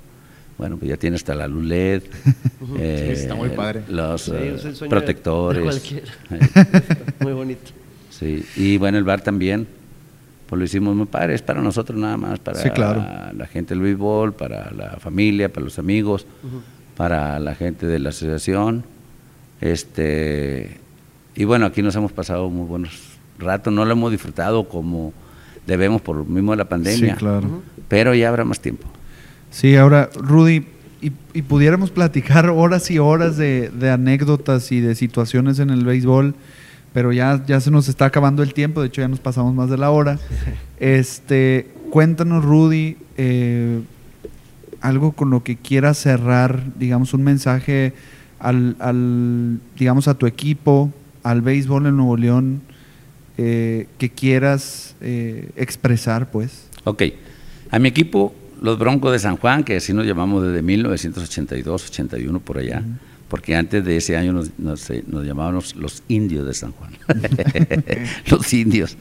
[0.59, 2.03] Bueno, pues ya tiene hasta la luz LED.
[2.77, 3.83] Eh, está muy padre.
[3.89, 4.55] Los eh,
[4.87, 5.95] protectores.
[7.19, 7.71] muy bonito.
[8.11, 9.67] Sí, y bueno, el bar también
[10.53, 14.33] pues lo hicimos muy padre, es para nosotros nada más, para la gente del béisbol,
[14.33, 16.27] para la familia, para los amigos,
[16.95, 18.83] para la gente de la asociación.
[19.61, 20.77] Este,
[21.33, 22.91] y bueno, aquí nos hemos pasado muy buenos
[23.39, 25.11] ratos, no lo hemos disfrutado como
[25.65, 27.63] debemos por lo mismo de la pandemia, sí, claro.
[27.87, 28.87] pero ya habrá más tiempo.
[29.49, 30.67] Sí, ahora, Rudy,
[31.01, 36.35] y, pudiéramos platicar horas y horas de, de anécdotas y de situaciones en el béisbol
[36.93, 39.69] pero ya, ya se nos está acabando el tiempo, de hecho ya nos pasamos más
[39.69, 40.19] de la hora.
[40.79, 43.79] Este, cuéntanos, Rudy, eh,
[44.81, 47.93] algo con lo que quieras cerrar, digamos, un mensaje
[48.37, 50.91] al, digamos, a tu equipo,
[51.23, 52.61] al béisbol en Nuevo León,
[53.37, 56.67] eh, que quieras eh, expresar, pues.
[56.83, 57.03] Ok,
[57.71, 62.41] a mi equipo, los Broncos de San Juan, que así nos llamamos desde 1982, 81
[62.41, 62.83] por allá
[63.33, 66.91] porque antes de ese año nos, nos, eh, llamábamos los indios de San Juan.
[68.27, 68.95] los indios.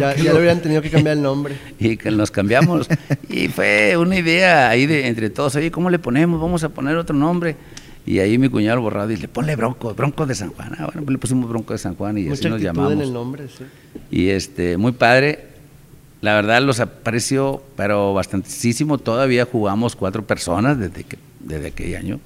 [0.00, 1.54] ya, ya le hubieran tenido que cambiar el nombre.
[1.78, 2.88] y que nos cambiamos.
[3.28, 6.40] y fue una idea ahí de entre todos, oye, ¿cómo le ponemos?
[6.40, 7.54] Vamos a poner otro nombre.
[8.04, 10.72] Y ahí mi cuñado borrado dice, ponle Bronco, Bronco de San Juan.
[10.72, 12.94] Ah, bueno, pues le pusimos Bronco de San Juan y así nos llamamos.
[12.94, 13.62] en el nombre, sí.
[14.10, 15.50] Y este, muy padre.
[16.20, 18.98] La verdad los aprecio, pero bastantísimo.
[18.98, 22.20] Todavía jugamos cuatro personas desde, que, desde aquel año.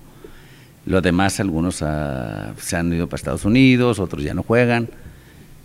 [0.86, 4.89] Los demás, algunos ah, se han ido para Estados Unidos, otros ya no juegan.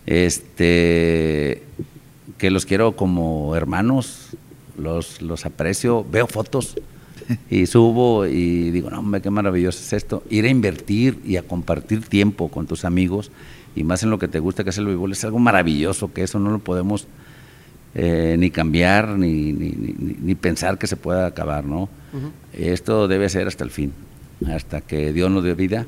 [0.06, 1.62] Este,
[2.38, 4.30] que los quiero como hermanos,
[4.78, 6.76] los, los aprecio, veo fotos
[7.50, 10.22] y subo y digo, no, hombre, qué maravilloso es esto.
[10.30, 13.30] Ir a invertir y a compartir tiempo con tus amigos
[13.76, 16.22] y más en lo que te gusta, que es el béisbol, es algo maravilloso, que
[16.22, 17.06] eso no lo podemos
[17.94, 21.88] eh, ni cambiar ni, ni, ni, pensar que se pueda acabar, ¿no?
[22.52, 23.92] Esto debe ser hasta el fin
[24.48, 25.86] hasta que Dios nos dio vida,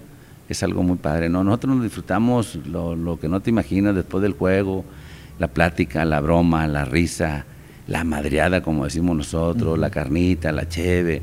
[0.48, 1.28] es algo muy padre.
[1.28, 1.44] ¿no?
[1.44, 4.84] Nosotros nos disfrutamos lo, que no te imaginas después del juego,
[5.38, 7.46] la plática, la broma, la risa,
[7.86, 11.22] la madreada, como decimos nosotros, la carnita, la cheve,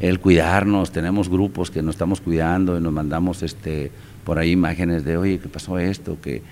[0.00, 0.92] el cuidarnos.
[0.92, 3.90] Tenemos grupos que nos estamos cuidando y nos mandamos este
[4.24, 6.18] por ahí imágenes de, oye, ¿qué pasó esto?
[6.20, 6.42] Que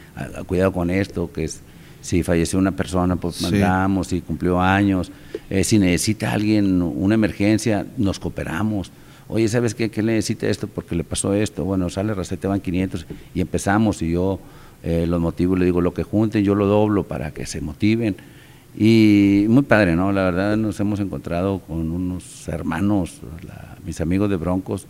[0.47, 1.61] cuidado con esto, que es,
[2.01, 5.13] si falleció una persona, pues mandamos, si cumplió años,
[5.51, 8.91] eh, si necesita alguien una emergencia, nos cooperamos
[9.29, 9.91] oye, ¿sabes qué?
[9.91, 10.69] ¿Qué necesita esto?
[10.69, 11.65] Porque le pasó esto.
[11.65, 14.39] Bueno, sale receta, van 500 y empezamos y yo
[14.83, 18.17] eh, los motivo, le digo, lo que junten, yo lo doblo para que se motiven.
[18.79, 20.13] Y muy padre, ¿no?
[20.13, 23.21] La verdad nos hemos encontrado con unos hermanos,
[23.85, 24.87] mis amigos de Broncos,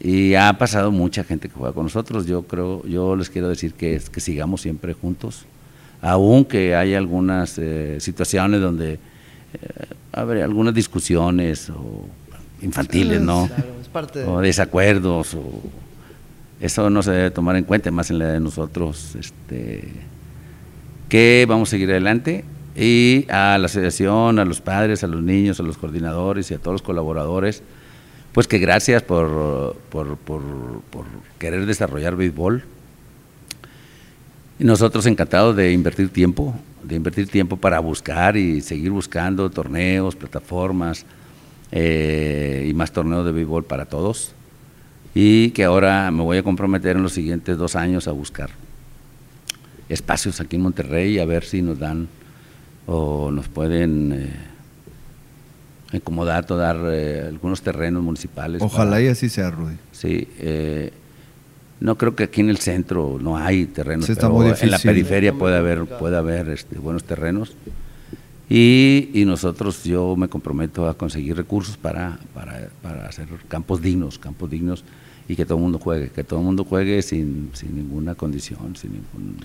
[0.00, 2.26] y ha pasado mucha gente que juega con nosotros.
[2.26, 5.46] Yo creo, yo les quiero decir que, sigamos siempre juntos,
[6.02, 8.98] aunque hay algunas eh, situaciones donde eh,
[10.12, 12.06] algunas discusiones o
[12.64, 13.48] infantiles, ¿no?
[14.26, 15.62] O desacuerdos, o
[16.60, 19.92] eso no se debe tomar en cuenta, más en la de nosotros, este,
[21.08, 25.60] que vamos a seguir adelante y a la asociación, a los padres, a los niños,
[25.60, 27.62] a los coordinadores y a todos los colaboradores,
[28.32, 30.42] pues que gracias por, por, por,
[30.90, 31.04] por
[31.38, 32.64] querer desarrollar béisbol.
[34.58, 40.16] Y nosotros encantados de invertir tiempo, de invertir tiempo para buscar y seguir buscando torneos,
[40.16, 41.06] plataformas
[41.76, 44.32] eh, y más torneos de béisbol para todos.
[45.12, 48.50] Y que ahora me voy a comprometer en los siguientes dos años a buscar
[49.88, 52.08] espacios aquí en Monterrey a ver si nos dan
[52.86, 58.62] o nos pueden eh, acomodar o dar eh, algunos terrenos municipales.
[58.62, 59.76] Ojalá y así sea, Rudy.
[59.90, 60.92] Sí, eh,
[61.80, 65.56] no creo que aquí en el centro no hay terrenos, pero en la periferia puede
[65.56, 67.56] haber, puede haber este, buenos terrenos.
[68.48, 74.18] Y, y, nosotros, yo me comprometo a conseguir recursos para, para, para, hacer campos dignos,
[74.18, 74.84] campos dignos
[75.28, 78.76] y que todo el mundo juegue, que todo el mundo juegue sin, sin ninguna condición,
[78.76, 79.36] sin ningún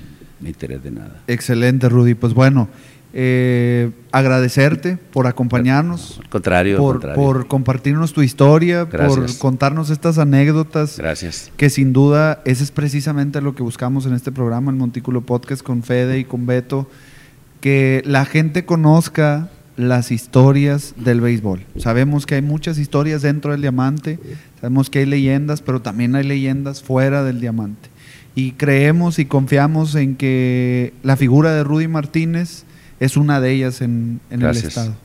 [0.46, 1.22] interés de nada.
[1.28, 2.16] Excelente, Rudy.
[2.16, 2.68] Pues bueno,
[3.12, 6.20] eh, agradecerte por acompañarnos.
[6.30, 10.98] contrario, por, por compartirnos tu historia, por contarnos estas anécdotas.
[10.98, 11.52] Gracias.
[11.58, 15.64] Que sin duda ese es precisamente lo que buscamos en este programa, el Montículo Podcast
[15.64, 16.88] con Fede y con Beto,
[17.62, 21.66] que la gente conozca las historias del béisbol.
[21.78, 24.20] Sabemos que hay muchas historias dentro del diamante,
[24.60, 27.90] sabemos que hay leyendas, pero también hay leyendas fuera del diamante.
[28.36, 32.66] Y creemos y confiamos en que la figura de Rudy Martínez
[33.00, 34.96] es una de ellas en, el Estado.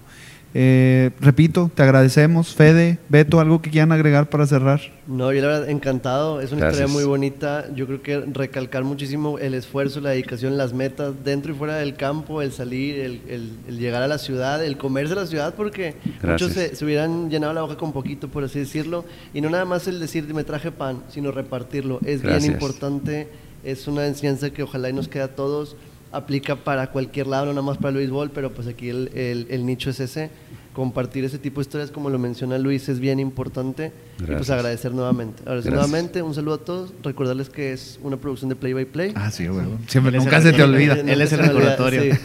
[0.56, 2.54] Eh, repito, te agradecemos.
[2.54, 4.80] Fede, Beto, ¿algo que quieran agregar para cerrar?
[5.08, 6.40] No, yo la verdad encantado.
[6.40, 7.66] Es una historia muy bonita.
[7.74, 11.96] Yo creo que recalcar muchísimo el esfuerzo, la dedicación, las metas dentro y fuera del
[11.96, 16.84] campo, el salir, el, llegar a la ciudad, el comerse la ciudad, porque muchos se,
[16.84, 19.04] hubieran llenado la boca con poquito, por así decirlo.
[19.34, 21.98] Y no nada más el decir me traje pan, sino repartirlo.
[22.04, 23.28] Es bien importante.
[23.64, 25.74] Es una enseñanza que ojalá y nos quede a todos
[26.14, 29.90] aplica para cualquier lado, no nada más para el béisbol, pero pues aquí el, nicho
[29.90, 30.30] es ese.
[30.72, 33.92] Compartir ese tipo de historias, como lo menciona Luis, es bien importante.
[34.18, 35.42] Y pues agradecer nuevamente.
[35.42, 36.92] Agradecer nuevamente, un saludo a todos.
[37.02, 39.12] Recordarles que es una producción de Play by Play.
[39.14, 39.78] Ah, sí, bueno.
[39.86, 40.94] Siempre, nunca se te olvida.
[40.94, 42.02] Él es el recordatorio.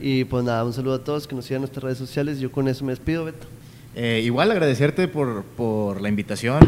[0.00, 2.38] Y pues nada, un saludo a todos que nos sigan en nuestras redes sociales.
[2.38, 3.48] Yo con eso me despido, Beto.
[3.94, 6.60] Eh, igual agradecerte por, por la invitación.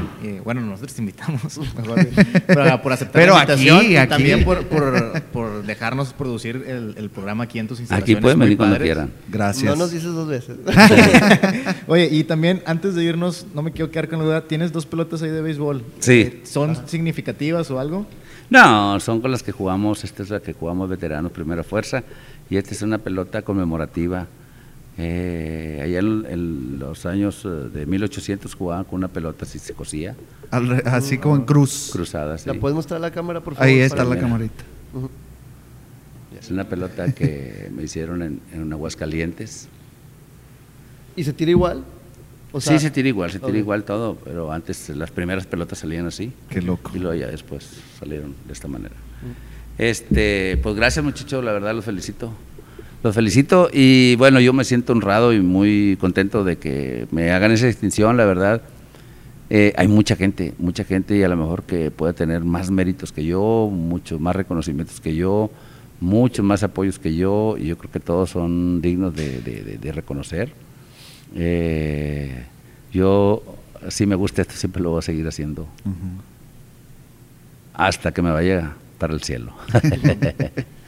[0.43, 6.13] bueno, nosotros te invitamos, mejor, por aceptar la invitación y también por, por, por, dejarnos
[6.13, 8.17] producir el, el, programa aquí en tus instalaciones.
[8.17, 9.13] Aquí pueden venir cuando quieran.
[9.29, 9.71] Gracias.
[9.71, 10.57] No nos dices dos veces.
[11.87, 14.87] Oye, y también antes de irnos, no me quiero quedar con la duda, tienes dos
[14.87, 15.85] pelotas ahí de béisbol.
[16.01, 16.21] Sí.
[16.21, 18.07] Eh, ¿Son significativas o algo?
[18.49, 22.03] No, son con las que jugamos, esta es la que jugamos veteranos primera fuerza
[22.51, 24.27] y esta es una pelota conmemorativa
[25.02, 30.14] eh, allá en, los años eh, de 1800 jugaban con una pelota así se cosía.
[30.85, 31.89] así como en cruz.
[31.90, 33.66] Cruzada, ¿La puedes mostrar la cámara, por favor?
[33.66, 34.62] Ahí está la camarita.
[36.39, 39.68] Es una pelota que me hicieron en, en Aguascalientes.
[41.16, 41.82] ¿Y se tira igual?
[42.59, 46.32] sí, se tira igual, se tira igual todo, pero antes las primeras pelotas salían así.
[46.48, 46.90] Qué loco.
[46.94, 48.94] Y luego ya después salieron de esta manera.
[49.78, 52.35] Este, pues gracias muchachos, la verdad los felicito.
[53.02, 57.51] Los felicito y bueno, yo me siento honrado y muy contento de que me hagan
[57.51, 58.60] esa distinción, la verdad.
[59.48, 63.10] Eh, hay mucha gente, mucha gente y a lo mejor que puede tener más méritos
[63.10, 65.51] que yo, muchos más reconocimientos que yo,
[65.98, 70.52] muchos más apoyos que yo y yo creo que todos son dignos de, reconocer.
[71.35, 72.44] Eh,
[72.93, 73.43] yo,
[73.89, 75.66] si me gusta esto, siempre lo voy a seguir haciendo.
[77.72, 79.55] Hasta que me vaya para el cielo.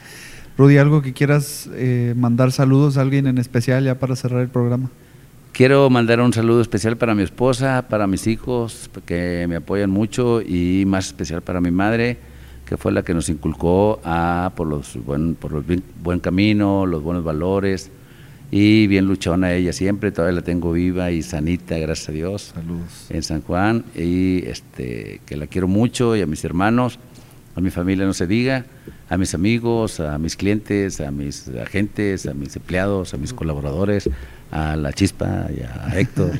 [0.57, 4.49] Rudy, ¿algo que quieras eh, mandar saludos a alguien en especial ya para cerrar el
[4.49, 4.89] programa?
[5.51, 10.41] Quiero mandar un saludo especial para mi esposa, para mis hijos, que me apoyan mucho,
[10.41, 12.17] y más especial para mi madre,
[12.65, 15.63] que fue la que nos inculcó a, por los buen, por los
[16.03, 17.91] buen camino, los buenos valores,
[18.49, 22.51] y bien luchona ella siempre, todavía la tengo viva y sanita, gracias a Dios.
[22.53, 23.07] Saludos.
[23.09, 26.99] En San Juan, y este, que la quiero mucho, y a mis hermanos,
[27.55, 28.65] a mi familia no se diga
[29.09, 34.09] a mis amigos, a mis clientes, a mis agentes, a mis empleados, a mis colaboradores,
[34.51, 36.31] a la Chispa y a Héctor.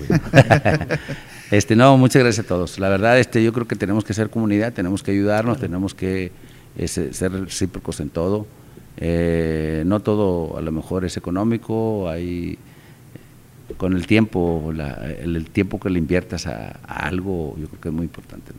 [1.52, 2.80] este, no, muchas gracias a todos.
[2.80, 6.32] La verdad, este, yo creo que tenemos que ser comunidad, tenemos que ayudarnos, tenemos que
[6.86, 8.48] ser recíprocos en todo.
[8.98, 12.58] Eh, no todo a lo mejor es económico, hay
[13.78, 18.06] con el tiempo, el, tiempo que le inviertas a, algo, yo creo que es muy
[18.06, 18.52] importante.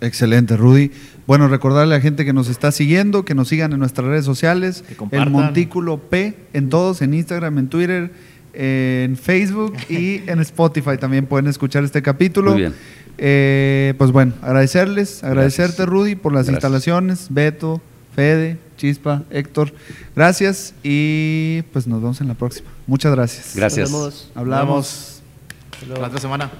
[0.00, 0.90] Excelente, Rudy.
[1.26, 4.24] Bueno, recordarle a la gente que nos está siguiendo, que nos sigan en nuestras redes
[4.24, 8.10] sociales, el Montículo P, en todos, en Instagram, en Twitter,
[8.54, 12.52] en Facebook y en Spotify también pueden escuchar este capítulo.
[12.52, 12.74] Muy bien.
[13.18, 17.80] Eh, pues bueno, agradecerles, agradecerte Rudy por las instalaciones, Beto,
[18.14, 19.72] Fede, Chispa, Héctor.
[20.16, 22.68] Gracias y pues nos vemos en la próxima.
[22.86, 23.52] Muchas gracias.
[23.54, 23.90] Gracias.
[23.90, 24.30] Nos vemos.
[24.34, 25.22] Hablamos.
[25.88, 26.50] La otra semana.